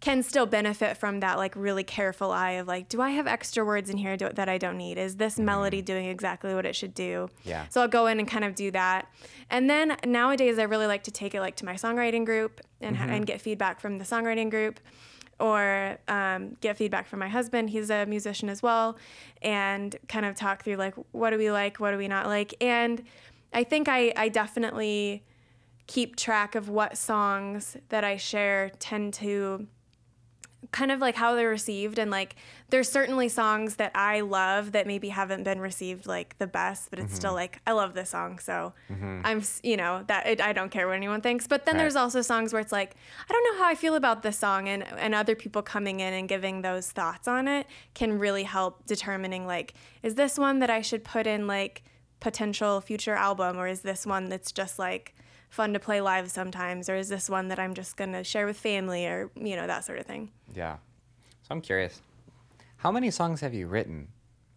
can 0.00 0.22
still 0.22 0.46
benefit 0.46 0.96
from 0.96 1.20
that 1.20 1.38
like 1.38 1.56
really 1.56 1.82
careful 1.82 2.30
eye 2.30 2.52
of 2.52 2.66
like 2.66 2.88
do 2.88 3.00
i 3.00 3.10
have 3.10 3.26
extra 3.26 3.64
words 3.64 3.88
in 3.88 3.96
here 3.96 4.16
do, 4.16 4.28
that 4.28 4.48
i 4.48 4.58
don't 4.58 4.76
need? 4.76 4.98
Is 4.98 5.16
this 5.16 5.38
melody 5.38 5.82
doing 5.82 6.06
exactly 6.06 6.54
what 6.54 6.66
it 6.66 6.76
should 6.76 6.94
do? 6.94 7.28
Yeah. 7.44 7.66
so 7.68 7.80
i'll 7.80 7.88
go 7.88 8.06
in 8.06 8.18
and 8.18 8.28
kind 8.28 8.44
of 8.44 8.54
do 8.54 8.70
that. 8.72 9.10
And 9.50 9.70
then 9.70 9.96
nowadays 10.04 10.58
i 10.58 10.64
really 10.64 10.86
like 10.86 11.04
to 11.04 11.10
take 11.10 11.34
it 11.34 11.40
like 11.40 11.56
to 11.56 11.64
my 11.64 11.74
songwriting 11.74 12.24
group 12.24 12.60
and, 12.80 12.96
and 12.96 13.26
get 13.26 13.40
feedback 13.40 13.80
from 13.80 13.96
the 13.98 14.04
songwriting 14.04 14.50
group 14.50 14.80
or 15.38 15.98
um, 16.08 16.56
get 16.62 16.78
feedback 16.78 17.06
from 17.06 17.18
my 17.18 17.28
husband. 17.28 17.68
He's 17.68 17.90
a 17.90 18.06
musician 18.06 18.48
as 18.48 18.62
well 18.62 18.96
and 19.42 19.94
kind 20.08 20.24
of 20.24 20.34
talk 20.34 20.64
through 20.64 20.76
like 20.76 20.94
what 21.12 21.30
do 21.30 21.38
we 21.38 21.50
like 21.50 21.78
what 21.78 21.90
do 21.90 21.98
we 21.98 22.08
not 22.08 22.26
like? 22.26 22.54
And 22.60 23.02
i 23.52 23.64
think 23.64 23.88
i, 23.88 24.12
I 24.16 24.28
definitely 24.28 25.24
keep 25.86 26.16
track 26.16 26.54
of 26.54 26.68
what 26.68 26.98
songs 26.98 27.76
that 27.90 28.02
i 28.04 28.16
share 28.16 28.70
tend 28.78 29.14
to 29.14 29.66
kind 30.72 30.90
of 30.90 31.00
like 31.00 31.14
how 31.14 31.34
they're 31.34 31.48
received 31.48 31.98
and 31.98 32.10
like 32.10 32.36
there's 32.70 32.88
certainly 32.88 33.28
songs 33.28 33.76
that 33.76 33.92
I 33.94 34.20
love 34.20 34.72
that 34.72 34.86
maybe 34.86 35.08
haven't 35.08 35.44
been 35.44 35.60
received 35.60 36.06
like 36.06 36.36
the 36.38 36.46
best 36.46 36.90
but 36.90 36.98
it's 36.98 37.14
still 37.14 37.30
mm-hmm. 37.30 37.36
like 37.36 37.60
I 37.66 37.72
love 37.72 37.94
this 37.94 38.10
song 38.10 38.38
so 38.38 38.72
mm-hmm. 38.90 39.20
I'm 39.24 39.42
you 39.62 39.76
know 39.76 40.04
that 40.08 40.26
it, 40.26 40.40
I 40.40 40.52
don't 40.52 40.70
care 40.70 40.86
what 40.86 40.96
anyone 40.96 41.20
thinks. 41.20 41.46
But 41.46 41.64
then 41.64 41.74
Right. 41.74 41.82
there's 41.82 41.96
also 41.96 42.22
songs 42.22 42.52
where 42.52 42.60
it's 42.60 42.72
like 42.72 42.96
I 43.28 43.32
don't 43.32 43.44
know 43.44 43.62
how 43.62 43.70
I 43.70 43.74
feel 43.74 43.94
about 43.94 44.22
this 44.22 44.38
song 44.38 44.68
and 44.68 44.82
and 44.82 45.14
other 45.14 45.34
people 45.34 45.62
coming 45.62 46.00
in 46.00 46.12
and 46.12 46.28
giving 46.28 46.62
those 46.62 46.90
thoughts 46.90 47.28
on 47.28 47.48
it 47.48 47.66
can 47.94 48.18
really 48.18 48.44
help 48.44 48.86
determining 48.86 49.46
like 49.46 49.74
is 50.02 50.14
this 50.14 50.38
one 50.38 50.60
that 50.60 50.70
I 50.70 50.80
should 50.80 51.04
put 51.04 51.26
in 51.26 51.46
like 51.46 51.82
potential 52.20 52.80
future 52.80 53.14
album 53.14 53.58
or 53.58 53.68
is 53.68 53.82
this 53.82 54.06
one 54.06 54.28
that's 54.28 54.52
just 54.52 54.78
like 54.78 55.14
fun 55.48 55.72
to 55.72 55.78
play 55.78 56.00
live 56.00 56.30
sometimes 56.30 56.88
or 56.88 56.96
is 56.96 57.08
this 57.08 57.30
one 57.30 57.48
that 57.48 57.58
I'm 57.58 57.74
just 57.74 57.96
going 57.96 58.12
to 58.12 58.24
share 58.24 58.46
with 58.46 58.56
family 58.58 59.06
or 59.06 59.30
you 59.34 59.56
know 59.56 59.66
that 59.66 59.84
sort 59.84 59.98
of 59.98 60.06
thing 60.06 60.30
Yeah. 60.54 60.76
So 61.42 61.54
I'm 61.54 61.60
curious. 61.60 62.00
How 62.78 62.90
many 62.90 63.10
songs 63.10 63.40
have 63.40 63.54
you 63.54 63.68
written? 63.68 64.08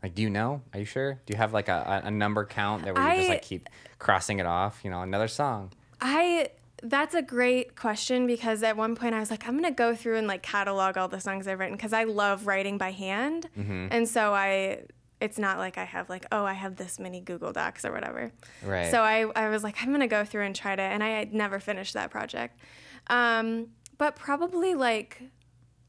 Like, 0.01 0.15
do 0.15 0.21
you 0.21 0.29
know? 0.29 0.61
Are 0.73 0.79
you 0.79 0.85
sure? 0.85 1.19
Do 1.25 1.33
you 1.33 1.37
have 1.37 1.53
like 1.53 1.67
a, 1.67 2.01
a 2.05 2.11
number 2.11 2.45
count 2.45 2.85
that 2.85 2.95
where 2.95 3.13
you 3.13 3.17
just 3.17 3.29
like 3.29 3.41
keep 3.41 3.69
crossing 3.99 4.39
it 4.39 4.45
off? 4.45 4.79
You 4.83 4.89
know, 4.89 5.01
another 5.01 5.27
song. 5.27 5.71
I 6.01 6.49
that's 6.81 7.13
a 7.13 7.21
great 7.21 7.75
question 7.75 8.25
because 8.25 8.63
at 8.63 8.77
one 8.77 8.95
point 8.95 9.13
I 9.13 9.19
was 9.19 9.29
like, 9.29 9.47
I'm 9.47 9.55
gonna 9.55 9.71
go 9.71 9.95
through 9.95 10.17
and 10.17 10.27
like 10.27 10.41
catalog 10.41 10.97
all 10.97 11.09
the 11.09 11.19
songs 11.19 11.47
I've 11.47 11.59
written 11.59 11.75
because 11.75 11.93
I 11.93 12.05
love 12.05 12.47
writing 12.47 12.77
by 12.77 12.91
hand, 12.91 13.49
mm-hmm. 13.57 13.87
and 13.91 14.07
so 14.07 14.33
I 14.33 14.83
it's 15.21 15.37
not 15.37 15.57
like 15.57 15.77
I 15.77 15.83
have 15.83 16.09
like 16.09 16.25
oh 16.31 16.45
I 16.45 16.53
have 16.53 16.75
this 16.75 16.99
many 16.99 17.21
Google 17.21 17.51
Docs 17.51 17.85
or 17.85 17.91
whatever. 17.91 18.31
Right. 18.63 18.89
So 18.91 19.01
I 19.01 19.25
I 19.35 19.49
was 19.49 19.63
like 19.63 19.77
I'm 19.81 19.91
gonna 19.91 20.07
go 20.07 20.23
through 20.25 20.43
and 20.45 20.55
try 20.55 20.75
to, 20.75 20.81
and 20.81 21.03
I 21.03 21.09
had 21.09 21.33
never 21.33 21.59
finished 21.59 21.93
that 21.93 22.11
project, 22.11 22.59
um, 23.07 23.67
but 23.97 24.15
probably 24.15 24.75
like 24.75 25.21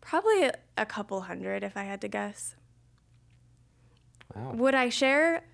probably 0.00 0.50
a, 0.76 0.86
couple 0.86 1.20
hundred 1.20 1.62
if 1.62 1.76
I 1.76 1.82
had 1.84 2.00
to 2.00 2.08
guess. 2.08 2.56
Wow. 4.34 4.52
Would 4.54 4.74
I 4.74 4.88
share? 4.88 5.44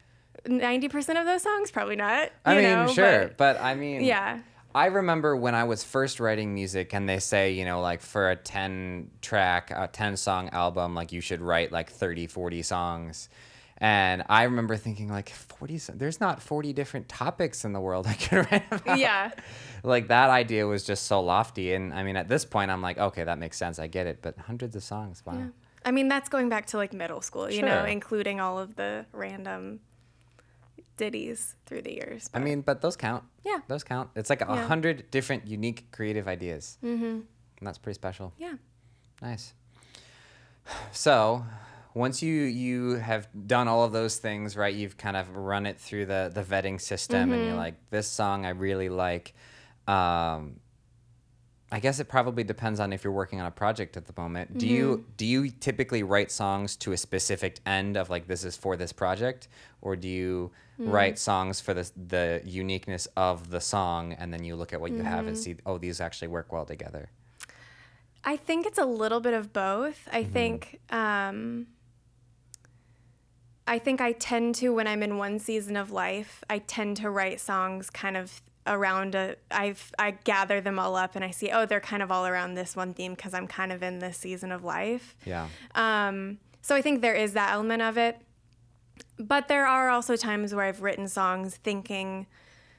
90% 0.46 1.18
of 1.18 1.26
those 1.26 1.42
songs 1.42 1.72
probably 1.72 1.96
not 1.96 2.30
I 2.44 2.54
mean, 2.54 2.62
know, 2.62 2.86
sure, 2.86 3.22
but- 3.28 3.36
but, 3.36 3.60
I 3.60 3.74
mean, 3.74 4.02
yeah 4.02 4.40
I 4.76 4.86
remember 4.86 5.34
when 5.34 5.54
I 5.54 5.64
was 5.64 5.82
first 5.82 6.20
writing 6.20 6.52
music, 6.52 6.92
and 6.92 7.08
they 7.08 7.18
say, 7.18 7.52
you 7.52 7.64
know, 7.64 7.80
like 7.80 8.02
for 8.02 8.30
a 8.30 8.36
10 8.36 9.10
track, 9.22 9.70
a 9.74 9.88
10 9.88 10.18
song 10.18 10.50
album, 10.50 10.94
like 10.94 11.12
you 11.12 11.22
should 11.22 11.40
write 11.40 11.72
like 11.72 11.88
30, 11.88 12.26
40 12.26 12.60
songs. 12.60 13.30
And 13.78 14.22
I 14.30 14.44
remember 14.44 14.76
thinking, 14.78 15.08
like, 15.08 15.28
40, 15.28 15.76
there's 15.94 16.18
not 16.18 16.40
40 16.40 16.72
different 16.72 17.08
topics 17.10 17.64
in 17.64 17.72
the 17.74 17.80
world 17.80 18.06
I 18.06 18.14
could 18.14 18.36
write 18.50 18.64
about. 18.70 18.98
yeah 18.98 19.30
Like 19.82 20.08
that 20.08 20.30
idea 20.30 20.66
was 20.66 20.82
just 20.84 21.04
so 21.04 21.20
lofty. 21.20 21.74
And 21.74 21.92
I 21.92 22.02
mean, 22.02 22.16
at 22.16 22.26
this 22.26 22.44
point, 22.46 22.70
I'm 22.70 22.80
like, 22.80 22.96
okay, 22.96 23.24
that 23.24 23.38
makes 23.38 23.58
sense. 23.58 23.78
I 23.78 23.86
get 23.86 24.06
it. 24.06 24.20
But 24.22 24.38
hundreds 24.38 24.76
of 24.76 24.82
songs, 24.82 25.22
wow. 25.26 25.34
Yeah. 25.34 25.46
I 25.84 25.90
mean, 25.92 26.08
that's 26.08 26.28
going 26.30 26.48
back 26.48 26.66
to 26.68 26.78
like 26.78 26.92
middle 26.94 27.20
school, 27.20 27.50
you 27.50 27.62
know, 27.62 27.84
including 27.84 28.40
all 28.40 28.58
of 28.58 28.76
the 28.76 29.04
random 29.12 29.80
ditties 30.96 31.54
through 31.66 31.82
the 31.82 31.92
years. 31.92 32.30
I 32.32 32.38
mean, 32.38 32.62
but 32.62 32.80
those 32.80 32.96
count. 32.96 33.24
Yeah. 33.44 33.58
Those 33.68 33.84
count. 33.84 34.08
It's 34.16 34.30
like 34.30 34.40
a 34.40 34.46
Yeah. 34.48 34.66
hundred 34.66 35.10
different 35.10 35.46
unique 35.46 35.90
creative 35.92 36.26
ideas. 36.26 36.78
Mm-hmm. 36.82 37.04
And 37.04 37.26
that's 37.60 37.78
pretty 37.78 37.94
special. 37.94 38.32
yeah. 38.38 38.54
Nice. 39.20 39.52
So, 40.92 41.44
once 41.96 42.22
you 42.22 42.42
you 42.42 42.96
have 42.96 43.26
done 43.46 43.68
all 43.68 43.82
of 43.82 43.90
those 43.90 44.18
things, 44.18 44.54
right? 44.54 44.74
You've 44.74 44.98
kind 44.98 45.16
of 45.16 45.34
run 45.34 45.64
it 45.64 45.80
through 45.80 46.04
the 46.06 46.30
the 46.32 46.42
vetting 46.42 46.78
system, 46.78 47.32
and 47.32 47.40
you're 47.40 47.50
mm-hmm. 47.52 47.56
like, 47.56 47.74
this 47.90 48.06
song 48.06 48.44
I 48.44 48.50
really 48.50 48.90
like. 48.90 49.34
Um, 49.88 50.60
I 51.72 51.80
guess 51.80 51.98
it 51.98 52.08
probably 52.08 52.44
depends 52.44 52.80
on 52.80 52.92
if 52.92 53.02
you're 53.02 53.12
working 53.14 53.40
on 53.40 53.46
a 53.46 53.50
project 53.50 53.96
at 53.96 54.06
the 54.06 54.12
moment. 54.20 54.58
Do 54.58 54.68
you 54.68 54.98
mm-hmm. 54.98 55.10
do 55.16 55.24
you 55.24 55.50
typically 55.50 56.02
write 56.02 56.30
songs 56.30 56.76
to 56.76 56.92
a 56.92 56.98
specific 56.98 57.60
end 57.64 57.96
of 57.96 58.10
like 58.10 58.26
this 58.26 58.44
is 58.44 58.58
for 58.58 58.76
this 58.76 58.92
project, 58.92 59.48
or 59.80 59.96
do 59.96 60.06
you 60.06 60.50
mm. 60.78 60.92
write 60.92 61.18
songs 61.18 61.62
for 61.62 61.72
the 61.72 61.90
the 62.08 62.42
uniqueness 62.44 63.08
of 63.16 63.48
the 63.50 63.60
song, 63.60 64.12
and 64.12 64.34
then 64.34 64.44
you 64.44 64.54
look 64.54 64.74
at 64.74 64.82
what 64.82 64.92
you 64.92 65.02
have 65.02 65.26
and 65.26 65.34
mm-hmm. 65.34 65.56
see, 65.56 65.56
oh, 65.64 65.78
these 65.78 66.02
actually 66.02 66.28
work 66.28 66.52
well 66.52 66.66
together. 66.66 67.08
I 68.22 68.36
think 68.36 68.66
it's 68.66 68.78
a 68.78 68.84
little 68.84 69.20
bit 69.20 69.34
of 69.34 69.52
both. 69.52 70.08
I 70.12 70.24
think 70.24 70.80
um, 70.90 71.68
I 73.66 73.78
think 73.78 74.00
I 74.00 74.12
tend 74.12 74.54
to 74.56 74.72
when 74.72 74.86
I'm 74.86 75.02
in 75.02 75.18
one 75.18 75.38
season 75.38 75.76
of 75.76 75.90
life, 75.90 76.44
I 76.48 76.58
tend 76.58 76.96
to 76.98 77.10
write 77.10 77.40
songs 77.40 77.90
kind 77.90 78.16
of 78.16 78.42
around 78.66 79.14
a 79.14 79.36
I've 79.50 79.92
I 79.98 80.12
gather 80.12 80.60
them 80.60 80.78
all 80.78 80.96
up 80.96 81.14
and 81.14 81.24
I 81.24 81.30
see 81.30 81.50
oh 81.50 81.66
they're 81.66 81.80
kind 81.80 82.02
of 82.02 82.10
all 82.10 82.26
around 82.26 82.54
this 82.54 82.74
one 82.74 82.94
theme 82.94 83.14
because 83.14 83.32
I'm 83.32 83.46
kind 83.46 83.72
of 83.72 83.82
in 83.82 83.98
this 84.00 84.16
season 84.16 84.52
of 84.52 84.64
life. 84.64 85.16
Yeah. 85.24 85.48
Um, 85.74 86.38
so 86.62 86.74
I 86.74 86.82
think 86.82 87.00
there 87.00 87.14
is 87.14 87.32
that 87.34 87.52
element 87.52 87.82
of 87.82 87.96
it. 87.96 88.18
But 89.18 89.48
there 89.48 89.66
are 89.66 89.88
also 89.88 90.16
times 90.16 90.54
where 90.54 90.64
I've 90.64 90.82
written 90.82 91.08
songs 91.08 91.56
thinking 91.56 92.26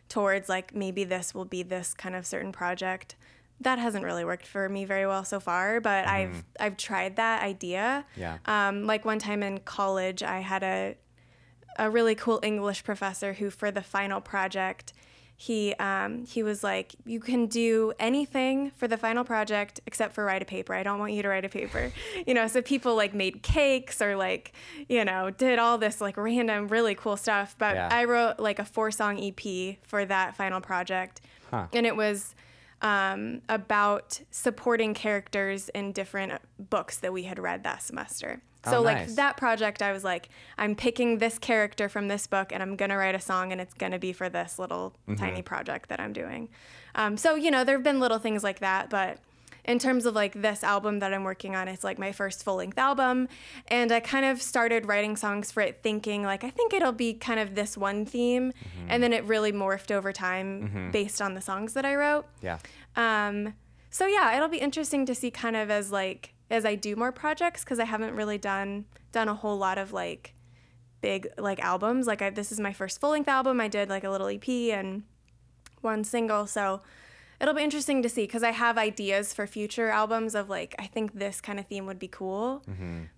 towards 0.09 0.49
like 0.49 0.75
maybe 0.75 1.03
this 1.03 1.33
will 1.33 1.45
be 1.45 1.63
this 1.63 1.93
kind 1.93 2.15
of 2.15 2.25
certain 2.25 2.51
project. 2.51 3.15
That 3.61 3.79
hasn't 3.79 4.03
really 4.05 4.23
worked 4.23 4.45
for 4.45 4.69
me 4.69 4.85
very 4.85 5.07
well 5.07 5.23
so 5.23 5.39
far, 5.39 5.81
but 5.81 6.07
I've 6.07 6.43
I've 6.59 6.77
tried 6.77 7.15
that 7.15 7.41
idea. 7.41 8.05
Yeah. 8.15 8.37
Um, 8.45 8.85
like 8.85 9.03
one 9.05 9.19
time 9.19 9.41
in 9.41 9.59
college, 9.59 10.21
I 10.23 10.39
had 10.39 10.63
a 10.63 10.95
a 11.79 11.89
really 11.89 12.15
cool 12.15 12.39
English 12.43 12.83
professor 12.83 13.33
who, 13.33 13.49
for 13.51 13.69
the 13.71 13.81
final 13.83 14.19
project, 14.19 14.93
he 15.35 15.73
um, 15.75 16.25
he 16.25 16.41
was 16.43 16.63
like, 16.63 16.95
"You 17.05 17.19
can 17.19 17.45
do 17.47 17.93
anything 17.99 18.71
for 18.75 18.87
the 18.87 18.97
final 18.97 19.23
project 19.23 19.79
except 19.85 20.13
for 20.13 20.25
write 20.25 20.41
a 20.41 20.45
paper. 20.45 20.73
I 20.73 20.81
don't 20.83 20.97
want 20.99 21.13
you 21.13 21.21
to 21.23 21.27
write 21.29 21.45
a 21.45 21.49
paper." 21.49 21.91
You 22.27 22.33
know, 22.33 22.47
so 22.47 22.61
people 22.61 22.95
like 22.95 23.13
made 23.13 23.41
cakes 23.43 24.01
or 24.01 24.15
like, 24.15 24.51
you 24.89 25.05
know, 25.05 25.29
did 25.29 25.59
all 25.59 25.77
this 25.77 26.01
like 26.01 26.17
random, 26.17 26.67
really 26.67 26.95
cool 26.95 27.15
stuff. 27.17 27.55
But 27.57 27.75
Yeah. 27.75 27.89
I 27.91 28.03
wrote 28.05 28.39
like 28.39 28.59
a 28.59 28.65
four 28.65 28.89
song 28.91 29.19
EP 29.19 29.77
for 29.83 30.03
that 30.05 30.35
final 30.35 30.59
project, 30.61 31.21
Huh. 31.51 31.67
and 31.73 31.85
it 31.85 31.95
was 31.95 32.33
um, 32.81 33.41
about 33.49 34.19
supporting 34.31 34.93
characters 34.93 35.69
in 35.69 35.91
different 35.91 36.33
books 36.69 36.97
that 36.99 37.11
we 37.13 37.23
had 37.23 37.39
read 37.39 37.63
that 37.63 37.81
semester. 37.81 38.41
So 38.65 38.79
Oh, 38.79 38.81
like 38.81 39.07
that 39.15 39.37
project, 39.37 39.81
I 39.81 39.93
was 39.93 40.03
like, 40.03 40.27
I'm 40.57 40.75
picking 40.75 41.19
this 41.19 41.39
character 41.39 41.87
from 41.87 42.07
this 42.09 42.27
book, 42.27 42.51
and 42.51 42.61
I'm 42.61 42.75
gonna 42.75 42.97
write 42.97 43.15
a 43.15 43.19
song, 43.21 43.51
and 43.51 43.61
it's 43.61 43.73
gonna 43.73 43.99
be 43.99 44.11
for 44.13 44.27
this 44.29 44.59
little 44.59 44.93
Mm-hmm. 45.07 45.15
tiny 45.23 45.41
project 45.41 45.87
that 45.89 45.99
I'm 46.01 46.11
doing. 46.11 46.49
Um, 46.95 47.15
so 47.17 47.35
you 47.35 47.49
know, 47.49 47.63
there 47.63 47.75
have 47.77 47.83
been 47.83 47.99
little 47.99 48.19
things 48.19 48.43
like 48.43 48.59
that, 48.59 48.89
but 48.89 49.19
in 49.67 49.79
terms 49.79 50.05
of 50.05 50.15
like 50.15 50.41
this 50.41 50.63
album 50.63 50.99
that 50.99 51.13
I'm 51.13 51.23
working 51.23 51.55
on, 51.55 51.67
it's 51.67 51.83
like 51.83 51.99
my 51.99 52.11
first 52.11 52.43
full 52.43 52.55
length 52.55 52.77
album, 52.77 53.27
and 53.67 53.91
I 53.91 53.99
kind 53.99 54.25
of 54.25 54.41
started 54.41 54.85
writing 54.87 55.15
songs 55.17 55.51
for 55.51 55.61
it, 55.61 55.81
thinking 55.83 56.23
like 56.23 56.43
I 56.43 56.49
think 56.49 56.73
it'll 56.73 56.91
be 56.93 57.13
kind 57.13 57.39
of 57.39 57.53
this 57.55 57.77
one 57.77 58.05
theme, 58.05 58.51
Mm-hmm. 58.53 58.87
and 58.89 59.03
then 59.03 59.11
it 59.13 59.23
really 59.25 59.51
morphed 59.51 59.91
over 59.91 60.11
time 60.13 60.89
based 60.91 61.21
on 61.21 61.33
the 61.33 61.41
songs 61.41 61.73
that 61.73 61.85
I 61.85 61.95
wrote. 61.95 62.25
Yeah. 62.41 62.59
Um, 62.95 63.53
so 63.89 64.07
yeah, 64.07 64.35
it'll 64.35 64.47
be 64.49 64.57
interesting 64.59 65.05
to 65.05 65.13
see 65.15 65.31
kind 65.31 65.55
of 65.55 65.69
as 65.69 65.91
like 65.91 66.33
as 66.49 66.63
I 66.65 66.75
do 66.75 66.95
more 66.95 67.11
projects 67.11 67.63
because 67.63 67.79
I 67.79 67.85
haven't 67.85 68.15
really 68.15 68.37
done 68.37 68.85
done 69.11 69.27
a 69.27 69.33
whole 69.35 69.57
lot 69.57 69.77
of 69.77 69.91
like 69.91 70.33
big 71.01 71.27
like 71.37 71.59
albums. 71.59 72.07
Like 72.07 72.21
I, 72.21 72.29
this 72.29 72.51
is 72.51 72.59
my 72.59 72.71
first 72.73 72.99
full 73.01 73.09
length 73.11 73.27
album. 73.27 73.59
I 73.59 73.67
did 73.67 73.89
like 73.89 74.03
a 74.05 74.09
little 74.09 74.27
EP 74.27 74.47
and 74.47 75.03
one 75.81 76.03
single. 76.03 76.47
So 76.47 76.81
it'll 77.39 77.53
be 77.53 77.63
interesting 77.63 78.01
to 78.03 78.09
see 78.09 78.23
because 78.23 78.43
I 78.43 78.51
have 78.51 78.77
ideas 78.77 79.33
for 79.33 79.45
future 79.47 79.89
albums 79.89 80.35
of 80.35 80.49
like 80.49 80.75
I 80.79 80.87
think 80.87 81.13
this 81.13 81.39
kind 81.41 81.59
of 81.59 81.67
theme 81.67 81.85
would 81.85 81.99
be 81.99 82.07
cool. 82.07 82.63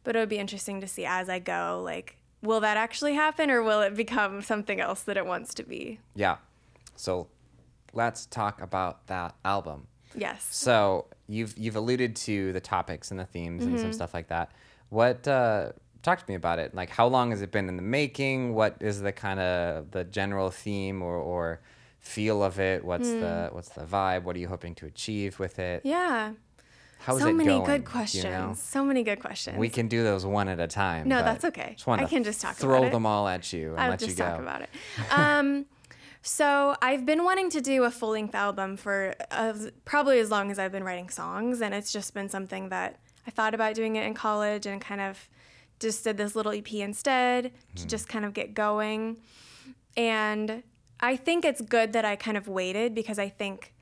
But 0.03 0.15
it 0.15 0.19
would 0.19 0.29
be 0.29 0.39
interesting 0.39 0.81
to 0.81 0.87
see 0.87 1.05
as 1.05 1.29
I 1.29 1.39
go 1.39 1.81
like. 1.83 2.15
Will 2.41 2.61
that 2.61 2.77
actually 2.77 3.15
happen, 3.15 3.51
or 3.51 3.61
will 3.61 3.81
it 3.81 3.95
become 3.95 4.41
something 4.41 4.79
else 4.79 5.01
that 5.01 5.17
it 5.17 5.25
wants 5.25 5.53
to 5.55 5.63
be? 5.63 5.99
Yeah. 6.15 6.37
So 6.95 7.27
let's 7.91 8.25
talk 8.27 8.61
about 8.61 9.07
that 9.07 9.35
album. 9.43 9.87
Yes. 10.15 10.47
So 10.49 11.07
you've 11.27 11.57
you've 11.57 11.75
alluded 11.75 12.15
to 12.15 12.53
the 12.53 12.61
topics 12.61 13.11
and 13.11 13.19
the 13.19 13.25
themes 13.25 13.65
and 13.65 13.73
Mm-hmm. 13.73 13.81
some 13.83 13.91
stuff 13.91 14.13
like 14.13 14.29
that. 14.29 14.51
What 14.87 15.27
uh, 15.27 15.73
talk 16.01 16.19
to 16.19 16.25
me 16.29 16.35
about 16.35 16.59
it? 16.59 16.73
Like 16.73 16.89
how 16.89 17.07
long 17.07 17.31
has 17.31 17.41
it 17.41 17.51
been 17.51 17.67
in 17.67 17.75
the 17.75 17.81
making? 17.83 18.53
What 18.53 18.77
is 18.79 19.01
the 19.01 19.11
kind 19.11 19.41
of 19.41 19.91
the 19.91 20.05
general 20.05 20.49
theme 20.49 21.01
or, 21.01 21.15
or 21.17 21.59
feel 21.99 22.43
of 22.43 22.59
it? 22.59 22.83
What's 22.83 23.09
the 23.09 23.49
what's 23.51 23.69
the 23.69 23.81
vibe? 23.83 24.23
What 24.23 24.35
are 24.35 24.39
you 24.39 24.47
hoping 24.47 24.75
to 24.75 24.85
achieve 24.85 25.39
with 25.39 25.59
it? 25.59 25.83
Hmm. 25.83 25.87
Yeah. 25.89 26.31
How's 27.01 27.21
so 27.21 27.27
it 27.29 27.33
many 27.33 27.49
going? 27.49 27.63
good 27.65 27.81
you 27.81 27.87
questions. 27.87 28.23
know? 28.25 28.53
So 28.57 28.83
many 28.83 29.03
good 29.03 29.21
questions. 29.21 29.57
We 29.57 29.69
can 29.69 29.87
do 29.87 30.03
those 30.03 30.25
one 30.25 30.49
at 30.49 30.59
a 30.59 30.67
time. 30.67 31.07
No, 31.07 31.23
that's 31.23 31.45
okay. 31.45 31.77
I 31.87 32.03
can 32.03 32.25
just 32.25 32.41
talk 32.41 32.55
throw 32.57 32.77
about 32.79 32.87
it. 32.87 32.91
them 32.91 33.05
all 33.05 33.25
at 33.27 33.53
you 33.53 33.71
and 33.71 33.79
I'll 33.79 33.89
let 33.91 33.99
just 33.99 34.11
you 34.11 34.17
go. 34.17 34.25
talk 34.29 34.39
about 34.41 34.61
it. 34.63 34.69
Um, 35.09 35.65
so 36.21 36.75
I've 36.81 37.05
been 37.05 37.23
wanting 37.23 37.49
to 37.51 37.61
do 37.61 37.85
a 37.85 37.89
full 37.91 38.09
length 38.09 38.35
album 38.35 38.75
for 38.75 39.15
as, 39.31 39.71
probably 39.85 40.19
as 40.19 40.29
long 40.29 40.51
as 40.51 40.59
I've 40.59 40.73
been 40.73 40.83
writing 40.83 41.09
songs, 41.09 41.61
and 41.61 41.73
it's 41.73 41.93
just 41.93 42.13
been 42.13 42.27
something 42.27 42.67
that 42.67 42.99
I 43.25 43.31
thought 43.31 43.53
about 43.53 43.75
doing 43.75 43.95
it 43.95 44.05
in 44.05 44.13
college 44.13 44.65
and 44.65 44.81
kind 44.81 44.99
of 44.99 45.29
just 45.79 46.03
did 46.03 46.17
this 46.17 46.35
little 46.35 46.51
EP 46.51 46.73
instead 46.73 47.51
to 47.75 47.81
Hmm. 47.83 47.87
just 47.87 48.09
kind 48.09 48.25
of 48.25 48.33
get 48.33 48.53
going. 48.53 49.19
And 49.95 50.63
I 50.99 51.15
think 51.15 51.45
it's 51.45 51.61
good 51.61 51.93
that 51.93 52.05
I 52.05 52.15
kind 52.15 52.37
of 52.37 52.47
waited 52.47 52.93
because 52.93 53.19
I 53.19 53.29
think 53.29 53.73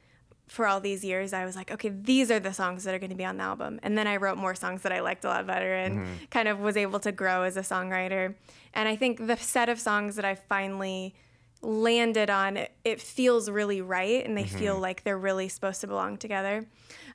for 0.47 0.65
all 0.65 0.80
these 0.80 1.03
years 1.03 1.34
I 1.34 1.45
was 1.45 1.55
like, 1.55 1.72
okay, 1.72 1.89
these 1.89 2.32
are 2.32 2.39
the 2.39 2.53
songs 2.53 2.84
that 2.86 2.93
are 2.93 2.99
going 2.99 3.09
to 3.09 3.15
be 3.15 3.26
on 3.26 3.38
the 3.38 3.43
album. 3.43 3.80
And 3.84 3.97
then 3.97 4.07
I 4.07 4.15
wrote 4.18 4.38
more 4.38 4.55
songs 4.55 4.82
that 4.84 4.91
I 4.91 5.01
liked 5.01 5.26
a 5.26 5.28
lot 5.28 5.45
better 5.45 5.74
and 5.74 6.05
kind 6.30 6.47
of 6.47 6.59
was 6.59 6.78
able 6.78 6.99
to 7.01 7.11
grow 7.11 7.43
as 7.43 7.57
a 7.57 7.61
songwriter. 7.61 8.36
And 8.74 8.88
I 8.88 8.95
think 8.95 9.28
the 9.28 9.36
set 9.36 9.68
of 9.68 9.80
songs 9.80 10.15
that 10.15 10.26
I 10.26 10.36
finally 10.36 11.15
landed 11.61 12.30
on, 12.30 12.55
it, 12.55 12.72
it 12.86 13.01
feels 13.01 13.49
really 13.49 13.82
right 13.82 14.26
and 14.26 14.38
they 14.38 14.45
feel 14.45 14.80
like 14.80 15.03
they're 15.03 15.18
really 15.18 15.49
supposed 15.49 15.82
to 15.82 15.88
belong 15.88 16.18
together. 16.18 16.65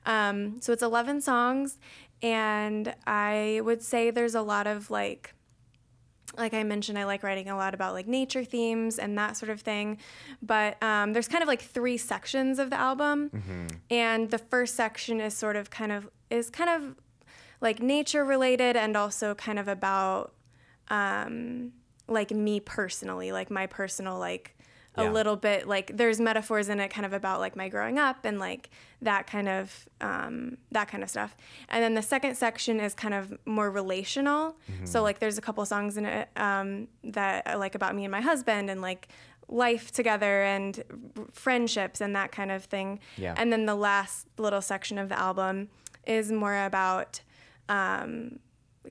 Um, 0.05 0.61
so 0.61 0.73
it's 0.73 0.83
11 0.83 1.21
songs. 1.21 1.79
And 2.21 2.93
I 3.07 3.61
would 3.63 3.81
say 3.81 4.11
there's 4.11 4.35
a 4.35 4.41
lot 4.41 4.67
of 4.67 4.91
like, 4.91 5.32
like 6.37 6.53
I 6.53 6.63
mentioned, 6.63 6.97
I 6.97 7.05
like 7.05 7.23
writing 7.23 7.49
a 7.49 7.55
lot 7.55 7.73
about 7.73 7.93
like 7.93 8.07
nature 8.07 8.43
themes 8.43 8.97
and 8.99 9.17
that 9.17 9.37
sort 9.37 9.49
of 9.49 9.61
thing. 9.61 9.97
But 10.41 10.81
um, 10.81 11.13
there's 11.13 11.27
kind 11.27 11.41
of 11.41 11.47
like 11.47 11.61
three 11.61 11.97
sections 11.97 12.59
of 12.59 12.69
the 12.69 12.79
album, 12.79 13.29
and 13.91 14.31
the 14.31 14.37
first 14.39 14.75
section 14.75 15.21
is 15.21 15.33
sort 15.35 15.55
of 15.55 15.69
kind 15.69 15.91
of 15.91 16.09
is 16.29 16.49
kind 16.49 16.69
of 16.69 16.95
like 17.61 17.81
nature 17.81 18.25
related 18.25 18.75
and 18.75 18.97
also 18.97 19.35
kind 19.35 19.59
of 19.59 19.67
about 19.67 20.33
um, 20.89 21.71
like 22.07 22.31
me 22.31 22.59
personally, 22.59 23.31
like 23.31 23.49
my 23.51 23.67
personal 23.67 24.17
like 24.19 24.55
a 24.95 25.03
Yeah. 25.03 25.09
little 25.11 25.35
bit 25.35 25.67
like 25.67 25.97
there's 25.97 26.19
metaphors 26.19 26.69
in 26.69 26.79
it 26.79 26.89
kind 26.89 27.05
of 27.05 27.13
about 27.13 27.39
like 27.39 27.55
my 27.55 27.67
growing 27.67 27.97
up 27.97 28.25
and 28.25 28.39
like 28.39 28.69
that 29.01 29.25
kind 29.25 29.49
of 29.49 29.87
um, 30.01 30.57
that 30.71 30.87
kind 30.87 31.03
of 31.03 31.09
stuff 31.09 31.35
and 31.69 31.83
then 31.83 31.93
the 31.95 32.01
second 32.01 32.35
section 32.35 32.79
is 32.79 32.93
kind 32.93 33.13
of 33.13 33.33
more 33.45 33.71
relational 33.71 34.55
so 34.83 35.01
like 35.01 35.17
there's 35.19 35.37
a 35.37 35.41
couple 35.41 35.65
songs 35.65 35.97
in 35.97 36.05
it 36.05 36.29
um, 36.35 36.87
that 37.03 37.47
are 37.47 37.57
like 37.57 37.73
about 37.75 37.95
me 37.95 38.03
and 38.05 38.11
my 38.11 38.21
husband 38.21 38.69
and 38.69 38.81
like 38.81 39.07
life 39.49 39.91
together 39.91 40.43
and 40.43 40.83
friendships 41.31 41.99
and 42.01 42.15
that 42.15 42.31
kind 42.31 42.51
of 42.51 42.63
thing 42.65 42.99
Yeah. 43.17 43.33
and 43.37 43.51
then 43.51 43.65
the 43.65 43.75
last 43.75 44.27
little 44.37 44.61
section 44.61 44.97
of 44.97 45.09
the 45.09 45.17
album 45.19 45.69
is 46.05 46.31
more 46.31 46.65
about 46.65 47.21
um, 47.69 48.39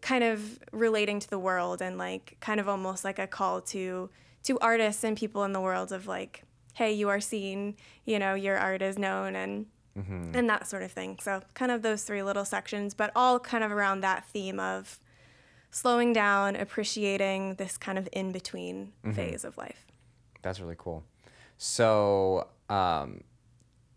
kind 0.01 0.25
of 0.25 0.59
relating 0.73 1.21
to 1.21 1.29
the 1.31 1.39
world 1.39 1.81
and 1.83 1.97
like 1.99 2.37
kind 2.41 2.59
of 2.61 2.69
almost 2.69 3.05
like 3.05 3.19
a 3.19 3.27
call 3.27 3.61
to 3.61 4.11
to 4.45 4.59
artists 4.61 5.05
and 5.05 5.17
people 5.17 5.45
in 5.45 5.53
the 5.53 5.61
world 5.61 5.93
of 5.93 6.07
like 6.07 6.43
hey 6.75 6.93
you 6.93 7.09
are 7.09 7.21
seen 7.21 7.77
you 8.05 8.19
know 8.19 8.35
your 8.35 8.57
art 8.59 8.83
is 8.83 8.99
known 8.99 9.37
and 9.37 9.67
and 10.35 10.49
that 10.49 10.67
sort 10.67 10.83
of 10.83 10.91
thing 10.91 11.19
so 11.21 11.43
kind 11.53 11.71
of 11.71 11.83
those 11.83 12.03
three 12.03 12.23
little 12.23 12.45
sections 12.47 12.95
but 12.95 13.13
all 13.15 13.39
kind 13.39 13.63
of 13.63 13.71
around 13.71 14.01
that 14.01 14.25
theme 14.27 14.59
of 14.59 14.99
slowing 15.71 16.13
down 16.15 16.57
appreciating 16.57 17.55
this 17.57 17.77
kind 17.77 17.99
of 17.99 18.09
in 18.13 18.33
between 18.33 18.93
phase 19.13 19.45
of 19.45 19.57
life 19.59 19.85
That's 20.43 20.61
really 20.61 20.77
cool. 20.79 21.05
So, 21.59 22.49
um, 22.69 23.21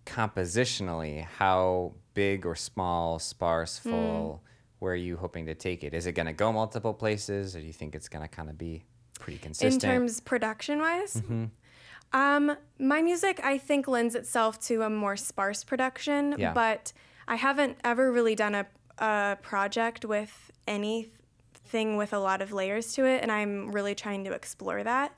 compositionally, 0.05 1.23
how 1.23 1.93
big 2.13 2.45
or 2.45 2.55
small, 2.55 3.19
sparse, 3.19 3.79
Hmm. 3.79 3.89
full, 3.89 4.43
where 4.79 4.93
are 4.93 4.95
you 4.95 5.17
hoping 5.17 5.45
to 5.47 5.55
take 5.55 5.83
it? 5.83 5.93
Is 5.93 6.05
it 6.05 6.11
going 6.13 6.27
to 6.27 6.33
go 6.33 6.51
multiple 6.51 6.93
places, 6.93 7.55
or 7.55 7.59
do 7.61 7.65
you 7.65 7.73
think 7.73 7.95
it's 7.95 8.07
going 8.09 8.21
to 8.21 8.27
kind 8.27 8.49
of 8.49 8.57
be 8.57 8.83
pretty 9.19 9.39
consistent? 9.39 9.83
in 9.83 9.89
terms 9.89 10.19
production 10.19 10.79
wise 10.79 11.21
um, 12.13 12.55
my 12.79 13.01
music 13.01 13.39
i 13.43 13.57
think 13.57 13.87
lends 13.87 14.15
itself 14.15 14.59
to 14.59 14.81
a 14.83 14.89
more 14.89 15.17
sparse 15.17 15.63
production 15.63 16.35
Yeah. 16.37 16.53
but 16.53 16.93
i 17.27 17.35
haven't 17.35 17.77
ever 17.83 18.11
really 18.11 18.35
done 18.35 18.55
a, 18.55 18.65
a 18.99 19.37
project 19.41 20.05
with 20.05 20.51
anything 20.67 21.97
with 21.97 22.13
a 22.13 22.19
lot 22.19 22.41
of 22.41 22.51
layers 22.53 22.93
to 22.93 23.05
it 23.05 23.21
and 23.23 23.31
i'm 23.31 23.71
really 23.71 23.95
trying 23.95 24.23
to 24.25 24.31
explore 24.31 24.83
that. 24.83 25.17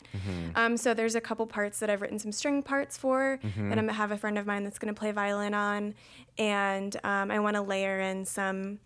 Um, 0.56 0.78
so 0.78 0.94
there's 0.94 1.16
a 1.16 1.22
couple 1.22 1.46
parts 1.46 1.80
that 1.80 1.90
i've 1.90 2.02
written 2.02 2.20
some 2.20 2.32
string 2.32 2.64
parts 2.64 2.98
for 2.98 3.40
that 3.44 3.78
I'm 3.78 3.88
have 3.90 4.12
a 4.12 4.18
friend 4.18 4.38
of 4.38 4.46
mine 4.48 4.64
that's 4.64 4.80
going 4.80 4.94
to 4.94 4.98
play 4.98 5.12
violin 5.12 5.54
on 5.54 5.94
and 6.38 6.96
um, 7.04 7.30
i 7.32 7.40
want 7.40 7.56
to 7.56 7.62
layer 7.62 8.00
in 8.00 8.26
some 8.26 8.80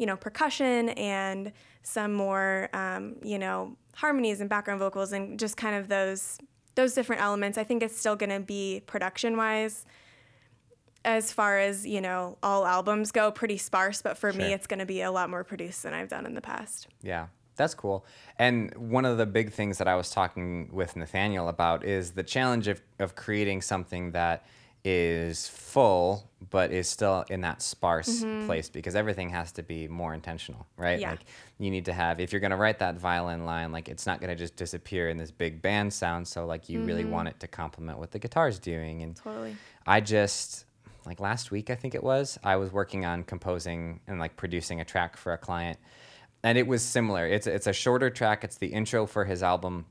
you 0.00 0.06
know, 0.06 0.14
percussion 0.16 0.90
and 0.90 1.50
some 1.82 2.12
more, 2.14 2.68
um, 2.72 3.16
you 3.24 3.36
know, 3.36 3.76
harmonies 3.98 4.40
and 4.40 4.48
background 4.48 4.78
vocals 4.78 5.12
and 5.12 5.38
just 5.38 5.56
kind 5.56 5.74
of 5.74 5.88
those 5.88 6.38
those 6.76 6.94
different 6.94 7.20
elements. 7.20 7.58
I 7.58 7.64
think 7.64 7.82
it's 7.82 7.98
still 7.98 8.14
going 8.14 8.30
to 8.30 8.38
be 8.38 8.82
production 8.86 9.36
wise, 9.36 9.84
as 11.04 11.32
far 11.32 11.58
as 11.58 11.84
you 11.84 12.00
know, 12.00 12.38
all 12.40 12.64
albums 12.64 13.10
go, 13.10 13.32
pretty 13.32 13.58
sparse. 13.58 14.00
But 14.00 14.16
for 14.16 14.32
Sure. 14.32 14.40
me, 14.40 14.52
it's 14.52 14.68
going 14.68 14.78
to 14.78 14.86
be 14.86 15.02
a 15.02 15.10
lot 15.10 15.28
more 15.28 15.42
produced 15.42 15.82
than 15.82 15.92
I've 15.92 16.08
done 16.08 16.24
in 16.24 16.34
the 16.34 16.40
past. 16.40 16.86
Yeah. 17.02 17.26
That's 17.56 17.74
cool. 17.74 18.06
And 18.38 18.72
one 18.76 19.04
of 19.04 19.18
the 19.18 19.26
big 19.26 19.50
things 19.52 19.78
that 19.78 19.88
I 19.88 19.96
was 19.96 20.10
talking 20.10 20.70
with 20.72 20.94
Nathaniel 20.94 21.48
about 21.48 21.84
is 21.84 22.12
the 22.12 22.22
challenge 22.22 22.68
of, 22.68 22.80
of 23.00 23.16
creating 23.16 23.62
something 23.62 24.12
that 24.12 24.46
is 24.84 25.48
full 25.48 26.28
but 26.50 26.70
is 26.70 26.88
still 26.88 27.24
in 27.30 27.40
that 27.40 27.60
sparse 27.60 28.22
mm-hmm. 28.22 28.46
place 28.46 28.68
because 28.68 28.94
everything 28.94 29.28
has 29.30 29.50
to 29.52 29.62
be 29.62 29.88
more 29.88 30.14
intentional, 30.14 30.66
right? 30.76 31.00
Yeah. 31.00 31.10
Like 31.10 31.20
you 31.58 31.70
need 31.70 31.84
to 31.86 31.92
have 31.92 32.20
if 32.20 32.32
you're 32.32 32.40
going 32.40 32.52
to 32.52 32.56
write 32.56 32.78
that 32.78 32.96
violin 32.96 33.44
line 33.44 33.72
like 33.72 33.88
it's 33.88 34.06
not 34.06 34.20
going 34.20 34.30
to 34.30 34.36
just 34.36 34.56
disappear 34.56 35.08
in 35.08 35.16
this 35.16 35.30
big 35.30 35.60
band 35.60 35.92
sound 35.92 36.26
so 36.26 36.46
like 36.46 36.68
you 36.68 36.82
really 36.82 37.02
mm-hmm. 37.02 37.12
want 37.12 37.28
it 37.28 37.40
to 37.40 37.48
complement 37.48 37.98
what 37.98 38.12
the 38.12 38.18
guitar's 38.18 38.58
doing 38.58 39.02
and 39.02 39.16
Totally. 39.16 39.56
I 39.86 40.00
just 40.00 40.64
like 41.04 41.20
last 41.20 41.50
week 41.50 41.70
I 41.70 41.74
think 41.74 41.94
it 41.94 42.02
was 42.02 42.38
I 42.44 42.56
was 42.56 42.72
working 42.72 43.04
on 43.04 43.24
composing 43.24 44.00
and 44.06 44.20
like 44.20 44.36
producing 44.36 44.80
a 44.80 44.84
track 44.84 45.16
for 45.16 45.32
a 45.32 45.38
client 45.38 45.78
and 46.42 46.56
it 46.56 46.66
was 46.66 46.82
similar 46.82 47.26
it's 47.26 47.46
it's 47.46 47.66
a 47.66 47.72
shorter 47.72 48.10
track 48.10 48.44
it's 48.44 48.58
the 48.58 48.68
intro 48.68 49.06
for 49.06 49.24
his 49.24 49.42
album 49.42 49.86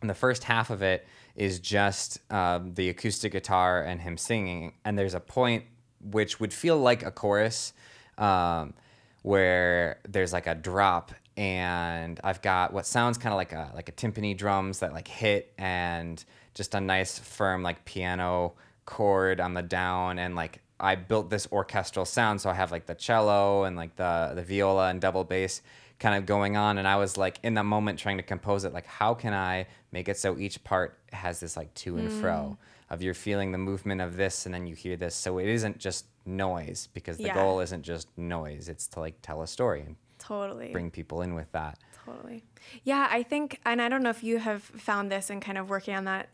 and 0.00 0.08
the 0.08 0.14
first 0.14 0.44
half 0.44 0.70
of 0.70 0.82
it 0.82 1.06
is 1.34 1.58
just 1.58 2.18
um, 2.32 2.74
the 2.74 2.88
acoustic 2.88 3.32
guitar 3.32 3.82
and 3.82 4.00
him 4.00 4.16
singing. 4.16 4.74
And 4.84 4.98
there's 4.98 5.14
a 5.14 5.20
point 5.20 5.64
which 6.00 6.40
would 6.40 6.52
feel 6.52 6.78
like 6.78 7.04
a 7.04 7.10
chorus 7.10 7.72
um, 8.18 8.74
where 9.22 9.98
there's 10.08 10.32
like 10.32 10.46
a 10.46 10.54
drop 10.54 11.12
and 11.36 12.20
I've 12.22 12.42
got 12.42 12.72
what 12.72 12.84
sounds 12.84 13.16
kind 13.16 13.32
of 13.32 13.38
like 13.38 13.52
a 13.52 13.70
like 13.74 13.88
a 13.88 13.92
timpani 13.92 14.36
drums 14.36 14.80
that 14.80 14.92
like 14.92 15.08
hit 15.08 15.54
and 15.56 16.22
just 16.54 16.74
a 16.74 16.80
nice 16.80 17.18
firm 17.18 17.62
like 17.62 17.84
piano 17.84 18.54
chord 18.84 19.40
on 19.40 19.54
the 19.54 19.62
down. 19.62 20.18
And 20.18 20.34
like 20.34 20.60
I 20.78 20.96
built 20.96 21.30
this 21.30 21.48
orchestral 21.50 22.04
sound. 22.04 22.40
So 22.40 22.50
I 22.50 22.54
have 22.54 22.70
like 22.70 22.86
the 22.86 22.94
cello 22.94 23.64
and 23.64 23.76
like 23.76 23.96
the 23.96 24.32
the 24.34 24.42
viola 24.42 24.88
and 24.90 25.00
double 25.00 25.24
bass 25.24 25.62
kind 26.00 26.16
of 26.16 26.26
going 26.26 26.56
on 26.56 26.78
and 26.78 26.88
I 26.88 26.96
was 26.96 27.16
like 27.16 27.38
in 27.42 27.54
that 27.54 27.64
moment 27.64 27.98
trying 27.98 28.16
to 28.16 28.22
compose 28.22 28.64
it 28.64 28.72
like 28.72 28.86
how 28.86 29.14
can 29.14 29.32
I 29.34 29.66
make 29.92 30.08
it 30.08 30.16
so 30.16 30.36
each 30.38 30.64
part 30.64 30.98
has 31.12 31.38
this 31.40 31.56
like 31.56 31.72
to 31.74 31.96
and 31.98 32.10
fro 32.10 32.56
mm. 32.58 32.92
of 32.92 33.02
you're 33.02 33.14
feeling 33.14 33.52
the 33.52 33.58
movement 33.58 34.00
of 34.00 34.16
this 34.16 34.46
and 34.46 34.54
then 34.54 34.66
you 34.66 34.74
hear 34.74 34.96
this 34.96 35.14
so 35.14 35.38
it 35.38 35.46
isn't 35.46 35.78
just 35.78 36.06
noise 36.26 36.88
because 36.94 37.18
the 37.18 37.24
Yeah. 37.24 37.34
goal 37.34 37.60
isn't 37.60 37.82
just 37.82 38.08
noise 38.18 38.68
it's 38.68 38.86
to 38.88 39.00
like 39.00 39.20
tell 39.22 39.42
a 39.42 39.46
story 39.46 39.82
and 39.82 39.96
Totally. 40.18 40.72
bring 40.72 40.90
people 40.90 41.22
in 41.22 41.34
with 41.34 41.52
that 41.52 41.78
Totally. 42.04 42.42
Yeah, 42.82 43.08
I 43.10 43.22
think, 43.22 43.60
and 43.64 43.80
I 43.80 43.88
don't 43.88 44.02
know 44.02 44.10
if 44.10 44.22
you 44.24 44.38
have 44.38 44.62
found 44.62 45.12
this 45.12 45.30
and 45.30 45.40
kind 45.42 45.58
of 45.58 45.68
working 45.68 45.94
on 45.94 46.04
that 46.04 46.28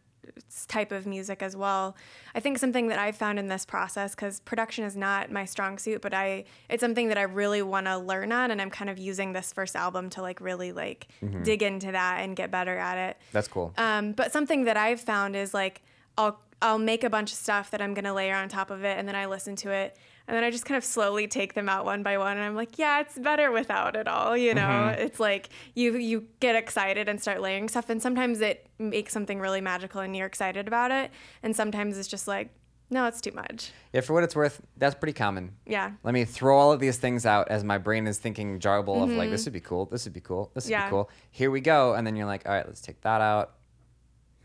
type 0.69 0.93
of 0.93 1.07
music 1.07 1.43
as 1.43 1.57
well. 1.57 1.97
I 2.35 2.41
think 2.41 2.59
something 2.59 2.89
that 2.89 2.99
I've 2.99 3.17
found 3.17 3.39
in 3.39 3.49
this 3.49 3.65
process, 3.65 4.15
because 4.15 4.41
production 4.41 4.85
is 4.85 4.97
not 4.97 5.31
my 5.31 5.45
strong 5.45 5.79
suit, 5.79 6.01
but 6.03 6.15
I, 6.15 6.45
it's 6.69 6.81
something 6.81 7.09
that 7.09 7.19
I 7.19 7.23
really 7.23 7.63
want 7.63 7.87
to 7.87 7.99
learn 7.99 8.33
on, 8.33 8.51
and 8.51 8.61
I'm 8.61 8.71
kind 8.71 8.91
of 8.91 8.99
using 8.99 9.33
this 9.33 9.53
first 9.53 9.77
album 9.77 10.11
to 10.11 10.23
like 10.23 10.41
really 10.41 10.73
like 10.73 11.09
dig 11.43 11.63
into 11.63 11.93
that 11.93 12.21
and 12.21 12.37
get 12.37 12.51
better 12.51 12.77
at 12.77 13.11
it. 13.11 13.17
that's 13.33 13.49
cool 13.49 13.73
Um, 13.79 14.13
but 14.13 14.33
something 14.33 14.65
that 14.65 14.77
I've 14.77 15.01
found 15.01 15.37
is 15.37 15.53
like 15.55 15.83
I'll 16.19 16.41
I'll 16.63 16.79
make 16.79 17.05
a 17.05 17.11
bunch 17.11 17.33
of 17.33 17.39
stuff 17.39 17.71
that 17.71 17.83
I'm 17.83 17.93
gonna 17.95 18.15
layer 18.15 18.35
on 18.35 18.49
top 18.49 18.71
of 18.71 18.83
it, 18.85 18.99
and 18.99 19.07
then 19.07 19.15
I 19.15 19.27
listen 19.27 19.57
to 19.57 19.71
it, 19.71 19.97
and 20.27 20.35
then 20.37 20.43
I 20.43 20.51
just 20.51 20.65
kind 20.65 20.79
of 20.79 20.85
slowly 20.85 21.27
take 21.29 21.53
them 21.55 21.69
out 21.69 21.85
one 21.85 22.03
by 22.03 22.17
one, 22.19 22.37
and 22.37 22.45
I'm 22.47 22.55
like, 22.57 22.79
yeah, 22.79 23.01
it's 23.01 23.19
better 23.19 23.51
without 23.53 23.95
it 23.95 24.09
all. 24.09 24.37
You 24.37 24.55
know, 24.55 24.95
it's 24.99 25.21
like 25.21 25.51
you 25.75 25.97
you 25.97 26.27
get 26.41 26.57
excited 26.57 27.09
and 27.09 27.21
start 27.21 27.41
layering 27.43 27.69
stuff, 27.69 27.91
and 27.91 28.01
sometimes 28.01 28.41
it 28.41 28.67
makes 28.79 29.13
something 29.13 29.39
really 29.39 29.61
magical, 29.61 30.01
and 30.01 30.17
you're 30.17 30.27
excited 30.27 30.67
about 30.67 30.91
it, 30.91 31.11
and 31.43 31.55
sometimes 31.55 31.99
it's 31.99 32.09
just 32.09 32.27
like, 32.27 32.49
no, 32.89 33.05
it's 33.07 33.21
too 33.21 33.33
much. 33.33 33.73
yeah 33.93 34.01
for 34.01 34.13
what 34.15 34.23
it's 34.23 34.37
worth 34.37 34.63
that's 34.77 34.95
pretty 34.95 35.13
common 35.13 35.53
Yeah. 35.67 35.91
let 36.05 36.15
me 36.15 36.25
throw 36.25 36.57
all 36.57 36.71
of 36.73 36.79
these 36.79 36.99
things 36.99 37.27
out 37.27 37.49
as 37.49 37.65
my 37.65 37.79
brain 37.79 38.07
is 38.07 38.19
thinking 38.19 38.61
jarble 38.61 39.03
of 39.03 39.11
like 39.11 39.29
this 39.31 39.45
would 39.45 39.53
be 39.53 39.61
cool 39.61 39.87
this 39.87 40.05
would 40.05 40.13
be 40.13 40.21
cool 40.21 40.53
this 40.55 40.67
would 40.67 40.73
Mm-hmm. 40.73 40.81
Yeah. 40.83 40.87
be 40.87 40.91
cool 40.91 41.11
here 41.33 41.51
we 41.51 41.61
go 41.61 41.95
and 41.95 42.07
then 42.07 42.15
you're 42.15 42.27
like 42.27 42.47
all 42.47 42.53
right 42.53 42.65
let's 42.65 42.81
take 42.81 43.01
that 43.01 43.21
out 43.21 43.56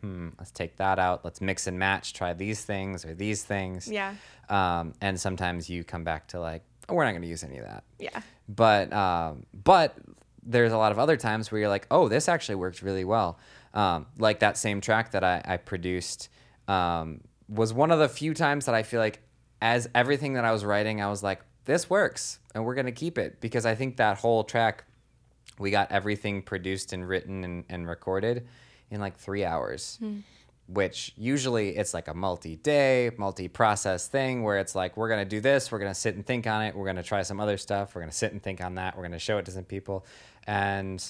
hmm 0.02 0.30
let's 0.39 0.52
take 0.52 0.76
that 0.78 0.99
out 0.99 1.24
let's 1.24 1.41
mix 1.41 1.68
and 1.68 1.78
match 1.78 2.14
try 2.14 2.34
these 2.34 2.64
things 2.66 3.06
or 3.06 3.14
these 3.14 3.43
things 3.43 3.88
Yeah. 3.88 4.16
um, 4.49 4.93
and 5.02 5.20
sometimes 5.20 5.70
you 5.70 5.84
come 5.84 6.04
back 6.04 6.28
to 6.30 6.39
like 6.39 6.64
oh, 6.89 6.95
we're 6.95 7.06
not 7.06 7.12
going 7.12 7.22
to 7.22 7.28
use 7.28 7.43
any 7.43 7.58
of 7.60 7.66
that 7.66 7.84
Yeah. 7.99 8.20
but 8.49 8.91
um, 8.91 9.45
but 9.64 9.95
there's 10.43 10.74
a 10.74 10.78
lot 10.78 10.91
of 10.91 10.97
other 10.99 11.18
times 11.18 11.52
where 11.52 11.60
you're 11.62 11.70
like, 11.70 11.86
oh, 11.91 12.08
this 12.08 12.28
actually 12.28 12.56
worked 12.56 12.82
really 12.82 13.06
well. 13.06 13.38
Um, 13.76 14.08
like 14.18 14.39
that 14.39 14.58
same 14.58 14.82
track 14.82 15.12
that 15.12 15.24
I, 15.24 15.39
I 15.45 15.58
produced 15.58 16.30
um, 16.68 17.22
was 17.47 17.72
one 17.74 17.91
of 17.91 17.99
the 17.99 18.10
few 18.10 18.34
times 18.34 18.66
that 18.66 18.74
I 18.74 18.82
feel 18.82 18.99
like, 18.99 19.22
as 19.62 19.88
everything 19.93 20.34
that 20.34 20.43
I 20.43 20.52
was 20.52 20.66
writing, 20.66 20.99
I 20.99 21.10
was 21.12 21.22
like, 21.22 21.41
this 21.66 21.91
works, 21.91 22.39
and 22.56 22.66
we're 22.66 22.74
gonna 22.74 22.91
keep 22.91 23.20
it 23.20 23.39
because 23.39 23.68
I 23.68 23.76
think 23.76 23.97
that 23.97 24.18
whole 24.18 24.43
track, 24.43 24.84
we 25.60 25.70
got 25.70 25.91
everything 25.91 26.41
produced 26.41 26.91
and 26.91 27.08
written 27.08 27.43
and, 27.43 27.64
and 27.70 27.88
recorded 27.88 28.47
in 28.92 29.00
like 29.00 29.18
three 29.18 29.44
hours 29.44 29.98
hmm. 30.00 30.20
which 30.68 31.14
usually 31.18 31.76
it's 31.76 31.94
like 31.94 32.08
a 32.08 32.14
multi-day, 32.14 33.12
multi-process 33.18 34.08
thing 34.08 34.44
where 34.44 34.58
it's 34.60 34.76
like 34.76 34.96
we're 34.96 35.10
gonna 35.10 35.26
do 35.26 35.42
this, 35.42 35.72
we're 35.72 35.80
gonna 35.80 35.94
sit 35.94 36.16
and 36.16 36.26
think 36.26 36.46
on 36.48 36.62
it, 36.64 36.76
we're 36.76 36.86
gonna 36.86 37.04
try 37.04 37.24
some 37.24 37.39
other 37.39 37.58
stuff, 37.58 37.96
we're 37.96 38.02
gonna 38.02 38.12
sit 38.12 38.32
and 38.32 38.42
think 38.42 38.62
on 38.62 38.76
that, 38.76 38.96
we're 38.96 39.04
gonna 39.04 39.20
show 39.20 39.38
it 39.38 39.46
to 39.46 39.52
some 39.52 39.66
people, 39.66 40.06
and 40.46 41.04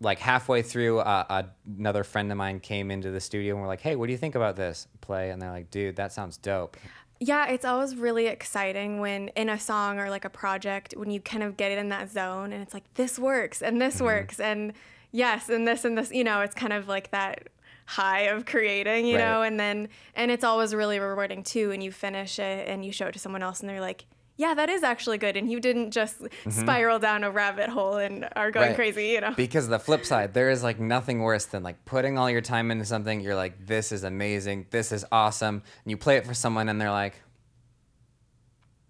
like 0.00 0.18
halfway 0.18 0.62
through, 0.62 0.98
uh, 0.98 1.24
uh 1.28 1.42
another 1.78 2.04
friend 2.04 2.30
of 2.30 2.36
mine 2.36 2.60
came 2.60 2.90
into 2.90 3.10
the 3.10 3.20
studio 3.20 3.54
and 3.54 3.62
we're 3.62 3.68
like, 3.68 3.80
"Hey, 3.80 3.96
what 3.96 4.06
do 4.06 4.12
you 4.12 4.18
think 4.18 4.34
about 4.34 4.56
this 4.56 4.88
play?" 5.00 5.30
And 5.30 5.40
they're 5.40 5.50
like, 5.50 5.70
"Dude, 5.70 5.96
that 5.96 6.12
sounds 6.12 6.36
dope." 6.36 6.76
Yeah, 7.24 7.46
it's 7.50 7.64
always 7.64 7.94
really 7.94 8.26
exciting 8.26 8.98
when 8.98 9.28
in 9.28 9.48
a 9.48 9.58
song 9.58 10.00
or 10.00 10.10
like 10.10 10.24
a 10.24 10.30
project 10.30 10.94
when 10.96 11.08
you 11.08 11.20
kind 11.20 11.44
of 11.44 11.56
get 11.56 11.70
it 11.70 11.78
in 11.78 11.88
that 11.90 12.10
zone 12.10 12.52
and 12.52 12.60
it's 12.60 12.74
like 12.74 12.82
this 12.94 13.16
works 13.16 13.62
and 13.62 13.80
this 13.80 13.96
mm-hmm. 13.96 14.06
works 14.06 14.40
and 14.40 14.72
yes 15.12 15.48
and 15.48 15.66
this 15.68 15.84
and 15.84 15.96
this, 15.96 16.10
you 16.10 16.24
know, 16.24 16.40
it's 16.40 16.54
kind 16.54 16.72
of 16.72 16.88
like 16.88 17.10
that 17.12 17.48
high 17.86 18.22
of 18.22 18.46
creating, 18.46 19.06
you 19.06 19.16
Right. 19.16 19.24
know, 19.24 19.42
and 19.42 19.58
then 19.60 19.88
and 20.14 20.30
it's 20.30 20.44
always 20.44 20.74
really 20.74 20.98
rewarding 20.98 21.42
too 21.42 21.68
when 21.68 21.80
you 21.80 21.92
finish 21.92 22.38
it 22.38 22.68
and 22.68 22.84
you 22.84 22.90
show 22.92 23.06
it 23.06 23.12
to 23.12 23.18
someone 23.18 23.42
else 23.42 23.60
and 23.60 23.68
they're 23.68 23.80
like, 23.80 24.06
"Yeah, 24.36 24.54
that 24.54 24.70
is 24.70 24.82
actually 24.82 25.18
good." 25.18 25.36
And 25.36 25.50
you 25.50 25.60
didn't 25.60 25.90
just 25.90 26.16
spiral 26.48 26.98
down 26.98 27.24
a 27.24 27.30
rabbit 27.30 27.68
hole 27.68 27.96
and 27.96 28.28
are 28.36 28.50
going 28.50 28.68
Right. 28.68 28.76
crazy, 28.76 29.08
you 29.08 29.20
know. 29.20 29.32
Because 29.36 29.68
the 29.68 29.78
flip 29.78 30.06
side, 30.06 30.32
there 30.32 30.48
is 30.48 30.62
like 30.62 30.78
nothing 30.80 31.20
worse 31.20 31.44
than 31.44 31.62
like 31.62 31.84
putting 31.84 32.16
all 32.18 32.30
your 32.30 32.40
time 32.40 32.70
into 32.70 32.84
something. 32.84 33.20
You're 33.20 33.34
like, 33.34 33.66
this 33.66 33.92
is 33.92 34.04
amazing. 34.04 34.66
This 34.70 34.92
is 34.92 35.04
awesome. 35.12 35.56
And 35.84 35.90
you 35.90 35.96
play 35.96 36.16
it 36.16 36.24
for 36.26 36.34
someone 36.34 36.68
and 36.68 36.80
they're 36.80 36.90
like, 36.90 37.20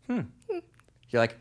hmm. 0.07 0.21
You're 1.11 1.21
like, 1.21 1.37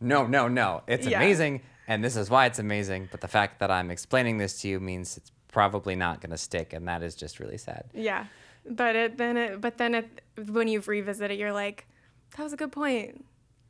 no, 0.00 0.26
no, 0.26 0.48
no. 0.48 0.82
It's 0.86 1.06
Yeah. 1.06 1.18
amazing. 1.18 1.62
And 1.90 2.04
this 2.04 2.14
is 2.16 2.30
why 2.30 2.46
it's 2.46 2.60
amazing. 2.60 3.08
But 3.10 3.20
the 3.20 3.26
fact 3.28 3.58
that 3.58 3.70
I'm 3.70 3.90
explaining 3.90 4.38
this 4.38 4.60
to 4.62 4.68
you 4.68 4.78
means 4.78 5.16
it's 5.16 5.32
probably 5.48 5.96
not 5.96 6.20
going 6.20 6.30
to 6.30 6.38
stick. 6.38 6.72
And 6.72 6.86
that 6.86 7.02
is 7.02 7.16
just 7.16 7.40
really 7.40 7.58
sad. 7.58 7.84
Yeah, 7.92 8.26
but 8.64 8.94
it 8.94 9.18
then 9.18 9.36
it 9.36 9.60
but 9.60 9.76
then 9.76 9.94
it 9.96 10.22
when 10.46 10.68
you 10.68 10.80
revisit 10.80 11.32
it, 11.32 11.38
you're 11.38 11.52
like, 11.52 11.86
that 12.36 12.44
was 12.44 12.52
a 12.52 12.56
good 12.56 12.70
point. 12.70 13.24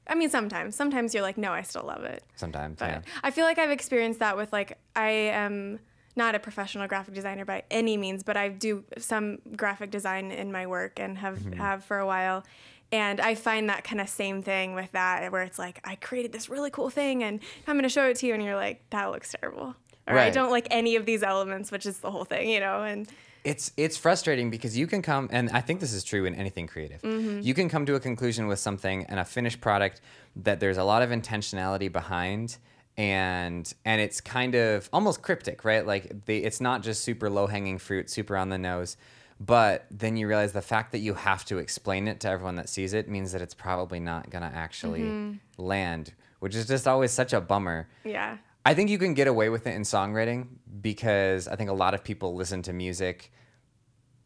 I 0.07 0.15
mean, 0.15 0.29
sometimes 0.29 0.77
sometimes 0.77 1.15
you're 1.15 1.23
like, 1.23 1.39
no, 1.39 1.51
I 1.53 1.63
still 1.63 1.85
love 1.87 2.05
it. 2.05 2.23
Sometimes. 2.37 2.79
But 2.79 2.91
yeah. 2.91 3.01
I 3.23 3.31
feel 3.31 3.47
like 3.47 3.59
I've 3.59 3.71
experienced 3.71 4.21
that 4.21 4.37
with 4.37 4.53
like 4.53 4.77
I 4.95 5.11
am 5.11 5.81
not 6.15 6.35
a 6.35 6.39
professional 6.39 6.87
graphic 6.89 7.15
designer 7.15 7.47
by 7.47 7.63
any 7.71 7.97
means, 7.97 8.23
but 8.23 8.37
I 8.37 8.51
do 8.51 8.85
some 8.99 9.39
graphic 9.57 9.91
design 9.91 10.31
in 10.31 10.53
my 10.53 10.67
work 10.67 11.01
and 11.01 11.17
have 11.19 11.39
Mm-hmm. 11.39 11.53
have 11.55 11.85
for 11.85 11.99
a 11.99 12.07
while. 12.07 12.45
And 12.93 13.21
I 13.21 13.37
find 13.37 13.69
that 13.71 13.85
kind 13.85 14.01
of 14.01 14.09
same 14.09 14.43
thing 14.43 14.75
with 14.75 14.91
that, 14.93 15.31
where 15.31 15.43
it's 15.43 15.59
like 15.59 15.81
I 15.85 15.95
created 15.95 16.33
this 16.33 16.49
really 16.49 16.71
cool 16.71 16.91
thing, 16.91 17.23
and 17.23 17.41
I'm 17.67 17.77
going 17.77 17.85
to 17.85 17.89
show 17.89 18.09
it 18.09 18.17
to 18.17 18.27
you, 18.27 18.35
and 18.35 18.43
you're 18.43 18.57
like, 18.57 18.83
that 18.91 19.11
looks 19.13 19.33
terrible, 19.33 19.77
or 20.09 20.19
I 20.19 20.31
don't 20.31 20.51
like 20.51 20.67
any 20.71 20.97
of 20.97 21.07
these 21.07 21.23
elements, 21.23 21.71
which 21.71 21.87
is 21.87 21.99
the 21.99 22.11
whole 22.11 22.25
thing, 22.25 22.49
you 22.49 22.59
know. 22.59 22.83
And 22.83 23.09
it's 23.45 23.73
it's 23.77 23.97
frustrating 23.97 24.51
because 24.51 24.77
you 24.77 24.87
can 24.87 25.03
come 25.03 25.29
and 25.33 25.51
I 25.51 25.61
think 25.61 25.81
this 25.81 25.93
is 25.93 26.05
true 26.05 26.27
in 26.27 26.35
anything 26.35 26.67
creative. 26.67 27.01
Mm-hmm. 27.03 27.41
You 27.41 27.55
can 27.55 27.69
come 27.69 27.87
to 27.87 27.95
a 27.95 28.01
conclusion 28.01 28.49
with 28.49 28.59
something 28.59 29.07
and 29.07 29.19
a 29.19 29.25
finished 29.25 29.61
product 29.61 30.01
that 30.37 30.61
there's 30.61 30.77
a 30.77 30.85
lot 30.85 31.03
of 31.03 31.11
intentionality 31.11 31.91
behind 31.91 32.59
and 32.97 33.73
and 33.85 34.01
it's 34.01 34.21
kind 34.21 34.55
of 34.55 34.91
almost 34.93 35.23
cryptic, 35.23 35.65
right? 35.65 35.87
Like 35.87 36.27
the 36.27 36.45
it's 36.45 36.61
not 36.61 36.83
just 36.83 37.03
super 37.03 37.31
low-hanging 37.31 37.79
fruit, 37.79 38.11
super 38.11 38.37
on 38.37 38.51
the 38.51 38.59
nose. 38.59 38.97
But 39.43 39.87
then 39.91 40.19
you 40.19 40.29
realize 40.29 40.53
the 40.53 40.61
fact 40.61 40.93
that 40.93 40.99
you 40.99 41.15
have 41.15 41.47
to 41.47 41.59
explain 41.59 42.09
it 42.09 42.21
to 42.21 42.29
everyone 42.29 42.57
that 42.57 42.69
sees 42.69 42.93
it 42.93 43.09
means 43.09 43.33
that 43.33 43.41
it's 43.41 43.55
probably 43.55 43.99
not 43.99 44.29
going 44.29 44.43
to 44.43 44.55
actually 44.55 45.01
mm-hmm. 45.01 45.63
land, 45.63 46.13
which 46.41 46.55
is 46.55 46.67
just 46.67 46.87
always 46.87 47.11
such 47.11 47.33
a 47.33 47.41
bummer. 47.41 47.89
yeah, 48.05 48.37
I 48.67 48.75
think 48.75 48.91
you 48.91 48.99
can 48.99 49.15
get 49.15 49.27
away 49.27 49.49
with 49.49 49.67
it 49.67 49.75
in 49.75 49.83
songwriting 49.83 50.49
because 50.83 51.49
I 51.49 51.57
think 51.57 51.71
a 51.71 51.75
lot 51.75 51.95
of 51.95 52.05
people 52.05 52.35
listen 52.35 52.61
to 52.63 52.73
music 52.73 53.33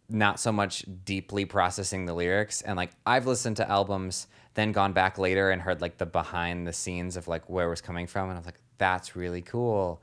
not 0.09 0.41
so 0.41 0.53
much 0.53 0.85
deeply 1.05 1.45
processing 1.45 2.05
the 2.05 2.13
lyrics 2.13 2.61
and 2.61 2.77
like 2.77 2.91
I've 3.07 3.27
listened 3.27 3.57
to 3.57 3.71
albums 3.71 4.27
then 4.53 4.73
gone 4.73 4.93
back 4.93 5.19
later 5.19 5.51
and 5.51 5.63
heard 5.63 5.81
like 5.81 5.97
the 5.97 6.07
behind 6.07 6.67
the 6.67 6.73
scenes 6.73 7.17
of 7.17 7.27
like 7.27 7.49
where 7.49 7.67
it 7.67 7.71
was 7.71 7.81
coming 7.81 8.07
from 8.07 8.29
and 8.29 8.33
I 8.33 8.39
was 8.39 8.47
like 8.47 8.61
that's 8.79 9.17
really 9.17 9.43
cool. 9.43 10.03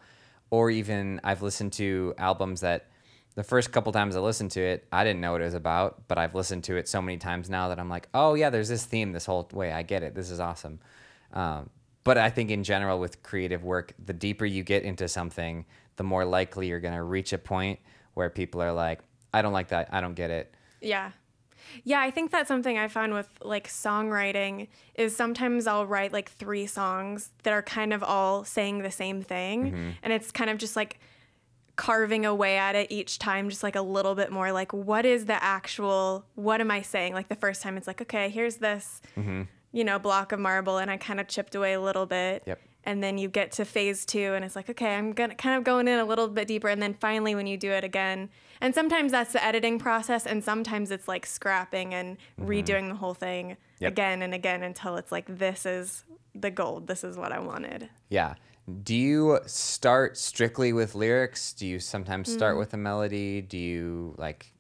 Or 0.50 0.70
even 0.70 1.22
I've 1.24 1.42
listened 1.42 1.74
to 1.74 2.14
albums 2.18 2.62
that 2.62 2.88
the 3.36 3.44
first 3.44 3.72
couple 3.72 3.92
times 3.92 4.16
I 4.16 4.20
listened 4.20 4.52
to 4.52 4.62
it 4.62 4.88
I 4.92 5.04
didn't 5.04 5.22
know 5.22 5.32
what 5.34 5.42
it 5.42 5.46
was 5.46 5.54
about 5.54 6.08
but 6.08 6.18
I've 6.18 6.36
listened 6.36 6.64
to 6.66 6.76
it 6.78 6.88
so 6.88 7.02
many 7.02 7.18
times 7.18 7.50
now 7.50 7.70
that 7.70 7.80
I'm 7.80 7.90
like 7.90 8.10
oh 8.14 8.34
yeah 8.34 8.50
there's 8.50 8.70
this 8.70 8.86
theme 8.86 9.12
this 9.12 9.26
whole 9.26 9.50
way 9.54 9.72
I 9.72 9.84
get 9.84 10.04
it 10.04 10.16
this 10.16 10.30
is 10.30 10.40
awesome 10.40 10.80
um, 11.34 11.70
but 12.04 12.18
I 12.18 12.30
think 12.30 12.50
in 12.50 12.64
general 12.64 13.00
with 13.00 13.22
creative 13.24 13.64
work, 13.64 13.94
the 14.04 14.14
deeper 14.14 14.46
you 14.46 14.64
get 14.64 14.84
into 14.84 15.08
something, 15.08 15.66
the 15.98 16.04
more 16.04 16.26
likely 16.26 16.68
you're 16.68 16.80
going 16.80 16.96
to 16.96 17.04
reach 17.04 17.32
a 17.34 17.38
point 17.38 17.80
where 18.14 18.30
people 18.30 18.62
are 18.62 18.74
like, 18.74 19.02
I 19.34 19.42
don't 19.42 19.54
like 19.54 19.70
that. 19.70 19.90
I 19.92 20.02
don't 20.02 20.16
get 20.16 20.32
it. 20.32 20.54
Yeah. 20.82 21.12
Yeah, 21.84 22.02
I 22.02 22.12
think 22.12 22.32
that's 22.32 22.48
something 22.48 22.78
I 22.78 22.88
found 22.88 23.14
with 23.14 23.30
like 23.44 23.68
songwriting 23.68 24.68
is 24.96 25.16
sometimes 25.16 25.68
I'll 25.68 25.86
write 25.86 26.12
like 26.12 26.30
three 26.30 26.66
songs 26.66 27.30
that 27.44 27.54
are 27.54 27.62
kind 27.62 27.94
of 27.94 28.04
all 28.04 28.44
saying 28.44 28.80
the 28.80 28.92
same 28.92 29.22
thing. 29.22 29.96
And 30.04 30.12
it's 30.12 30.32
kind 30.32 30.50
of 30.50 30.58
just 30.58 30.76
like 30.76 31.00
carving 31.76 32.26
away 32.26 32.58
at 32.58 32.76
it 32.76 32.92
each 32.92 33.20
time, 33.20 33.50
just 33.50 33.64
like 33.64 33.76
a 33.76 33.82
little 33.82 34.16
bit 34.16 34.32
more 34.32 34.52
like, 34.52 34.74
what 34.74 35.06
is 35.06 35.26
the 35.26 35.42
actual, 35.44 36.26
what 36.36 36.62
am 36.62 36.72
I 36.72 36.82
saying? 36.82 37.14
Like 37.14 37.28
the 37.28 37.36
first 37.36 37.62
time 37.62 37.78
it's 37.78 37.88
like, 37.88 38.02
okay, 38.02 38.30
here's 38.30 38.58
this, 38.58 39.02
mm-hmm. 39.18 39.44
you 39.72 39.84
know, 39.84 39.98
block 40.00 40.32
of 40.32 40.40
marble. 40.40 40.78
And 40.78 40.92
I 40.92 40.98
kind 40.98 41.20
of 41.20 41.28
chipped 41.28 41.56
away 41.56 41.74
a 41.74 41.82
little 41.82 42.06
bit. 42.06 42.44
Yep. 42.46 42.60
And 42.84 43.04
then 43.04 43.20
you 43.20 43.28
get 43.28 43.52
to 43.54 43.66
phase 43.66 44.08
two, 44.08 44.34
and 44.34 44.44
it's 44.44 44.56
like, 44.56 44.68
okay, 44.68 44.96
I'm 44.96 45.14
gonna 45.14 45.36
kind 45.36 45.56
of 45.56 45.64
going 45.64 45.88
in 45.88 46.00
a 46.00 46.06
little 46.06 46.28
bit 46.28 46.48
deeper. 46.48 46.68
And 46.68 46.82
then 46.82 46.96
finally, 46.96 47.36
when 47.36 47.46
you 47.46 47.56
do 47.56 47.70
it 47.70 47.84
again, 47.84 48.30
and 48.60 48.74
sometimes 48.74 49.12
that's 49.12 49.34
the 49.34 49.44
editing 49.44 49.78
process, 49.78 50.26
and 50.26 50.44
sometimes 50.44 50.90
it's 50.90 51.08
like 51.08 51.28
scrapping 51.28 51.94
and 51.94 52.18
mm-hmm. 52.40 52.50
redoing 52.50 52.90
the 52.90 52.96
whole 52.96 53.14
thing 53.14 53.58
Yep. 53.82 53.92
again 53.92 54.22
and 54.24 54.34
again 54.34 54.64
until 54.64 54.96
it's 54.98 55.12
like, 55.12 55.26
this 55.28 55.66
is 55.66 56.06
the 56.34 56.50
gold. 56.50 56.88
This 56.88 57.04
is 57.04 57.18
what 57.18 57.32
I 57.32 57.40
wanted. 57.40 57.90
Yeah. 58.10 58.36
Do 58.84 58.96
you 58.96 59.40
start 59.46 60.18
strictly 60.18 60.72
with 60.74 60.96
lyrics? 60.96 61.54
Do 61.54 61.66
you 61.68 61.80
sometimes 61.80 62.30
Mm. 62.30 62.34
start 62.34 62.58
with 62.58 62.74
a 62.74 62.78
melody? 62.78 63.42
Do 63.42 63.58
you 63.58 64.16
like 64.18 64.54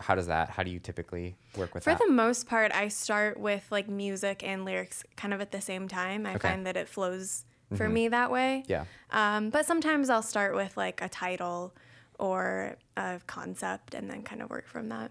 how 0.00 0.14
does 0.14 0.28
that 0.28 0.48
how 0.48 0.62
do 0.62 0.70
you 0.70 0.78
typically 0.78 1.36
work 1.58 1.74
with 1.74 1.84
For 1.84 1.92
that? 1.92 2.00
the 2.00 2.10
most 2.10 2.46
part, 2.46 2.72
I 2.74 2.88
start 2.88 3.38
with 3.38 3.66
like 3.70 3.86
music 3.88 4.42
and 4.42 4.64
lyrics 4.64 5.04
kind 5.16 5.34
of 5.34 5.40
at 5.42 5.52
the 5.52 5.60
same 5.60 5.88
time. 5.88 6.26
I 6.26 6.36
Okay. 6.36 6.48
find 6.48 6.66
that 6.66 6.76
it 6.76 6.88
flows 6.88 7.44
for 7.76 7.88
me 7.88 8.08
that 8.08 8.30
way. 8.32 8.64
yeah. 8.66 8.86
Um, 9.10 9.50
but 9.50 9.64
sometimes 9.66 10.10
I'll 10.10 10.22
start 10.22 10.54
with 10.56 10.76
like 10.76 11.00
a 11.02 11.08
title 11.08 11.72
or 12.18 12.76
a 12.96 13.20
concept 13.26 13.94
and 13.94 14.10
then 14.10 14.22
kind 14.22 14.42
of 14.42 14.50
work 14.50 14.66
from 14.66 14.88
that. 14.88 15.10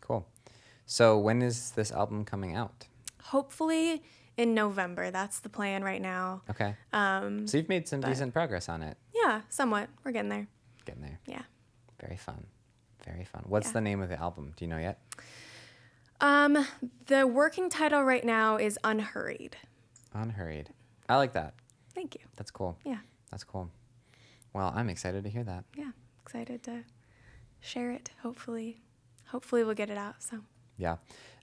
Cool. 0.00 0.26
So 0.86 1.18
when 1.18 1.42
is 1.42 1.72
this 1.72 1.90
album 1.92 2.24
coming 2.24 2.54
out? 2.54 2.86
Hopefully 3.24 4.02
in 4.36 4.54
November. 4.54 5.10
That's 5.10 5.40
the 5.40 5.48
plan 5.48 5.82
right 5.82 6.00
now. 6.02 6.42
Okay. 6.50 6.74
Um, 6.92 7.46
So 7.46 7.56
you've 7.58 7.68
made 7.68 7.88
some 7.88 8.00
decent 8.00 8.32
progress 8.32 8.68
on 8.68 8.82
it. 8.82 8.96
yeah, 9.14 9.42
somewhat. 9.48 9.88
We're 10.04 10.12
getting 10.12 10.28
there. 10.30 10.46
Getting 10.84 11.02
there. 11.02 11.18
Yeah. 11.26 11.42
Very 12.00 12.16
fun. 12.16 12.46
Very 13.04 13.24
fun. 13.24 13.44
What's 13.46 13.68
Yeah. 13.68 13.72
the 13.74 13.80
name 13.80 14.00
of 14.02 14.08
the 14.08 14.18
album? 14.20 14.52
Do 14.56 14.64
you 14.64 14.68
know 14.68 14.78
yet? 14.78 15.00
Um, 16.20 16.66
the 17.06 17.26
working 17.26 17.68
title 17.68 18.02
right 18.02 18.24
now 18.24 18.56
is 18.56 18.78
Unhurried. 18.84 19.56
Unhurried. 20.14 20.70
I 21.08 21.16
like 21.16 21.32
that. 21.34 21.54
Thank 21.94 22.14
you. 22.14 22.22
That's 22.36 22.50
cool. 22.50 22.78
Yeah. 22.84 22.98
That's 23.30 23.44
cool. 23.44 23.70
Well, 24.52 24.72
I'm 24.74 24.88
excited 24.88 25.24
to 25.24 25.30
hear 25.30 25.44
that. 25.44 25.64
Yeah. 25.76 25.90
Excited 26.22 26.62
to 26.64 26.84
share 27.60 27.90
it. 27.90 28.10
Hopefully, 28.22 28.80
hopefully 29.26 29.62
we'll 29.64 29.74
get 29.74 29.90
it 29.90 29.98
out. 29.98 30.22
So. 30.22 30.40
Yeah. 30.78 30.96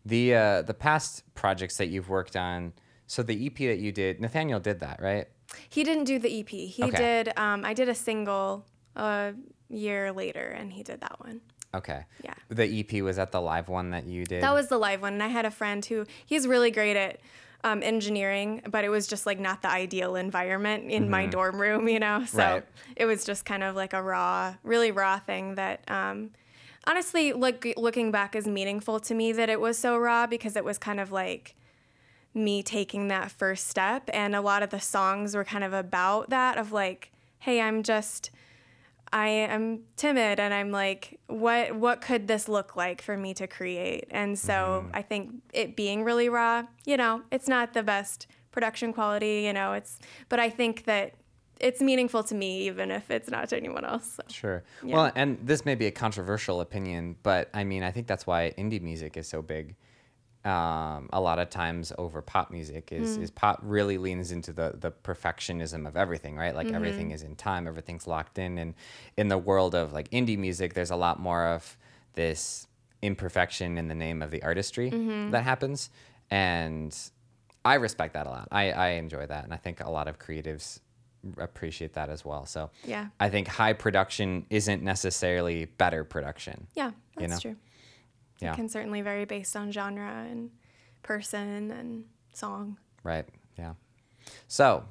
The 0.06 0.36
uh, 0.36 0.62
the 0.64 0.74
past 0.74 1.24
projects 1.36 1.78
that 1.78 1.88
you've 1.88 2.10
worked 2.10 2.36
on. 2.36 2.74
So 3.08 3.22
the 3.24 3.46
EP 3.46 3.56
that 3.58 3.80
you 3.80 3.92
did, 3.92 4.20
Nathaniel 4.22 4.60
did 4.60 4.80
that, 4.80 5.02
right? 5.02 5.28
He 5.70 5.84
didn't 5.84 6.06
do 6.06 6.20
the 6.20 6.40
EP. 6.40 6.50
He 6.50 6.84
Okay. 6.86 6.98
did. 6.98 7.38
Um, 7.38 7.64
I 7.66 7.74
did 7.74 7.90
a 7.90 7.96
single 7.96 8.66
a 8.96 9.34
year 9.70 10.12
later, 10.12 10.48
and 10.58 10.72
he 10.74 10.84
did 10.84 11.02
that 11.02 11.20
one. 11.20 11.42
Okay. 11.76 12.06
Yeah. 12.24 12.34
The 12.50 12.64
EP 12.80 13.02
was 13.04 13.18
that 13.18 13.32
the 13.32 13.42
live 13.42 13.68
one 13.68 13.92
that 13.92 14.06
you 14.06 14.26
did. 14.26 14.42
That 14.44 14.54
was 14.54 14.68
the 14.70 14.78
live 14.78 15.02
one, 15.02 15.14
and 15.14 15.24
I 15.24 15.28
had 15.28 15.46
a 15.46 15.52
friend 15.52 15.84
who 15.86 16.06
he's 16.26 16.48
really 16.48 16.72
great 16.72 16.96
at 16.96 17.20
um, 17.64 17.82
engineering, 17.82 18.62
but 18.70 18.84
it 18.84 18.90
was 18.90 19.08
just 19.08 19.26
like 19.26 19.40
not 19.40 19.62
the 19.62 19.70
ideal 19.70 20.16
environment 20.16 20.92
in 20.92 21.10
my 21.10 21.26
dorm 21.26 21.60
room, 21.60 21.88
you 21.88 22.00
know. 22.00 22.26
So 22.26 22.38
Right. 22.38 22.64
it 22.96 23.06
was 23.06 23.24
just 23.26 23.46
kind 23.46 23.64
of 23.64 23.76
like 23.76 23.94
a 23.94 24.02
raw, 24.04 24.56
really 24.64 24.92
raw 24.92 25.20
thing 25.20 25.56
that. 25.56 25.82
Um, 25.90 26.32
Honestly, 26.86 27.32
like 27.32 27.74
looking 27.78 28.12
back 28.12 28.36
is 28.36 28.46
meaningful 28.46 29.00
to 29.00 29.14
me 29.16 29.32
that 29.32 29.50
it 29.50 29.62
was 29.62 29.78
so 29.78 29.98
raw 29.98 30.28
because 30.28 30.58
it 30.58 30.66
was 30.66 30.78
kind 30.78 31.00
of 31.00 31.14
like 31.14 31.56
me 32.34 32.64
taking 32.64 33.08
that 33.10 33.32
first 33.32 33.68
step 33.68 34.10
and 34.14 34.36
a 34.36 34.42
lot 34.42 34.64
of 34.64 34.70
the 34.70 34.80
songs 34.80 35.36
were 35.36 35.44
kind 35.44 35.64
of 35.64 35.74
about 35.74 36.30
that 36.30 36.58
of 36.58 36.72
like 36.72 37.12
hey 37.40 37.62
i'm 37.62 37.84
just 37.84 38.32
i 39.12 39.28
am 39.28 39.82
timid 39.96 40.40
and 40.40 40.54
i'm 40.54 40.72
like 40.72 41.20
what 41.28 41.76
what 41.76 42.02
could 42.02 42.28
this 42.28 42.50
look 42.50 42.76
like 42.76 43.02
for 43.02 43.16
me 43.16 43.34
to 43.34 43.46
create 43.46 44.06
and 44.10 44.38
so 44.38 44.84
mm-hmm. 44.84 44.96
i 44.96 45.02
think 45.02 45.32
it 45.54 45.76
being 45.76 46.04
really 46.04 46.28
raw 46.28 46.64
you 46.86 46.98
know 46.98 47.22
it's 47.32 47.48
not 47.48 47.74
the 47.74 47.84
best 47.84 48.28
production 48.52 48.92
quality 48.92 49.44
you 49.46 49.54
know 49.54 49.74
it's 49.74 50.00
but 50.30 50.40
i 50.40 50.50
think 50.50 50.86
that 50.86 51.14
it's 51.60 51.82
meaningful 51.82 52.24
to 52.24 52.36
me 52.36 52.68
even 52.68 52.92
if 52.92 53.10
it's 53.10 53.30
not 53.30 53.50
to 53.50 53.58
anyone 53.58 53.86
else 53.86 54.14
so. 54.16 54.24
Sure. 54.28 54.64
Yeah. 54.84 54.96
Well, 54.96 55.12
and 55.16 55.38
this 55.42 55.66
may 55.66 55.76
be 55.76 55.86
a 55.86 55.92
controversial 55.92 56.62
opinion, 56.62 57.16
but 57.24 57.50
I 57.54 57.64
mean, 57.64 57.84
I 57.84 57.92
think 57.92 58.08
that's 58.08 58.28
why 58.28 58.54
indie 58.58 58.82
music 58.82 59.16
is 59.16 59.28
so 59.28 59.42
big. 59.42 59.76
Um, 60.46 61.10
a 61.14 61.22
lot 61.22 61.40
of 61.40 61.50
times 61.50 61.94
over 61.98 62.22
pop 62.22 62.52
music 62.52 62.92
is, 62.92 63.16
hmm. 63.16 63.24
is 63.24 63.32
pop 63.32 63.60
really 63.62 63.98
leans 63.98 64.30
into 64.32 64.52
the, 64.52 64.74
the 64.78 64.92
perfectionism 64.92 65.88
of 65.88 65.96
everything, 65.96 66.36
right? 66.36 66.54
Like 66.54 66.70
everything 66.70 67.08
mm-hmm. 67.08 67.16
is 67.16 67.24
in 67.24 67.38
time, 67.38 67.66
everything's 67.66 68.08
locked 68.08 68.38
in. 68.38 68.58
And 68.58 68.74
in 69.16 69.30
the 69.30 69.38
world 69.38 69.74
of 69.74 69.94
like 69.94 70.10
indie 70.12 70.38
music, 70.38 70.74
there's 70.74 70.92
a 70.92 70.98
lot 70.98 71.18
more 71.18 71.46
of 71.46 71.78
this 72.16 72.68
imperfection 73.02 73.78
in 73.78 73.88
the 73.88 73.96
name 73.96 74.22
of 74.22 74.32
the 74.32 74.44
artistry 74.44 74.92
mm-hmm. 74.92 75.32
that 75.32 75.44
happens. 75.44 75.90
And 76.30 76.94
I 77.64 77.76
respect 77.76 78.14
that 78.14 78.28
a 78.28 78.30
lot. 78.30 78.50
I, 78.52 78.72
I 78.72 78.88
enjoy 78.90 79.26
that. 79.26 79.46
And 79.46 79.54
I 79.54 79.58
think 79.58 79.80
a 79.80 79.90
lot 79.90 80.10
of 80.10 80.20
creatives 80.20 80.80
appreciate 81.38 81.94
that 81.94 82.10
as 82.10 82.26
well. 82.26 82.46
So 82.46 82.70
Yeah. 82.84 83.08
I 83.18 83.30
think 83.30 83.48
high 83.48 83.74
production 83.74 84.46
isn't 84.50 84.84
necessarily 84.84 85.66
better 85.66 86.04
production. 86.04 86.68
yeah 86.76 86.92
You 87.18 87.28
that's 87.28 87.46
know? 87.46 87.52
true 87.52 87.60
Yeah. 88.44 88.54
it 88.54 88.56
can 88.56 88.70
certainly 88.70 89.02
vary 89.02 89.26
based 89.26 89.56
on 89.56 89.72
genre 89.72 90.26
and 90.30 90.52
person 91.02 91.72
and 91.72 92.06
song 92.34 92.78
Right. 93.04 93.26
Yeah. 93.58 93.74
So, 94.48 94.86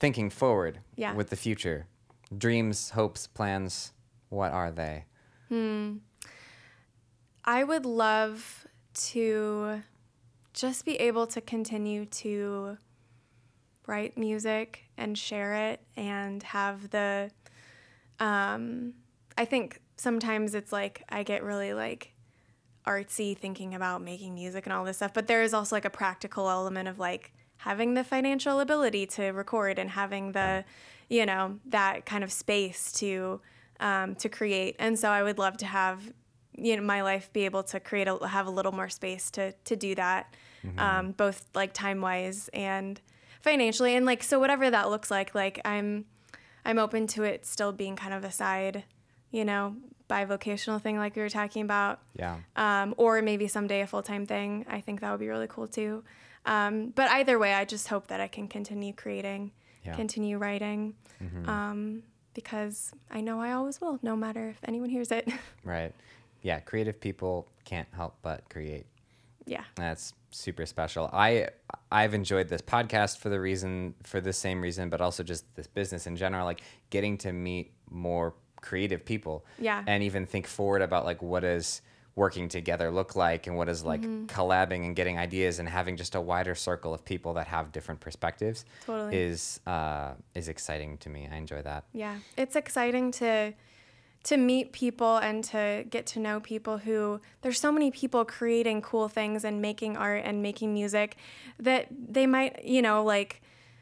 thinking 0.00 0.30
forward 0.30 0.80
Yeah. 0.96 1.12
with 1.14 1.28
the 1.30 1.36
future, 1.36 1.86
dreams, 2.36 2.90
hopes, 2.90 3.26
plans, 3.26 3.92
what 4.30 4.52
are 4.52 4.70
they? 4.70 5.04
Hmm. 5.48 5.98
I 7.44 7.64
would 7.64 7.84
love 7.86 8.66
to 9.10 9.82
just 10.54 10.84
be 10.84 10.96
able 10.96 11.26
to 11.28 11.40
continue 11.40 12.04
to 12.06 12.78
write 13.86 14.18
music 14.18 14.84
and 14.96 15.16
share 15.16 15.54
it 15.70 15.80
and 15.96 16.42
have 16.42 16.90
the 16.90 17.30
um 18.20 18.94
I 19.36 19.44
think 19.44 19.80
sometimes 19.96 20.54
it's 20.54 20.72
like 20.72 21.04
I 21.08 21.22
get 21.22 21.42
really 21.42 21.72
like 21.74 22.12
artsy 22.88 23.36
thinking 23.36 23.74
about 23.74 24.02
making 24.02 24.34
music 24.34 24.66
and 24.66 24.72
all 24.72 24.84
this 24.84 24.96
stuff, 24.96 25.12
but 25.12 25.26
there 25.26 25.42
is 25.42 25.52
also 25.52 25.76
like 25.76 25.84
a 25.84 25.90
practical 25.90 26.48
element 26.48 26.88
of 26.88 26.98
like 26.98 27.32
having 27.58 27.94
the 27.94 28.04
financial 28.04 28.60
ability 28.60 29.06
to 29.06 29.26
record 29.26 29.78
and 29.78 29.90
having 29.90 30.32
the, 30.32 30.64
you 31.08 31.26
know, 31.26 31.58
that 31.66 32.06
kind 32.06 32.24
of 32.24 32.32
space 32.32 32.92
to 32.92 33.40
um, 33.80 34.14
to 34.16 34.28
create. 34.28 34.76
And 34.78 34.98
so 34.98 35.10
I 35.10 35.22
would 35.22 35.38
love 35.38 35.56
to 35.58 35.66
have, 35.66 36.00
you 36.56 36.76
know, 36.76 36.82
my 36.82 37.02
life 37.02 37.32
be 37.32 37.44
able 37.44 37.62
to 37.64 37.78
create 37.78 38.08
a 38.08 38.26
have 38.26 38.46
a 38.46 38.50
little 38.50 38.72
more 38.72 38.88
space 38.88 39.30
to 39.32 39.52
to 39.52 39.76
do 39.76 39.94
that, 39.94 40.34
um, 40.78 41.12
both 41.12 41.46
like 41.54 41.72
time 41.72 42.00
wise 42.00 42.48
and 42.52 43.00
financially, 43.42 43.94
and 43.94 44.06
like 44.06 44.22
so 44.22 44.40
whatever 44.40 44.70
that 44.70 44.88
looks 44.90 45.10
like. 45.10 45.34
Like 45.34 45.60
I'm 45.64 46.06
I'm 46.64 46.78
open 46.78 47.06
to 47.08 47.22
it 47.24 47.46
still 47.46 47.72
being 47.72 47.96
kind 47.96 48.14
of 48.14 48.24
a 48.24 48.30
side, 48.30 48.84
you 49.30 49.44
know, 49.44 49.76
bivocational 50.08 50.80
thing 50.80 50.96
like 50.98 51.14
we 51.16 51.22
were 51.22 51.28
talking 51.28 51.62
about 51.62 52.00
Yeah. 52.14 52.36
um, 52.56 52.94
or 52.96 53.20
maybe 53.22 53.46
someday 53.48 53.80
a 53.82 53.86
full 53.86 54.02
time 54.02 54.26
thing. 54.26 54.64
I 54.68 54.80
think 54.80 55.00
that 55.00 55.10
would 55.10 55.20
be 55.20 55.28
really 55.28 55.46
cool 55.48 55.66
too. 55.68 56.02
Um, 56.46 56.88
but 56.94 57.10
either 57.10 57.38
way, 57.38 57.52
I 57.54 57.64
just 57.64 57.88
hope 57.88 58.06
that 58.08 58.20
I 58.20 58.28
can 58.28 58.48
continue 58.48 58.92
creating, 58.94 59.52
Yeah. 59.84 59.94
continue 59.94 60.38
writing, 60.38 60.94
um, 61.46 62.02
because 62.34 62.92
I 63.10 63.20
know 63.20 63.40
I 63.40 63.52
always 63.52 63.80
will, 63.80 63.98
no 64.02 64.16
matter 64.16 64.48
if 64.50 64.58
anyone 64.64 64.88
hears 64.88 65.10
it. 65.10 65.28
Right. 65.64 65.92
Yeah. 66.42 66.60
Creative 66.60 66.98
people 66.98 67.48
can't 67.64 67.88
help 67.92 68.16
but 68.22 68.48
create. 68.48 68.86
yeah. 69.46 69.64
That's 69.74 70.14
super 70.30 70.64
special. 70.66 71.08
I 71.12 71.48
I've 71.90 72.12
enjoyed 72.14 72.48
this 72.48 72.60
podcast 72.62 73.18
for 73.18 73.28
the 73.30 73.40
reason 73.40 73.94
for 74.04 74.20
the 74.20 74.32
same 74.32 74.60
reason, 74.62 74.88
but 74.90 75.00
also 75.00 75.22
just 75.22 75.44
this 75.56 75.66
business 75.66 76.06
in 76.06 76.16
general, 76.16 76.44
like 76.44 76.60
getting 76.90 77.16
to 77.18 77.32
meet 77.32 77.72
more 77.90 78.34
creative 78.60 79.04
people. 79.04 79.44
Yeah. 79.58 79.82
And 79.86 80.02
even 80.02 80.26
think 80.26 80.46
forward 80.46 80.82
about 80.82 81.04
like 81.04 81.22
what 81.22 81.40
does 81.40 81.82
working 82.18 82.48
together 82.48 82.90
look 82.90 83.14
like 83.14 83.46
and 83.46 83.56
what 83.56 83.68
is 83.68 83.84
like 83.84 84.02
collabing 84.26 84.84
and 84.84 84.96
getting 84.96 85.16
ideas 85.16 85.60
and 85.60 85.68
having 85.68 85.96
just 85.96 86.16
a 86.16 86.20
wider 86.20 86.54
circle 86.54 86.92
of 86.92 87.04
people 87.04 87.34
that 87.34 87.46
have 87.46 87.70
different 87.70 88.00
perspectives 88.00 88.64
Totally. 88.84 89.16
is 89.16 89.60
uh, 89.66 90.14
is 90.34 90.48
exciting 90.48 90.98
to 90.98 91.08
me. 91.08 91.28
I 91.30 91.36
enjoy 91.36 91.62
that. 91.62 91.84
Yeah, 91.92 92.16
it's 92.36 92.56
exciting 92.56 93.12
to 93.12 93.54
to 94.24 94.36
meet 94.36 94.72
people 94.72 95.18
and 95.18 95.44
to 95.44 95.84
get 95.88 96.06
to 96.06 96.18
know 96.18 96.40
people 96.40 96.78
who 96.78 97.20
there's 97.42 97.60
so 97.60 97.70
many 97.70 97.90
people 97.92 98.24
creating 98.24 98.82
cool 98.82 99.08
things 99.08 99.44
and 99.44 99.62
making 99.62 99.96
art 99.96 100.22
and 100.24 100.42
making 100.42 100.74
music 100.74 101.16
that 101.60 101.86
they 101.90 102.26
might 102.26 102.64
you 102.64 102.82
know 102.82 103.04
like 103.04 103.40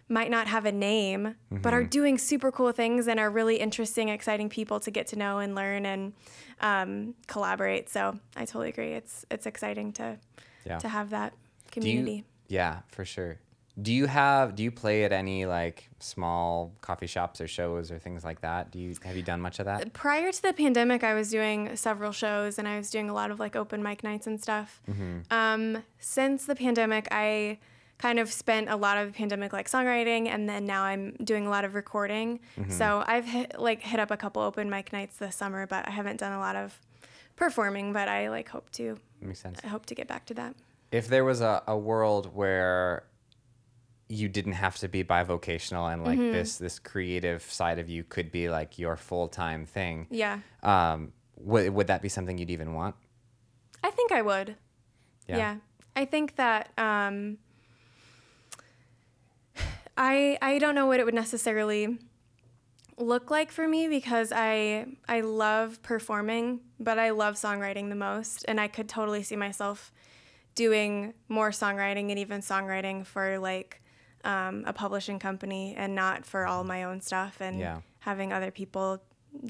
might 0.09 0.31
not 0.31 0.47
have 0.47 0.65
a 0.67 0.73
name 0.73 1.35
but 1.51 1.73
are 1.75 1.83
doing 1.83 2.17
super 2.19 2.53
cool 2.53 2.71
things 2.73 3.09
and 3.09 3.19
are 3.19 3.31
really 3.31 3.57
interesting 3.57 4.09
exciting 4.09 4.49
people 4.49 4.79
to 4.81 4.91
get 4.91 5.07
to 5.09 5.17
know 5.17 5.39
and 5.39 5.55
learn 5.55 5.85
and 5.87 6.13
um, 6.61 7.15
collaborate 7.27 7.89
so 7.89 8.19
i 8.37 8.45
totally 8.45 8.69
agree 8.69 8.93
it's 8.93 9.25
it's 9.31 9.47
exciting 9.47 9.93
to 9.93 10.17
Yeah. 10.65 10.79
to 10.79 10.89
have 10.89 11.11
that 11.11 11.33
community 11.73 12.17
you, 12.19 12.25
yeah, 12.49 12.81
for 12.89 13.05
sure. 13.05 13.39
Do 13.83 13.93
you 13.93 14.07
have 14.07 14.55
do 14.55 14.63
you 14.63 14.71
play 14.71 15.05
at 15.05 15.13
any 15.13 15.45
like 15.47 15.91
small 15.99 16.73
coffee 16.81 17.07
shops 17.09 17.41
or 17.41 17.49
shows 17.49 17.91
or 17.91 17.99
things 17.99 18.25
like 18.25 18.41
that? 18.41 18.71
Do 18.71 18.79
you 18.79 18.95
have 19.05 19.17
you 19.17 19.23
done 19.23 19.41
much 19.41 19.59
of 19.59 19.67
that? 19.67 19.93
prior 19.93 20.31
to 20.33 20.43
the 20.43 20.53
pandemic, 20.53 21.05
I 21.05 21.13
was 21.15 21.29
doing 21.31 21.77
several 21.77 22.13
shows 22.13 22.59
and 22.59 22.67
I 22.67 22.79
was 22.79 22.89
doing 22.91 23.11
a 23.11 23.13
lot 23.13 23.31
of 23.33 23.39
like 23.41 23.55
open 23.57 23.83
mic 23.83 24.03
nights 24.03 24.27
and 24.27 24.41
stuff. 24.41 24.81
Um, 25.31 25.83
since 25.99 26.47
the 26.47 26.55
pandemic, 26.55 27.09
I 27.11 27.59
kind 27.99 28.19
of 28.19 28.31
spent 28.33 28.69
a 28.69 28.77
lot 28.77 28.99
of 28.99 29.07
the 29.09 29.13
pandemic 29.17 29.53
like 29.53 29.71
songwriting 29.71 30.29
and 30.29 30.49
then 30.49 30.67
now 30.67 30.83
I'm 30.83 31.13
doing 31.25 31.47
a 31.47 31.51
lot 31.51 31.65
of 31.65 31.75
recording. 31.75 32.41
So 32.69 33.03
I've 33.07 33.25
hit, 33.25 33.59
like 33.59 33.81
hit 33.83 33.99
up 34.01 34.11
a 34.11 34.17
couple 34.17 34.43
open 34.43 34.69
mic 34.69 34.93
nights 34.93 35.17
this 35.17 35.35
summer, 35.35 35.67
but 35.67 35.89
I 35.89 35.91
haven't 35.91 36.19
done 36.19 36.33
a 36.33 36.39
lot 36.39 36.57
of 36.57 36.79
performing, 37.37 37.93
but 37.93 38.09
I 38.09 38.29
like 38.29 38.49
hope 38.49 38.71
to 38.73 38.99
Makes 39.21 39.41
sense. 39.41 39.61
I 39.65 39.69
hope 39.69 39.87
to 39.87 39.95
get 39.95 40.09
back 40.09 40.27
to 40.27 40.35
that. 40.35 40.55
If 40.93 41.09
there 41.09 41.25
was 41.25 41.41
a, 41.41 41.63
a 41.67 41.77
world 41.77 42.35
where 42.35 43.05
you 44.09 44.29
didn't 44.29 44.53
have 44.53 44.77
to 44.79 44.89
be 44.89 45.03
bivocational 45.03 45.93
and 45.93 46.05
like 46.05 46.19
this 46.19 46.59
this 46.59 46.79
creative 46.79 47.43
side 47.43 47.79
of 47.81 47.89
you 47.89 48.05
could 48.05 48.31
be 48.31 48.49
like 48.49 48.79
your 48.79 48.97
full 48.97 49.27
time 49.29 49.65
thing, 49.67 50.07
Yeah. 50.11 50.41
um, 50.63 51.13
would 51.39 51.71
would 51.71 51.87
that 51.89 52.03
be 52.03 52.09
something 52.09 52.39
you'd 52.39 52.51
even 52.51 52.73
want? 52.75 52.95
I 53.83 53.91
think 53.91 54.13
I 54.13 54.23
would. 54.23 54.57
Yeah. 55.29 55.57
I 55.97 56.05
think 56.05 56.37
that 56.37 56.71
um, 56.79 57.39
I 59.97 60.39
I 60.43 60.59
don't 60.59 60.75
know 60.75 60.87
what 60.87 61.01
it 61.01 61.05
would 61.05 61.15
necessarily 61.15 61.99
look 62.99 63.31
like 63.31 63.51
for 63.53 63.67
me 63.69 63.89
because 63.89 64.33
I 64.35 64.87
I 65.09 65.21
love 65.21 65.83
performing, 65.83 66.61
but 66.81 66.99
I 66.99 67.11
love 67.11 67.35
songwriting 67.35 67.89
the 67.89 67.95
most 67.97 68.45
and 68.49 68.61
I 68.61 68.69
could 68.69 68.89
totally 68.89 69.23
see 69.23 69.37
myself 69.37 69.93
doing 70.55 71.13
more 71.29 71.51
songwriting 71.51 72.11
and 72.11 72.19
even 72.19 72.41
songwriting 72.41 73.05
for 73.07 73.39
like 73.39 73.83
um, 74.25 74.65
a 74.67 74.73
publishing 74.73 75.19
company 75.19 75.75
and 75.77 75.95
not 75.95 76.25
for 76.25 76.47
all 76.47 76.65
my 76.65 76.83
own 76.85 77.01
stuff 77.01 77.41
and 77.41 77.59
Yeah. 77.61 77.81
having 78.01 78.33
other 78.33 78.51
people 78.51 79.03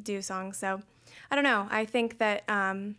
do 0.02 0.20
songs. 0.20 0.58
So 0.58 0.82
I 1.30 1.34
don't 1.36 1.44
know. 1.44 1.68
I 1.70 1.84
think 1.84 2.18
that 2.18 2.42
um, 2.48 2.96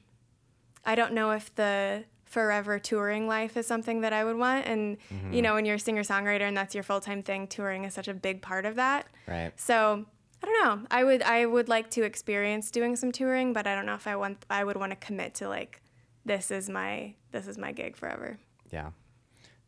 I 0.85 0.95
don't 0.95 1.13
know 1.13 1.31
if 1.31 1.53
the 1.55 2.05
forever 2.37 2.77
touring 2.77 3.27
life 3.27 3.57
is 3.57 3.65
something 3.65 4.01
that 4.01 4.13
I 4.13 4.23
would 4.23 4.37
want. 4.37 4.67
And, 4.67 4.97
you 5.31 5.41
know, 5.41 5.55
when 5.55 5.65
you're 5.65 5.77
a 5.77 5.79
singer 5.79 6.03
songwriter 6.03 6.41
and 6.41 6.55
that's 6.55 6.75
your 6.75 6.83
full 6.83 7.01
time 7.01 7.23
thing, 7.23 7.47
touring 7.47 7.83
is 7.83 7.95
such 7.95 8.07
a 8.07 8.13
big 8.13 8.43
part 8.43 8.65
of 8.67 8.75
that. 8.75 9.07
Right. 9.27 9.51
So 9.55 10.05
I 10.43 10.45
don't 10.45 10.63
know. 10.63 10.87
I 10.91 11.03
would 11.03 11.23
I 11.23 11.47
would 11.47 11.67
like 11.67 11.89
to 11.91 12.03
experience 12.03 12.69
doing 12.69 12.95
some 12.95 13.11
touring, 13.11 13.53
but 13.53 13.65
I 13.65 13.73
don't 13.73 13.87
know 13.87 13.95
if 13.95 14.05
I 14.05 14.15
want 14.15 14.45
I 14.51 14.63
would 14.63 14.77
want 14.77 14.91
to 14.91 14.95
commit 15.07 15.33
to 15.35 15.49
like 15.49 15.81
this 16.25 16.51
is 16.51 16.69
my 16.69 17.15
this 17.31 17.47
is 17.47 17.57
my 17.57 17.71
gig 17.71 17.95
forever. 17.95 18.37
Yeah. 18.71 18.91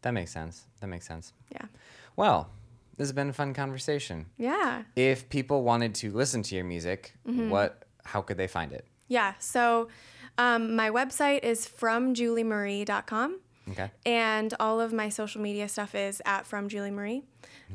That 0.04 0.12
makes 0.12 0.32
sense. 0.32 0.68
That 0.80 0.88
makes 0.88 1.08
sense. 1.08 1.34
Yeah. 1.52 1.66
Well, 2.16 2.50
this 2.98 3.08
has 3.08 3.14
been 3.14 3.30
a 3.30 3.34
fun 3.34 3.56
conversation. 3.56 4.28
Yeah. 4.38 4.84
If 4.96 5.28
people 5.30 5.64
wanted 5.64 5.96
to 6.02 6.12
listen 6.12 6.44
to 6.44 6.56
your 6.56 6.66
music, 6.66 7.16
Mm-hmm. 7.28 7.50
what 7.50 7.86
how 8.06 8.22
could 8.22 8.38
they 8.38 8.48
find 8.48 8.72
it? 8.74 8.86
Yeah. 9.08 9.34
So 9.40 9.88
um, 10.40 10.76
my 10.76 10.90
website 10.90 11.44
is 11.44 11.68
fromjuliemarie.com. 11.68 13.40
Okay. 13.72 13.92
And 14.06 14.54
all 14.60 14.82
of 14.82 14.94
my 14.94 15.10
social 15.10 15.42
media 15.42 15.68
stuff 15.70 15.94
is 15.94 16.22
at 16.26 16.48
From 16.48 16.70
Julie 16.70 16.92
Marie. 16.92 17.24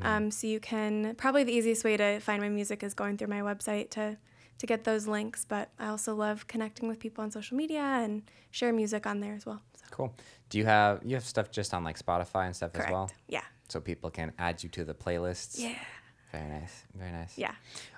Um, 0.01 0.29
so 0.29 0.47
you 0.47 0.59
can 0.59 1.15
probably 1.15 1.45
the 1.45 1.53
easiest 1.53 1.85
way 1.85 1.95
to 1.95 2.19
find 2.19 2.41
my 2.41 2.49
music 2.49 2.83
is 2.83 2.93
going 2.93 3.17
through 3.17 3.29
my 3.29 3.39
website 3.39 3.91
to 3.91 4.17
to 4.57 4.65
get 4.65 4.83
those 4.83 5.07
links. 5.07 5.45
But 5.45 5.69
I 5.79 5.87
also 5.87 6.15
love 6.15 6.47
connecting 6.47 6.89
with 6.89 6.99
people 6.99 7.23
on 7.23 7.31
social 7.31 7.55
media 7.55 7.81
and 7.81 8.23
share 8.51 8.73
music 8.73 9.05
on 9.05 9.21
there 9.21 9.35
as 9.35 9.45
well. 9.45 9.61
So, 9.77 9.85
Cool. 9.91 10.13
Do 10.49 10.57
you 10.57 10.65
have 10.65 11.01
you 11.05 11.15
have 11.15 11.23
stuff 11.23 11.49
just 11.49 11.73
on 11.73 11.83
like 11.83 11.97
Spotify 11.97 12.47
and 12.47 12.55
stuff 12.55 12.73
correct. 12.73 12.89
as 12.89 12.93
well? 12.93 13.11
Yeah. 13.29 13.43
So 13.69 13.79
people 13.79 14.09
can 14.09 14.33
add 14.37 14.63
you 14.63 14.69
to 14.69 14.83
the 14.83 14.93
playlists. 14.93 15.59
Yeah. 15.59 15.75
Very 16.35 16.59
nice. 16.59 16.83
Very 16.95 17.11
nice. 17.11 17.37
Yeah. 17.37 17.53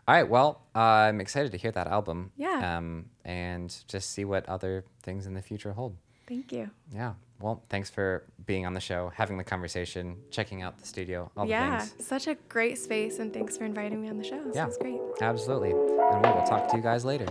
All 0.08 0.16
right. 0.16 0.28
Well, 0.28 0.62
uh, 0.76 0.80
I'm 0.80 1.20
excited 1.22 1.52
to 1.52 1.58
hear 1.58 1.72
that 1.72 1.88
album. 1.88 2.32
Yeah. 2.38 2.78
Um, 2.78 3.06
and 3.26 3.76
just 3.88 4.12
see 4.12 4.26
what 4.26 4.48
other 4.48 4.84
things 5.02 5.26
in 5.26 5.34
the 5.34 5.42
future 5.42 5.74
hold. 5.74 5.96
Thank 6.28 6.52
you. 6.52 6.70
Yeah. 6.94 7.14
Well, 7.40 7.64
thanks 7.70 7.90
for 7.90 8.24
being 8.46 8.66
on 8.66 8.74
the 8.74 8.80
show, 8.80 9.12
having 9.16 9.38
the 9.38 9.44
conversation, 9.44 10.18
checking 10.32 10.62
out 10.64 10.78
the 10.80 10.88
studio, 10.88 11.32
all 11.38 11.48
yeah. 11.48 11.82
the 11.82 11.86
things. 11.86 12.08
Such 12.08 12.28
a 12.28 12.36
great 12.50 12.78
space, 12.78 13.20
and 13.20 13.32
thanks 13.34 13.58
for 13.58 13.66
inviting 13.66 14.02
me 14.02 14.10
on 14.10 14.18
the 14.18 14.24
show. 14.24 14.44
This 14.44 14.56
Yeah. 14.56 14.66
was 14.66 14.78
great. 14.78 15.00
Absolutely. 15.22 15.72
And 15.72 16.26
we'll, 16.26 16.34
we'll 16.36 16.46
talk 16.46 16.68
to 16.70 16.78
you 16.78 16.84
guys 16.84 17.06
later. 17.06 17.28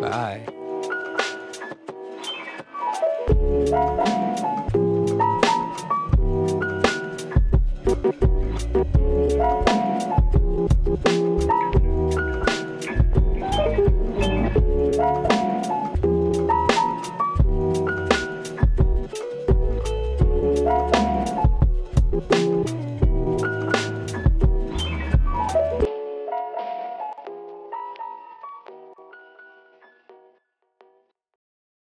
Bye. 0.00 0.46